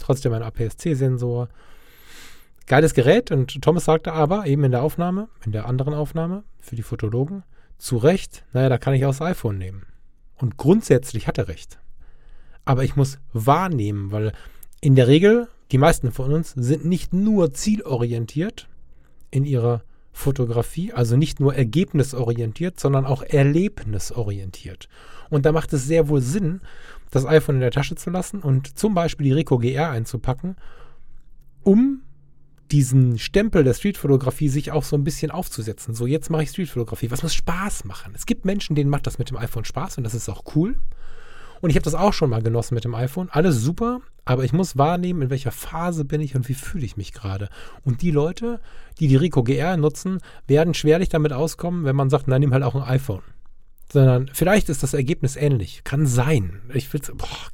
trotzdem 0.01 0.33
ein 0.33 0.43
APS-C-Sensor. 0.43 1.49
Geiles 2.67 2.93
Gerät 2.93 3.31
und 3.31 3.63
Thomas 3.63 3.85
sagte 3.85 4.13
aber 4.13 4.47
eben 4.47 4.65
in 4.65 4.73
der 4.73 4.83
Aufnahme, 4.83 5.29
in 5.47 5.53
der 5.53 5.67
anderen 5.67 5.95
Aufnahme 5.95 6.43
für 6.59 6.75
die 6.75 6.83
Fotologen, 6.83 7.45
zu 7.79 7.99
Recht, 7.99 8.45
naja, 8.53 8.69
da 8.69 8.79
kann 8.79 8.95
ich 8.95 9.05
auch 9.05 9.11
das 9.11 9.23
iPhone 9.23 9.59
nehmen. 9.59 9.87
Und 10.35 10.57
grundsätzlich 10.57 11.29
hat 11.29 11.39
er 11.39 11.47
recht. 11.47 11.79
Aber 12.65 12.83
ich 12.83 12.97
muss 12.97 13.21
wahrnehmen, 13.33 14.11
weil 14.11 14.33
in 14.81 14.97
der 14.97 15.07
Regel, 15.07 15.47
die 15.71 15.79
meisten 15.79 16.11
von 16.11 16.33
uns 16.33 16.51
sind 16.51 16.85
nicht 16.85 17.13
nur 17.13 17.55
zielorientiert, 17.55 18.67
in 19.33 19.45
ihrer 19.45 19.83
Fotografie, 20.13 20.93
also 20.93 21.17
nicht 21.17 21.41
nur 21.41 21.55
ergebnisorientiert, 21.55 22.79
sondern 22.79 23.07
auch 23.07 23.23
erlebnisorientiert. 23.23 24.89
Und 25.31 25.47
da 25.47 25.53
macht 25.53 25.73
es 25.73 25.87
sehr 25.87 26.09
wohl 26.09 26.21
Sinn, 26.21 26.61
das 27.11 27.27
iPhone 27.27 27.57
in 27.57 27.61
der 27.63 27.71
Tasche 27.71 27.97
zu 27.97 28.11
lassen 28.11 28.41
und 28.41 28.79
zum 28.79 28.95
Beispiel 28.95 29.25
die 29.25 29.33
Ricoh 29.33 29.59
GR 29.59 29.91
einzupacken, 29.91 30.57
um 31.63 32.03
diesen 32.71 33.19
Stempel 33.19 33.65
der 33.65 33.75
Streetfotografie 33.75 34.49
sich 34.49 34.73
auch 34.73 34.83
so 34.83 34.97
ein 34.97 35.05
bisschen 35.05 35.31
aufzusetzen. 35.31 35.95
So, 35.95 36.07
jetzt 36.07 36.31
mache 36.31 36.43
ich 36.43 36.51
Streetfotografie. 36.51 37.11
Was 37.11 37.23
muss 37.23 37.35
Spaß 37.35 37.85
machen? 37.85 38.15
Es 38.15 38.25
gibt 38.25 38.45
Menschen, 38.45 38.75
denen 38.75 38.91
macht 38.91 39.07
das 39.07 39.19
mit 39.19 39.31
dem 39.31 39.37
iPhone 39.37 39.65
Spaß 39.65 39.99
und 39.99 40.05
das 40.05 40.15
ist 40.15 40.29
auch 40.29 40.45
cool. 40.57 40.77
Und 41.63 41.71
ich 41.71 41.77
habe 41.77 41.85
das 41.85 41.95
auch 41.95 42.13
schon 42.13 42.29
mal 42.29 42.43
genossen 42.43 42.75
mit 42.75 42.85
dem 42.85 42.95
iPhone. 42.95 43.31
Alles 43.31 43.63
super, 43.63 44.01
aber 44.25 44.43
ich 44.43 44.53
muss 44.53 44.77
wahrnehmen, 44.77 45.23
in 45.23 45.31
welcher 45.31 45.53
Phase 45.53 46.05
bin 46.05 46.21
ich 46.21 46.35
und 46.35 46.49
wie 46.49 46.55
fühle 46.55 46.85
ich 46.85 46.97
mich 46.97 47.13
gerade. 47.13 47.49
Und 47.85 48.03
die 48.03 48.11
Leute, 48.11 48.61
die 48.99 49.07
die 49.07 49.17
Rico 49.17 49.45
GR 49.45 49.77
nutzen, 49.77 50.19
werden 50.49 50.75
schwerlich 50.75 51.09
damit 51.09 51.33
auskommen, 51.33 51.85
wenn 51.85 51.95
man 51.95 52.11
sagt, 52.11 52.27
nein, 52.27 52.41
nimm 52.41 52.53
halt 52.53 52.65
auch 52.65 52.75
ein 52.75 52.83
iPhone. 52.83 53.23
Sondern 53.93 54.29
vielleicht 54.33 54.71
ist 54.71 54.83
das 54.83 54.93
Ergebnis 54.93 55.37
ähnlich. 55.37 55.85
Kann 55.85 56.05
sein. 56.07 56.63
Ich 56.75 56.93
will 56.93 57.01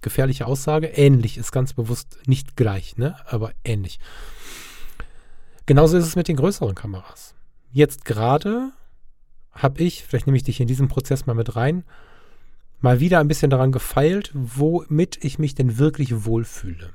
gefährliche 0.00 0.46
Aussage. 0.46 0.86
Ähnlich 0.86 1.36
ist 1.36 1.52
ganz 1.52 1.74
bewusst 1.74 2.18
nicht 2.26 2.56
gleich, 2.56 2.96
ne? 2.96 3.16
Aber 3.26 3.52
ähnlich. 3.62 3.98
Genauso 5.66 5.98
ist 5.98 6.06
es 6.06 6.16
mit 6.16 6.28
den 6.28 6.36
größeren 6.36 6.74
Kameras. 6.74 7.34
Jetzt 7.72 8.06
gerade 8.06 8.70
habe 9.50 9.82
ich, 9.82 10.04
vielleicht 10.04 10.26
nehme 10.26 10.38
ich 10.38 10.44
dich 10.44 10.60
in 10.60 10.66
diesen 10.66 10.88
Prozess 10.88 11.26
mal 11.26 11.34
mit 11.34 11.56
rein, 11.56 11.84
mal 12.80 13.00
wieder 13.00 13.20
ein 13.20 13.28
bisschen 13.28 13.50
daran 13.50 13.72
gefeilt, 13.72 14.30
womit 14.34 15.24
ich 15.24 15.38
mich 15.38 15.54
denn 15.54 15.78
wirklich 15.78 16.24
wohlfühle. 16.24 16.90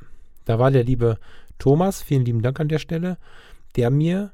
Da 0.46 0.60
war 0.60 0.72
der 0.72 0.84
liebe 0.84 1.18
Thomas, 1.60 2.02
vielen 2.02 2.26
lieben 2.26 2.42
Dank 2.42 2.60
an 2.60 2.68
der 2.68 2.80
Stelle, 2.80 3.18
der 3.76 3.90
mir 3.90 4.32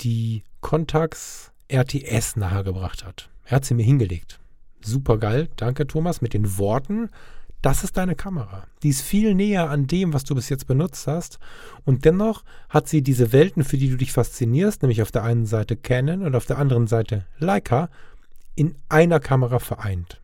die 0.00 0.42
Contax 0.60 1.52
RTS 1.68 2.36
nahegebracht 2.36 3.04
hat. 3.04 3.30
Er 3.44 3.56
hat 3.56 3.64
sie 3.64 3.74
mir 3.74 3.84
hingelegt. 3.84 4.40
Super 4.80 5.18
geil. 5.18 5.48
Danke, 5.56 5.86
Thomas, 5.86 6.20
mit 6.20 6.34
den 6.34 6.58
Worten. 6.58 7.10
Das 7.62 7.82
ist 7.82 7.96
deine 7.96 8.14
Kamera. 8.14 8.66
Die 8.82 8.90
ist 8.90 9.00
viel 9.02 9.34
näher 9.34 9.70
an 9.70 9.86
dem, 9.86 10.12
was 10.12 10.24
du 10.24 10.34
bis 10.34 10.48
jetzt 10.48 10.66
benutzt 10.66 11.06
hast. 11.06 11.38
Und 11.84 12.04
dennoch 12.04 12.44
hat 12.68 12.88
sie 12.88 13.02
diese 13.02 13.32
Welten, 13.32 13.64
für 13.64 13.78
die 13.78 13.88
du 13.88 13.96
dich 13.96 14.12
faszinierst, 14.12 14.82
nämlich 14.82 15.02
auf 15.02 15.10
der 15.10 15.24
einen 15.24 15.46
Seite 15.46 15.76
Canon 15.76 16.22
und 16.22 16.36
auf 16.36 16.46
der 16.46 16.58
anderen 16.58 16.86
Seite 16.86 17.24
Leica, 17.38 17.88
in 18.54 18.76
einer 18.88 19.20
Kamera 19.20 19.58
vereint 19.58 20.20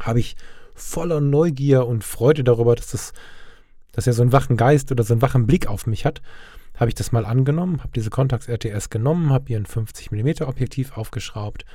habe 0.00 0.20
ich 0.20 0.36
voller 0.74 1.20
Neugier 1.20 1.86
und 1.86 2.04
Freude 2.04 2.44
darüber, 2.44 2.74
dass 2.74 2.90
das, 2.90 3.12
dass 3.92 4.06
er 4.06 4.12
so 4.12 4.22
einen 4.22 4.32
wachen 4.32 4.56
Geist 4.56 4.90
oder 4.90 5.04
so 5.04 5.14
einen 5.14 5.22
wachen 5.22 5.46
Blick 5.46 5.66
auf 5.66 5.86
mich 5.86 6.04
hat, 6.04 6.22
habe 6.76 6.88
ich 6.88 6.94
das 6.94 7.12
mal 7.12 7.26
angenommen, 7.26 7.80
habe 7.80 7.92
diese 7.94 8.10
Contax 8.10 8.48
RTS 8.48 8.88
genommen, 8.88 9.30
habe 9.30 9.52
ihr 9.52 9.58
ein 9.58 9.66
50 9.66 10.10
mm 10.10 10.42
Objektiv 10.44 10.96
aufgeschraubt 10.96 11.66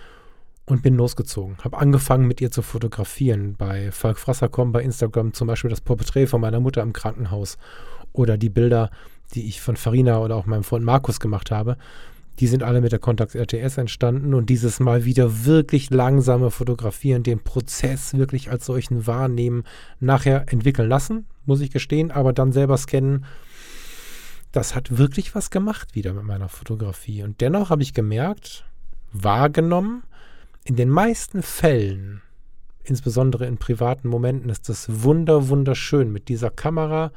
und 0.66 0.82
bin 0.82 0.96
losgezogen. 0.96 1.58
Habe 1.64 1.78
angefangen 1.78 2.28
mit 2.28 2.42
ihr 2.42 2.50
zu 2.50 2.64
fotografieren. 2.64 3.56
Bei 3.56 3.92
Falk 3.92 4.18
Frasser.com 4.18 4.72
bei 4.72 4.82
Instagram 4.82 5.34
zum 5.34 5.48
Beispiel 5.48 5.70
das 5.70 5.82
Porträt 5.82 6.28
von 6.28 6.42
meiner 6.42 6.60
Mutter 6.60 6.82
im 6.82 6.92
Krankenhaus 6.92 7.58
oder 8.14 8.38
die 8.38 8.50
Bilder, 8.50 8.90
die 9.36 9.48
ich 9.48 9.62
von 9.62 9.76
Farina 9.76 10.20
oder 10.20 10.36
auch 10.36 10.48
meinem 10.48 10.64
Freund 10.64 10.86
Markus 10.86 11.20
gemacht 11.20 11.52
habe. 11.52 11.78
Die 12.40 12.48
sind 12.48 12.64
alle 12.64 12.82
mit 12.82 12.92
der 12.92 13.00
Contax 13.00 13.34
RTS 13.36 13.78
entstanden 13.78 14.34
und 14.34 14.50
dieses 14.50 14.80
Mal 14.80 15.06
wieder 15.06 15.46
wirklich 15.46 15.90
langsame 15.90 16.52
Fotografieren, 16.52 17.24
den 17.24 17.40
Prozess 17.40 18.14
wirklich 18.16 18.52
als 18.52 18.66
solchen 18.66 19.08
wahrnehmen, 19.08 19.64
nachher 20.00 20.52
entwickeln 20.52 20.90
lassen, 20.90 21.28
muss 21.46 21.62
ich 21.62 21.72
gestehen, 21.72 22.12
aber 22.12 22.34
dann 22.34 22.52
selber 22.52 22.78
scannen. 22.78 23.26
Das 24.52 24.76
hat 24.76 24.98
wirklich 24.98 25.36
was 25.36 25.50
gemacht 25.50 25.96
wieder 25.96 26.14
mit 26.14 26.24
meiner 26.24 26.50
Fotografie. 26.50 27.24
Und 27.24 27.42
dennoch 27.42 27.70
habe 27.70 27.84
ich 27.84 27.94
gemerkt, 27.94 28.66
wahrgenommen, 29.12 30.04
in 30.66 30.76
den 30.76 30.90
meisten 30.90 31.42
Fällen, 31.42 32.22
insbesondere 32.84 33.46
in 33.46 33.58
privaten 33.58 34.10
Momenten, 34.10 34.50
ist 34.50 34.68
das 34.68 35.04
wunder, 35.04 35.48
wunderschön 35.48 36.12
mit 36.12 36.28
dieser 36.28 36.50
Kamera 36.50 37.12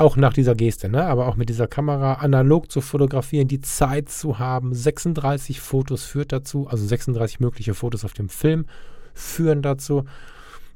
auch 0.00 0.16
nach 0.16 0.32
dieser 0.32 0.54
Geste, 0.54 0.88
ne? 0.88 1.04
aber 1.04 1.26
auch 1.26 1.36
mit 1.36 1.48
dieser 1.48 1.66
Kamera 1.66 2.14
analog 2.14 2.70
zu 2.70 2.80
fotografieren, 2.80 3.48
die 3.48 3.60
Zeit 3.60 4.08
zu 4.08 4.38
haben. 4.38 4.74
36 4.74 5.60
Fotos 5.60 6.04
führt 6.04 6.32
dazu, 6.32 6.68
also 6.68 6.86
36 6.86 7.40
mögliche 7.40 7.74
Fotos 7.74 8.04
auf 8.04 8.12
dem 8.12 8.28
Film 8.28 8.64
führen 9.12 9.60
dazu, 9.60 10.04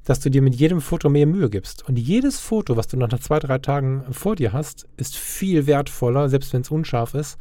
dass 0.04 0.20
du 0.20 0.30
dir 0.30 0.42
mit 0.42 0.54
jedem 0.54 0.80
Foto 0.80 1.08
mehr 1.08 1.26
Mühe 1.26 1.48
gibst. 1.48 1.88
Und 1.88 1.98
jedes 1.98 2.38
Foto, 2.38 2.76
was 2.76 2.86
du 2.86 2.98
nach 2.98 3.18
zwei, 3.18 3.38
drei 3.38 3.58
Tagen 3.58 4.04
vor 4.10 4.36
dir 4.36 4.52
hast, 4.52 4.86
ist 4.98 5.16
viel 5.16 5.66
wertvoller, 5.66 6.28
selbst 6.28 6.52
wenn 6.52 6.60
es 6.60 6.70
unscharf 6.70 7.14
ist, 7.14 7.38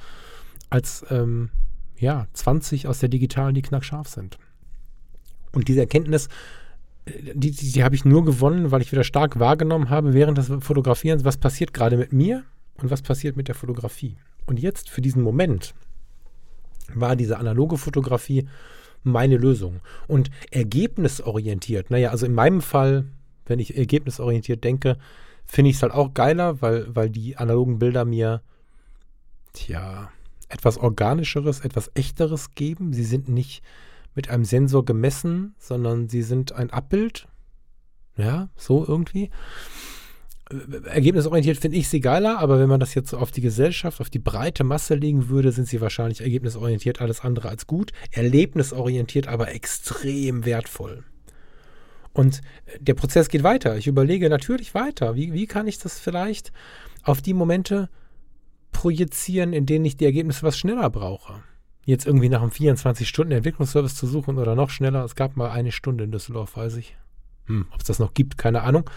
als 0.69 1.05
ähm, 1.09 1.49
ja, 1.97 2.27
20 2.33 2.87
aus 2.87 2.99
der 2.99 3.09
digitalen, 3.09 3.55
die 3.55 3.61
knackscharf 3.61 4.07
sind. 4.07 4.37
Und 5.51 5.67
diese 5.67 5.81
Erkenntnis, 5.81 6.29
die, 7.05 7.51
die, 7.51 7.71
die 7.71 7.83
habe 7.83 7.95
ich 7.95 8.05
nur 8.05 8.23
gewonnen, 8.23 8.71
weil 8.71 8.81
ich 8.81 8.91
wieder 8.91 9.03
stark 9.03 9.39
wahrgenommen 9.39 9.89
habe 9.89 10.13
während 10.13 10.37
des 10.37 10.51
Fotografierens, 10.59 11.25
was 11.25 11.37
passiert 11.37 11.73
gerade 11.73 11.97
mit 11.97 12.13
mir 12.13 12.43
und 12.75 12.91
was 12.91 13.01
passiert 13.01 13.35
mit 13.35 13.47
der 13.47 13.55
Fotografie. 13.55 14.17
Und 14.45 14.59
jetzt 14.59 14.89
für 14.89 15.01
diesen 15.01 15.21
Moment 15.21 15.73
war 16.93 17.15
diese 17.15 17.37
analoge 17.37 17.77
Fotografie 17.77 18.47
meine 19.03 19.37
Lösung. 19.37 19.81
Und 20.07 20.31
ergebnisorientiert, 20.51 21.91
naja, 21.91 22.11
also 22.11 22.25
in 22.25 22.33
meinem 22.33 22.61
Fall, 22.61 23.05
wenn 23.45 23.59
ich 23.59 23.77
ergebnisorientiert 23.77 24.63
denke, 24.63 24.97
finde 25.45 25.71
ich 25.71 25.77
es 25.77 25.83
halt 25.83 25.93
auch 25.93 26.13
geiler, 26.13 26.61
weil, 26.61 26.95
weil 26.95 27.09
die 27.09 27.35
analogen 27.35 27.79
Bilder 27.79 28.05
mir, 28.05 28.41
tja, 29.51 30.09
etwas 30.47 30.77
Organischeres, 30.77 31.61
etwas 31.61 31.91
Echteres 31.95 32.51
geben. 32.51 32.93
Sie 32.93 33.03
sind 33.03 33.27
nicht 33.27 33.61
mit 34.15 34.29
einem 34.29 34.45
Sensor 34.45 34.85
gemessen, 34.85 35.55
sondern 35.57 36.09
sie 36.09 36.21
sind 36.21 36.53
ein 36.53 36.69
Abbild. 36.69 37.27
Ja, 38.17 38.49
so 38.55 38.85
irgendwie. 38.87 39.29
Ergebnisorientiert 40.85 41.57
finde 41.57 41.77
ich 41.77 41.87
sie 41.89 41.99
geiler, 41.99 42.39
aber 42.39 42.59
wenn 42.59 42.69
man 42.69 42.79
das 42.79 42.93
jetzt 42.93 43.13
auf 43.13 43.31
die 43.31 43.41
Gesellschaft, 43.41 44.01
auf 44.01 44.09
die 44.09 44.19
breite 44.19 44.63
Masse 44.63 44.93
legen 44.93 45.29
würde, 45.29 45.51
sind 45.51 45.67
sie 45.67 45.81
wahrscheinlich 45.81 46.21
ergebnisorientiert 46.21 47.01
alles 47.01 47.21
andere 47.21 47.49
als 47.49 47.65
gut. 47.65 47.91
Erlebnisorientiert 48.11 49.27
aber 49.27 49.51
extrem 49.51 50.45
wertvoll. 50.45 51.03
Und 52.11 52.41
der 52.79 52.93
Prozess 52.93 53.29
geht 53.29 53.41
weiter. 53.41 53.77
Ich 53.77 53.87
überlege 53.87 54.29
natürlich 54.29 54.75
weiter. 54.75 55.15
Wie, 55.15 55.33
wie 55.33 55.47
kann 55.47 55.67
ich 55.67 55.79
das 55.79 55.99
vielleicht 55.99 56.51
auf 57.01 57.21
die 57.21 57.33
Momente 57.33 57.89
projizieren, 58.71 59.53
in 59.53 59.65
denen 59.65 59.85
ich 59.85 59.97
die 59.97 60.05
Ergebnisse 60.05 60.43
was 60.43 60.57
schneller 60.57 60.89
brauche? 60.91 61.41
Jetzt 61.85 62.05
irgendwie 62.05 62.29
nach 62.29 62.41
einem 62.41 62.51
24-Stunden-Entwicklungsservice 62.51 63.95
zu 63.95 64.07
suchen 64.07 64.37
oder 64.37 64.55
noch 64.55 64.69
schneller. 64.69 65.03
Es 65.03 65.15
gab 65.15 65.35
mal 65.35 65.51
eine 65.51 65.71
Stunde 65.71 66.05
in 66.05 66.11
Düsseldorf, 66.11 66.55
weiß 66.55 66.77
ich. 66.77 66.95
Hm, 67.47 67.67
Ob 67.71 67.81
es 67.81 67.85
das 67.85 67.99
noch 67.99 68.13
gibt, 68.13 68.37
keine 68.37 68.61
Ahnung 68.61 68.89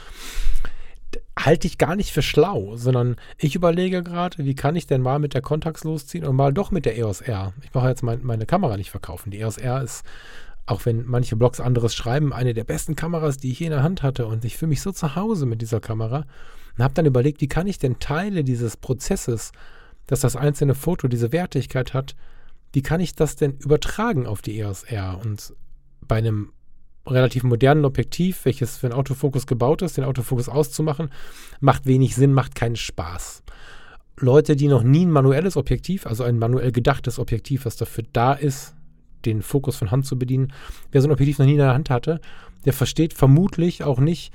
halte 1.39 1.66
ich 1.66 1.78
gar 1.78 1.97
nicht 1.97 2.12
für 2.12 2.22
schlau, 2.22 2.76
sondern 2.76 3.16
ich 3.39 3.55
überlege 3.55 4.03
gerade, 4.03 4.45
wie 4.45 4.55
kann 4.55 4.76
ich 4.76 4.87
denn 4.87 5.03
mal 5.03 5.18
mit 5.18 5.34
der 5.34 5.43
Contax 5.43 5.84
losziehen 5.84 6.24
und 6.24 6.37
mal 6.37 6.53
doch 6.53 6.70
mit 6.70 6.87
der 6.87 6.97
EOS 6.97 7.20
R. 7.20 7.53
Ich 7.62 7.74
mache 7.74 7.89
jetzt 7.89 8.03
mein, 8.03 8.24
meine 8.24 8.47
Kamera 8.47 8.76
nicht 8.76 8.91
verkaufen. 8.91 9.30
Die 9.30 9.41
EOS 9.41 9.59
R 9.59 9.82
ist, 9.82 10.05
auch 10.64 10.87
wenn 10.87 11.05
manche 11.07 11.37
Blogs 11.37 11.61
anderes 11.61 11.95
schreiben, 11.95 12.32
eine 12.32 12.55
der 12.55 12.64
besten 12.64 12.97
Kameras, 12.97 13.37
die 13.37 13.53
ich 13.53 13.61
je 13.61 13.66
in 13.66 13.72
der 13.72 13.82
Hand 13.82 14.03
hatte. 14.03 14.26
Und 14.26 14.45
ich 14.45 14.57
fühle 14.57 14.70
mich 14.70 14.82
so 14.82 14.93
zu 14.93 15.14
Hause 15.14 15.47
mit 15.47 15.61
dieser 15.61 15.80
Kamera 15.80 16.24
und 16.76 16.84
habe 16.84 16.95
dann 16.95 17.07
überlegt, 17.07 17.41
wie 17.41 17.49
kann 17.49 17.66
ich 17.66 17.78
denn 17.78 17.99
Teile 17.99 18.43
dieses 18.43 18.76
Prozesses, 18.76 19.53
dass 20.07 20.20
das 20.20 20.37
einzelne 20.37 20.74
Foto 20.74 21.07
diese 21.07 21.32
Wertigkeit 21.32 21.93
hat, 21.93 22.16
wie 22.77 22.83
kann 22.83 23.01
ich 23.01 23.14
das 23.14 23.37
denn 23.37 23.53
übertragen 23.53 24.27
auf 24.27 24.43
die 24.43 24.59
EOS 24.59 24.83
R? 24.83 25.18
Und 25.24 25.55
bei 26.07 26.16
einem 26.16 26.53
relativ 27.07 27.43
modernen 27.43 27.87
Objektiv, 27.87 28.45
welches 28.45 28.77
für 28.77 28.89
einen 28.89 28.95
Autofokus 28.95 29.47
gebaut 29.47 29.81
ist, 29.81 29.97
den 29.97 30.05
Autofokus 30.05 30.51
auszumachen, 30.51 31.09
macht 31.59 31.87
wenig 31.87 32.14
Sinn, 32.14 32.35
macht 32.35 32.55
keinen 32.55 32.77
Spaß. 32.77 33.43
Leute, 34.18 34.57
die 34.57 34.68
noch 34.68 34.83
nie 34.83 35.07
ein 35.07 35.11
manuelles 35.11 35.57
Objektiv, 35.57 36.07
also 36.07 36.22
ein 36.22 36.39
manuell 36.39 36.70
gedachtes 36.70 37.18
Objektiv, 37.18 37.64
was 37.64 37.77
dafür 37.77 38.05
da 38.12 38.35
ist, 38.35 38.74
den 39.24 39.41
Fokus 39.41 39.77
von 39.77 39.91
Hand 39.91 40.05
zu 40.05 40.18
bedienen, 40.18 40.53
wer 40.93 41.01
so 41.01 41.09
ein 41.09 41.12
Objektiv 41.12 41.39
noch 41.39 41.47
nie 41.47 41.53
in 41.53 41.59
der 41.59 41.72
Hand 41.72 41.89
hatte, 41.89 42.20
der 42.66 42.74
versteht 42.74 43.14
vermutlich 43.14 43.85
auch 43.85 44.01
nicht, 44.01 44.35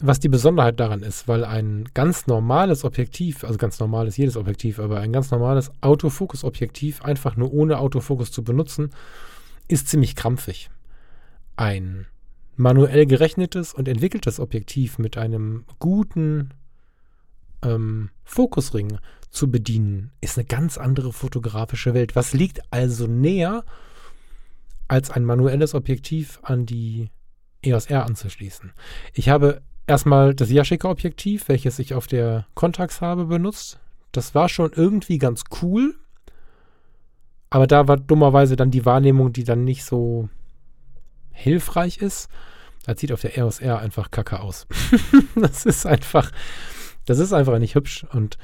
was 0.00 0.20
die 0.20 0.28
Besonderheit 0.28 0.78
daran 0.78 1.02
ist, 1.02 1.26
weil 1.26 1.44
ein 1.44 1.88
ganz 1.94 2.26
normales 2.26 2.84
Objektiv, 2.84 3.44
also 3.44 3.58
ganz 3.58 3.80
normal 3.80 4.06
ist 4.06 4.16
jedes 4.16 4.36
Objektiv, 4.36 4.78
aber 4.78 5.00
ein 5.00 5.12
ganz 5.12 5.30
normales 5.30 5.72
Autofokus-Objektiv 5.80 7.02
einfach 7.02 7.36
nur 7.36 7.52
ohne 7.52 7.78
Autofokus 7.78 8.30
zu 8.30 8.44
benutzen, 8.44 8.90
ist 9.66 9.88
ziemlich 9.88 10.14
krampfig 10.14 10.70
ein 11.58 12.06
manuell 12.56 13.06
gerechnetes 13.06 13.74
und 13.74 13.88
entwickeltes 13.88 14.40
Objektiv 14.40 14.98
mit 14.98 15.18
einem 15.18 15.64
guten 15.78 16.54
ähm, 17.62 18.10
Fokusring 18.24 18.98
zu 19.30 19.50
bedienen, 19.50 20.12
ist 20.20 20.38
eine 20.38 20.46
ganz 20.46 20.78
andere 20.78 21.12
fotografische 21.12 21.94
Welt. 21.94 22.16
Was 22.16 22.32
liegt 22.32 22.60
also 22.72 23.06
näher, 23.06 23.64
als 24.86 25.10
ein 25.10 25.24
manuelles 25.24 25.74
Objektiv 25.74 26.38
an 26.42 26.64
die 26.64 27.10
EOS 27.62 27.86
R 27.86 28.06
anzuschließen? 28.06 28.72
Ich 29.12 29.28
habe 29.28 29.60
erstmal 29.88 30.34
das 30.34 30.50
Yashica-Objektiv, 30.50 31.48
welches 31.48 31.78
ich 31.78 31.94
auf 31.94 32.06
der 32.06 32.46
Contax 32.54 33.00
habe, 33.00 33.26
benutzt. 33.26 33.80
Das 34.12 34.34
war 34.34 34.48
schon 34.48 34.72
irgendwie 34.72 35.18
ganz 35.18 35.44
cool, 35.62 35.94
aber 37.50 37.66
da 37.66 37.88
war 37.88 37.96
dummerweise 37.96 38.56
dann 38.56 38.70
die 38.70 38.84
Wahrnehmung, 38.84 39.32
die 39.32 39.44
dann 39.44 39.64
nicht 39.64 39.84
so 39.84 40.28
hilfreich 41.32 41.98
ist. 41.98 42.28
Das 42.84 43.00
sieht 43.00 43.12
auf 43.12 43.20
der 43.20 43.36
EOS 43.36 43.60
R 43.60 43.78
einfach 43.78 44.10
kacke 44.10 44.40
aus. 44.40 44.66
das 45.34 45.66
ist 45.66 45.86
einfach, 45.86 46.30
das 47.06 47.18
ist 47.18 47.32
einfach 47.32 47.58
nicht 47.58 47.74
hübsch 47.74 48.04
und 48.12 48.38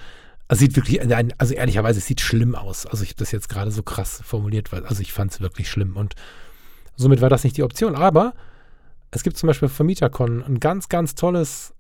es 0.49 0.59
sieht 0.59 0.77
wirklich, 0.77 1.01
also 1.39 1.55
ehrlicherweise, 1.55 1.99
es 1.99 2.07
sieht 2.07 2.21
schlimm 2.21 2.55
aus. 2.55 2.85
Also 2.85 3.03
ich 3.03 3.11
habe 3.11 3.19
das 3.19 3.33
jetzt 3.33 3.49
gerade 3.49 3.71
so 3.71 3.83
krass 3.83 4.21
formuliert, 4.25 4.73
weil, 4.73 4.85
also 4.85 5.01
ich 5.01 5.13
fand 5.13 5.33
es 5.33 5.41
wirklich 5.41 5.71
schlimm 5.71 5.97
und 5.97 6.15
somit 6.97 7.23
war 7.23 7.31
das 7.31 7.45
nicht 7.45 7.57
die 7.57 7.63
Option. 7.63 7.95
Aber 7.95 8.35
es 9.15 9.23
gibt 9.23 9.37
zum 9.37 9.47
Beispiel 9.47 9.69
von 9.69 9.87
Mitacon 9.87 10.43
ein 10.43 10.59
ganz, 10.59 10.89
ganz 10.89 11.15
tolles 11.15 11.73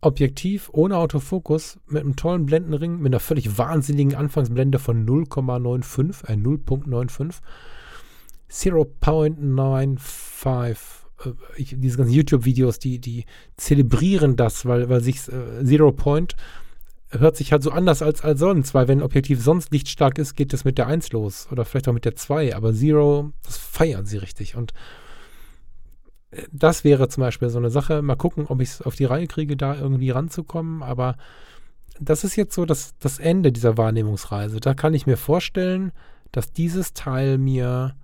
Objektiv 0.00 0.70
ohne 0.72 0.98
Autofokus 0.98 1.80
mit 1.88 2.02
einem 2.02 2.14
tollen 2.14 2.46
Blendenring, 2.46 2.98
mit 2.98 3.12
einer 3.12 3.18
völlig 3.18 3.58
wahnsinnigen 3.58 4.14
Anfangsblende 4.14 4.78
von 4.78 5.04
0,95, 5.04 6.28
äh 6.28 6.34
0.95 6.34 7.40
0.95. 8.48 10.76
Äh, 11.24 11.32
diese 11.76 11.96
ganzen 11.96 12.12
YouTube-Videos, 12.12 12.78
die, 12.78 13.00
die 13.00 13.24
zelebrieren 13.56 14.36
das, 14.36 14.66
weil, 14.66 14.88
weil 14.88 15.00
sich 15.00 15.26
äh, 15.28 15.64
Zero 15.64 15.90
Point 15.90 16.36
hört 17.08 17.36
sich 17.36 17.50
halt 17.50 17.64
so 17.64 17.72
anders 17.72 18.02
als, 18.02 18.22
als 18.22 18.38
sonst, 18.38 18.72
weil 18.74 18.86
wenn 18.86 19.00
ein 19.00 19.04
Objektiv 19.04 19.42
sonst 19.42 19.72
lichtstark 19.72 20.18
ist, 20.18 20.34
geht 20.34 20.54
es 20.54 20.64
mit 20.64 20.78
der 20.78 20.86
1 20.86 21.10
los 21.10 21.48
oder 21.50 21.64
vielleicht 21.64 21.88
auch 21.88 21.92
mit 21.92 22.04
der 22.04 22.14
2, 22.14 22.54
aber 22.54 22.72
Zero, 22.72 23.32
das 23.42 23.56
feiern 23.56 24.06
sie 24.06 24.18
richtig 24.18 24.54
und 24.54 24.72
das 26.52 26.84
wäre 26.84 27.08
zum 27.08 27.22
Beispiel 27.22 27.48
so 27.48 27.58
eine 27.58 27.70
Sache. 27.70 28.02
Mal 28.02 28.16
gucken, 28.16 28.46
ob 28.46 28.60
ich 28.60 28.70
es 28.70 28.82
auf 28.82 28.96
die 28.96 29.04
Reihe 29.04 29.26
kriege, 29.26 29.56
da 29.56 29.76
irgendwie 29.76 30.10
ranzukommen, 30.10 30.82
aber 30.82 31.16
das 32.00 32.24
ist 32.24 32.36
jetzt 32.36 32.54
so 32.54 32.66
das, 32.66 32.94
das 32.98 33.18
Ende 33.18 33.52
dieser 33.52 33.76
Wahrnehmungsreise. 33.76 34.60
Da 34.60 34.74
kann 34.74 34.94
ich 34.94 35.06
mir 35.06 35.16
vorstellen, 35.16 35.92
dass 36.32 36.52
dieses 36.52 36.92
Teil 36.92 37.38
mir 37.38 37.96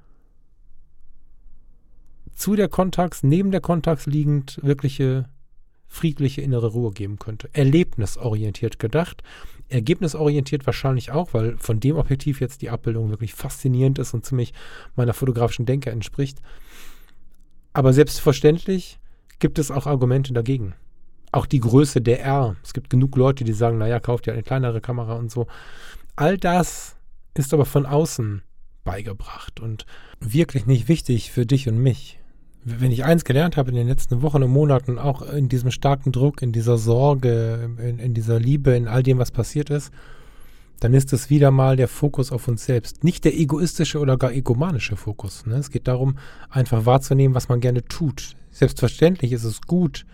zu 2.34 2.56
der 2.56 2.68
Kontax, 2.68 3.22
neben 3.22 3.50
der 3.50 3.60
Kontax 3.60 4.06
liegend 4.06 4.58
wirkliche 4.62 5.28
friedliche 5.86 6.40
innere 6.40 6.68
Ruhe 6.68 6.90
geben 6.90 7.18
könnte. 7.18 7.50
Erlebnisorientiert 7.52 8.78
gedacht, 8.78 9.22
ergebnisorientiert 9.68 10.64
wahrscheinlich 10.64 11.10
auch, 11.10 11.34
weil 11.34 11.58
von 11.58 11.80
dem 11.80 11.96
Objektiv 11.96 12.40
jetzt 12.40 12.62
die 12.62 12.70
Abbildung 12.70 13.10
wirklich 13.10 13.34
faszinierend 13.34 13.98
ist 13.98 14.14
und 14.14 14.24
ziemlich 14.24 14.54
meiner 14.96 15.12
fotografischen 15.12 15.66
Denke 15.66 15.90
entspricht. 15.90 16.40
Aber 17.72 17.92
selbstverständlich 17.92 18.98
gibt 19.38 19.58
es 19.58 19.70
auch 19.70 19.86
Argumente 19.86 20.32
dagegen. 20.32 20.74
Auch 21.32 21.46
die 21.46 21.60
Größe 21.60 22.00
der 22.00 22.22
R. 22.22 22.56
Es 22.62 22.74
gibt 22.74 22.90
genug 22.90 23.16
Leute, 23.16 23.44
die 23.44 23.52
sagen, 23.52 23.78
naja, 23.78 24.00
kauft 24.00 24.26
ja 24.26 24.32
eine 24.32 24.42
kleinere 24.42 24.80
Kamera 24.80 25.14
und 25.14 25.30
so. 25.30 25.46
All 26.16 26.36
das 26.36 26.96
ist 27.34 27.54
aber 27.54 27.64
von 27.64 27.86
außen 27.86 28.42
beigebracht 28.84 29.60
und 29.60 29.86
wirklich 30.20 30.66
nicht 30.66 30.88
wichtig 30.88 31.30
für 31.30 31.46
dich 31.46 31.68
und 31.68 31.78
mich 31.78 32.18
wenn 32.64 32.92
ich 32.92 33.04
eins 33.04 33.24
gelernt 33.24 33.56
habe 33.56 33.70
in 33.70 33.76
den 33.76 33.88
letzten 33.88 34.22
Wochen 34.22 34.42
und 34.42 34.50
Monaten, 34.50 34.98
auch 34.98 35.22
in 35.22 35.48
diesem 35.48 35.70
starken 35.70 36.12
Druck, 36.12 36.42
in 36.42 36.52
dieser 36.52 36.78
Sorge, 36.78 37.70
in, 37.78 37.98
in, 37.98 38.14
dieser 38.14 38.38
Liebe, 38.38 38.72
in 38.72 38.86
all 38.86 39.02
dem, 39.02 39.18
was 39.18 39.30
passiert 39.30 39.70
ist, 39.70 39.92
dann 40.83 40.95
ist 40.95 41.12
es 41.12 41.30
wieder 41.30 41.53
mal 41.53 41.76
der 41.76 41.87
Fokus 41.87 42.33
auf 42.33 42.49
uns 42.49 42.64
selbst. 42.64 43.05
Nicht 43.05 43.24
der 43.24 43.39
egoistische 43.39 44.01
oder 44.01 44.16
gar 44.18 44.33
egomanische 44.33 44.97
Fokus. 44.97 45.47
Ne? 45.47 45.55
Es 45.55 45.70
geht 45.70 45.87
darum, 45.87 46.18
einfach 46.51 46.87
wahrzunehmen, 46.87 47.37
was 47.37 47.49
man 47.49 47.61
gerne 47.61 47.85
tut. 47.85 48.35
Selbstverständlich 48.51 49.30
ist 49.30 49.45
es 49.45 49.61
gut, 49.61 50.05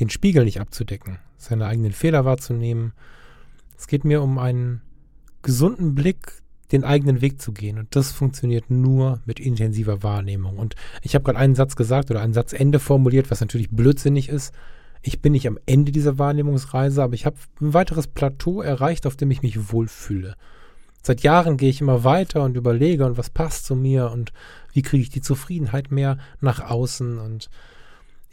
den 0.00 0.08
Spiegel 0.08 0.44
nicht 0.44 0.58
abzudecken, 0.58 1.18
seine 1.36 1.66
eigenen 1.66 1.92
Fehler 1.92 2.24
wahrzunehmen. 2.24 2.94
Es 3.76 3.86
geht 3.86 4.04
mir 4.04 4.22
um 4.22 4.38
einen 4.38 4.80
gesunden 5.42 5.94
Blick 5.94 6.40
den 6.72 6.82
eigenen 6.82 7.20
Weg 7.20 7.42
zu 7.42 7.52
gehen. 7.52 7.78
Und 7.78 7.94
das 7.94 8.10
funktioniert 8.10 8.70
nur 8.70 9.20
mit 9.26 9.38
intensiver 9.38 10.02
Wahrnehmung. 10.02 10.56
Und 10.56 10.76
ich 11.02 11.14
habe 11.14 11.24
gerade 11.24 11.38
einen 11.38 11.54
Satz 11.54 11.76
gesagt 11.76 12.10
oder 12.10 12.22
ein 12.22 12.32
Satzende 12.32 12.78
formuliert, 12.78 13.30
was 13.30 13.42
natürlich 13.42 13.68
blödsinnig 13.70 14.30
ist. 14.30 14.54
Ich 15.06 15.20
bin 15.20 15.32
nicht 15.32 15.46
am 15.46 15.58
Ende 15.66 15.92
dieser 15.92 16.18
Wahrnehmungsreise, 16.18 17.02
aber 17.02 17.12
ich 17.12 17.26
habe 17.26 17.36
ein 17.60 17.74
weiteres 17.74 18.06
Plateau 18.06 18.62
erreicht, 18.62 19.06
auf 19.06 19.16
dem 19.16 19.30
ich 19.30 19.42
mich 19.42 19.70
wohlfühle. 19.70 20.34
Seit 21.02 21.20
Jahren 21.20 21.58
gehe 21.58 21.68
ich 21.68 21.82
immer 21.82 22.04
weiter 22.04 22.42
und 22.42 22.56
überlege, 22.56 23.04
und 23.04 23.18
was 23.18 23.28
passt 23.28 23.66
zu 23.66 23.76
mir 23.76 24.10
und 24.10 24.32
wie 24.72 24.80
kriege 24.80 25.02
ich 25.02 25.10
die 25.10 25.20
Zufriedenheit 25.20 25.90
mehr 25.90 26.16
nach 26.40 26.70
außen. 26.70 27.18
Und 27.18 27.50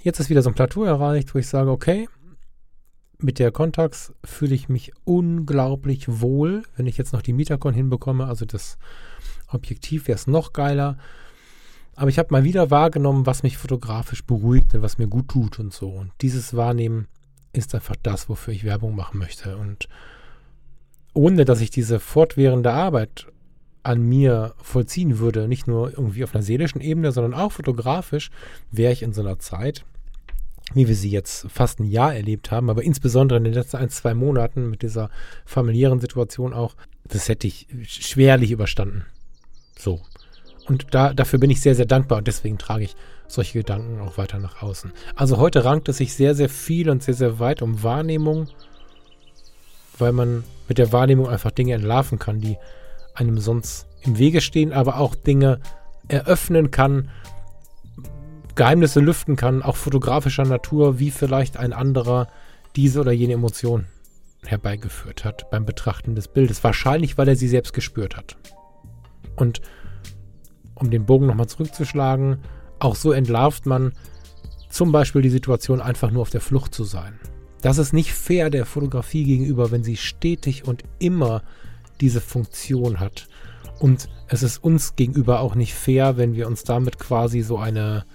Jetzt 0.03 0.19
ist 0.19 0.29
wieder 0.29 0.41
so 0.41 0.49
ein 0.49 0.55
Plateau 0.55 0.83
erreicht, 0.83 1.35
wo 1.35 1.39
ich 1.39 1.47
sage, 1.47 1.69
okay, 1.69 2.07
mit 3.19 3.37
der 3.37 3.51
Contax 3.51 4.13
fühle 4.23 4.55
ich 4.55 4.67
mich 4.67 4.93
unglaublich 5.03 6.05
wohl. 6.21 6.63
Wenn 6.75 6.87
ich 6.87 6.97
jetzt 6.97 7.13
noch 7.13 7.21
die 7.21 7.33
Metacon 7.33 7.73
hinbekomme, 7.73 8.25
also 8.25 8.45
das 8.45 8.79
Objektiv, 9.47 10.07
wäre 10.07 10.15
es 10.15 10.25
noch 10.25 10.53
geiler. 10.53 10.97
Aber 12.01 12.09
ich 12.09 12.17
habe 12.17 12.29
mal 12.31 12.43
wieder 12.43 12.71
wahrgenommen, 12.71 13.27
was 13.27 13.43
mich 13.43 13.59
fotografisch 13.59 14.23
beruhigt 14.25 14.73
und 14.73 14.81
was 14.81 14.97
mir 14.97 15.05
gut 15.05 15.27
tut 15.27 15.59
und 15.59 15.71
so. 15.71 15.87
Und 15.87 16.11
dieses 16.21 16.55
Wahrnehmen 16.55 17.05
ist 17.53 17.75
einfach 17.75 17.95
das, 18.01 18.27
wofür 18.27 18.55
ich 18.55 18.63
Werbung 18.63 18.95
machen 18.95 19.19
möchte. 19.19 19.55
Und 19.55 19.87
ohne 21.13 21.45
dass 21.45 21.61
ich 21.61 21.69
diese 21.69 21.99
fortwährende 21.99 22.73
Arbeit 22.73 23.27
an 23.83 24.01
mir 24.01 24.55
vollziehen 24.63 25.19
würde, 25.19 25.47
nicht 25.47 25.67
nur 25.67 25.91
irgendwie 25.91 26.23
auf 26.23 26.33
einer 26.33 26.41
seelischen 26.41 26.81
Ebene, 26.81 27.11
sondern 27.11 27.35
auch 27.35 27.51
fotografisch, 27.51 28.31
wäre 28.71 28.93
ich 28.93 29.03
in 29.03 29.13
so 29.13 29.21
einer 29.21 29.37
Zeit, 29.37 29.85
wie 30.73 30.87
wir 30.87 30.95
sie 30.95 31.11
jetzt 31.11 31.51
fast 31.51 31.79
ein 31.79 31.85
Jahr 31.85 32.15
erlebt 32.15 32.49
haben, 32.49 32.71
aber 32.71 32.81
insbesondere 32.81 33.37
in 33.37 33.43
den 33.43 33.53
letzten 33.53 33.77
ein, 33.77 33.89
zwei 33.89 34.15
Monaten 34.15 34.71
mit 34.71 34.81
dieser 34.81 35.11
familiären 35.45 35.99
Situation 35.99 36.51
auch, 36.51 36.75
das 37.03 37.29
hätte 37.29 37.45
ich 37.45 37.67
schwerlich 37.85 38.49
überstanden. 38.49 39.05
So. 39.77 40.01
Und 40.71 40.85
da, 40.91 41.13
dafür 41.13 41.37
bin 41.37 41.49
ich 41.49 41.59
sehr, 41.59 41.75
sehr 41.75 41.85
dankbar 41.85 42.19
und 42.19 42.27
deswegen 42.27 42.57
trage 42.57 42.85
ich 42.85 42.95
solche 43.27 43.59
Gedanken 43.59 43.99
auch 43.99 44.17
weiter 44.17 44.39
nach 44.39 44.61
außen. 44.61 44.93
Also 45.17 45.35
heute 45.35 45.65
rankt 45.65 45.89
es 45.89 45.97
sich 45.97 46.13
sehr, 46.13 46.33
sehr 46.33 46.47
viel 46.47 46.89
und 46.89 47.03
sehr, 47.03 47.13
sehr 47.13 47.39
weit 47.39 47.61
um 47.61 47.83
Wahrnehmung, 47.83 48.47
weil 49.99 50.13
man 50.13 50.45
mit 50.69 50.77
der 50.77 50.93
Wahrnehmung 50.93 51.27
einfach 51.27 51.51
Dinge 51.51 51.73
entlarven 51.73 52.19
kann, 52.19 52.39
die 52.39 52.55
einem 53.15 53.37
sonst 53.37 53.85
im 54.03 54.17
Wege 54.17 54.39
stehen, 54.39 54.71
aber 54.71 54.97
auch 54.97 55.13
Dinge 55.13 55.59
eröffnen 56.07 56.71
kann, 56.71 57.09
Geheimnisse 58.55 59.01
lüften 59.01 59.35
kann, 59.35 59.63
auch 59.63 59.75
fotografischer 59.75 60.45
Natur, 60.45 60.99
wie 60.99 61.11
vielleicht 61.11 61.57
ein 61.57 61.73
anderer 61.73 62.29
diese 62.77 63.01
oder 63.01 63.11
jene 63.11 63.33
Emotion 63.33 63.87
herbeigeführt 64.45 65.25
hat 65.25 65.51
beim 65.51 65.65
Betrachten 65.65 66.15
des 66.15 66.29
Bildes. 66.29 66.63
Wahrscheinlich, 66.63 67.17
weil 67.17 67.27
er 67.27 67.35
sie 67.35 67.49
selbst 67.49 67.73
gespürt 67.73 68.15
hat. 68.15 68.37
Und 69.35 69.59
um 70.81 70.89
den 70.91 71.05
Bogen 71.05 71.27
nochmal 71.27 71.47
zurückzuschlagen, 71.47 72.39
auch 72.79 72.95
so 72.95 73.11
entlarvt 73.11 73.65
man 73.65 73.93
zum 74.69 74.91
Beispiel 74.91 75.21
die 75.21 75.29
Situation, 75.29 75.81
einfach 75.81 76.11
nur 76.11 76.21
auf 76.21 76.29
der 76.29 76.41
Flucht 76.41 76.73
zu 76.73 76.83
sein. 76.83 77.19
Das 77.61 77.77
ist 77.77 77.93
nicht 77.93 78.13
fair 78.13 78.49
der 78.49 78.65
Fotografie 78.65 79.23
gegenüber, 79.23 79.71
wenn 79.71 79.83
sie 79.83 79.97
stetig 79.97 80.65
und 80.67 80.83
immer 80.97 81.43
diese 81.99 82.21
Funktion 82.21 82.99
hat. 82.99 83.27
Und 83.79 84.09
es 84.27 84.43
ist 84.43 84.63
uns 84.63 84.95
gegenüber 84.95 85.39
auch 85.41 85.55
nicht 85.55 85.73
fair, 85.73 86.17
wenn 86.17 86.35
wir 86.35 86.47
uns 86.47 86.63
damit 86.63 86.99
quasi 86.99 87.41
so 87.41 87.57
eine... 87.57 88.05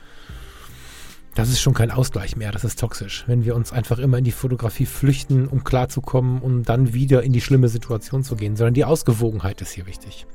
Das 1.34 1.50
ist 1.50 1.60
schon 1.60 1.74
kein 1.74 1.90
Ausgleich 1.90 2.34
mehr, 2.34 2.50
das 2.50 2.64
ist 2.64 2.80
toxisch. 2.80 3.24
Wenn 3.26 3.44
wir 3.44 3.54
uns 3.54 3.70
einfach 3.70 3.98
immer 3.98 4.16
in 4.16 4.24
die 4.24 4.32
Fotografie 4.32 4.86
flüchten, 4.86 5.46
um 5.46 5.64
klarzukommen, 5.64 6.40
um 6.40 6.62
dann 6.62 6.94
wieder 6.94 7.22
in 7.22 7.34
die 7.34 7.42
schlimme 7.42 7.68
Situation 7.68 8.24
zu 8.24 8.36
gehen, 8.36 8.56
sondern 8.56 8.72
die 8.72 8.86
Ausgewogenheit 8.86 9.60
ist 9.60 9.72
hier 9.72 9.86
wichtig. 9.86 10.26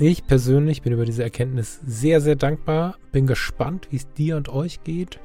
Ich 0.00 0.24
persönlich 0.24 0.82
bin 0.82 0.92
über 0.92 1.04
diese 1.04 1.24
Erkenntnis 1.24 1.80
sehr, 1.84 2.20
sehr 2.20 2.36
dankbar. 2.36 2.94
Bin 3.10 3.26
gespannt, 3.26 3.88
wie 3.90 3.96
es 3.96 4.12
dir 4.12 4.36
und 4.36 4.48
euch 4.48 4.84
geht. 4.84 5.18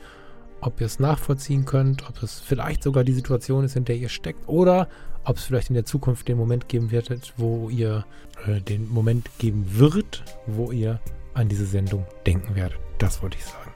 Ob 0.62 0.82
ihr 0.82 0.88
es 0.88 1.00
nachvollziehen 1.00 1.66
könnt, 1.66 2.10
ob 2.10 2.24
es 2.24 2.40
vielleicht 2.40 2.82
sogar 2.82 3.04
die 3.04 3.14
Situation 3.14 3.64
ist, 3.66 3.76
in 3.76 3.86
der 3.86 3.98
ihr 3.98 4.10
steckt 4.10 4.48
oder 4.48 4.90
ob 5.26 5.38
es 5.38 5.44
vielleicht 5.44 5.70
in 5.70 5.76
der 5.76 5.86
Zukunft 5.86 6.28
den 6.28 6.38
Moment 6.38 6.70
geben 6.70 6.90
wird, 6.90 7.34
wo 7.38 7.70
ihr 7.70 8.04
äh, 8.48 8.62
den 8.62 8.90
Moment 8.90 9.30
geben 9.38 9.64
wird, 9.78 10.24
wo 10.48 10.72
ihr 10.72 11.00
an 11.36 11.50
diese 11.50 11.68
Sendung 11.68 12.08
denken 12.26 12.56
werdet. 12.56 12.80
Das 12.98 13.22
wollte 13.22 13.38
ich 13.38 13.46
sagen. 13.46 13.72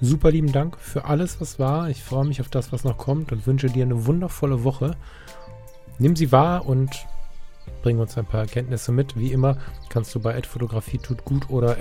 Super 0.00 0.30
lieben 0.30 0.52
Dank 0.52 0.78
für 0.78 1.06
alles, 1.06 1.40
was 1.40 1.58
war. 1.58 1.90
Ich 1.90 2.04
freue 2.04 2.24
mich 2.24 2.40
auf 2.40 2.48
das, 2.48 2.72
was 2.72 2.84
noch 2.84 2.98
kommt 2.98 3.32
und 3.32 3.48
wünsche 3.48 3.66
dir 3.66 3.84
eine 3.84 4.06
wundervolle 4.06 4.62
Woche. 4.62 4.92
Nimm 5.98 6.14
sie 6.14 6.30
wahr 6.30 6.66
und 6.66 7.04
bring 7.82 7.98
uns 7.98 8.16
ein 8.16 8.26
paar 8.26 8.40
Erkenntnisse 8.40 8.92
mit. 8.92 9.18
Wie 9.18 9.32
immer 9.32 9.56
kannst 9.88 10.14
du 10.14 10.20
bei 10.20 10.32
Fotografie 10.46 10.98
tut 10.98 11.24
gut 11.24 11.50
oder 11.50 11.78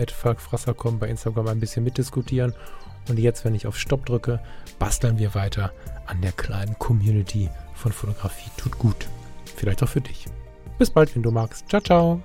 kommen 0.74 1.00
bei 1.00 1.08
Instagram 1.08 1.48
ein 1.48 1.60
bisschen 1.60 1.84
mitdiskutieren. 1.84 2.54
Und 3.10 3.20
jetzt, 3.20 3.44
wenn 3.44 3.56
ich 3.56 3.68
auf 3.68 3.78
Stopp 3.78 4.06
drücke, 4.06 4.40
basteln 4.80 5.18
wir 5.18 5.36
weiter 5.36 5.72
an 6.06 6.22
der 6.22 6.32
kleinen 6.32 6.78
Community 6.80 7.50
von 7.74 7.92
Fotografie 7.92 8.52
tut 8.58 8.78
gut. 8.78 9.08
Vielleicht 9.56 9.84
auch 9.84 9.90
für 9.90 10.02
dich. 10.02 10.26
Bis 10.78 10.90
bald, 10.90 11.16
wenn 11.16 11.24
du 11.24 11.32
magst. 11.32 11.70
Ciao, 11.70 11.82
ciao. 11.82 12.22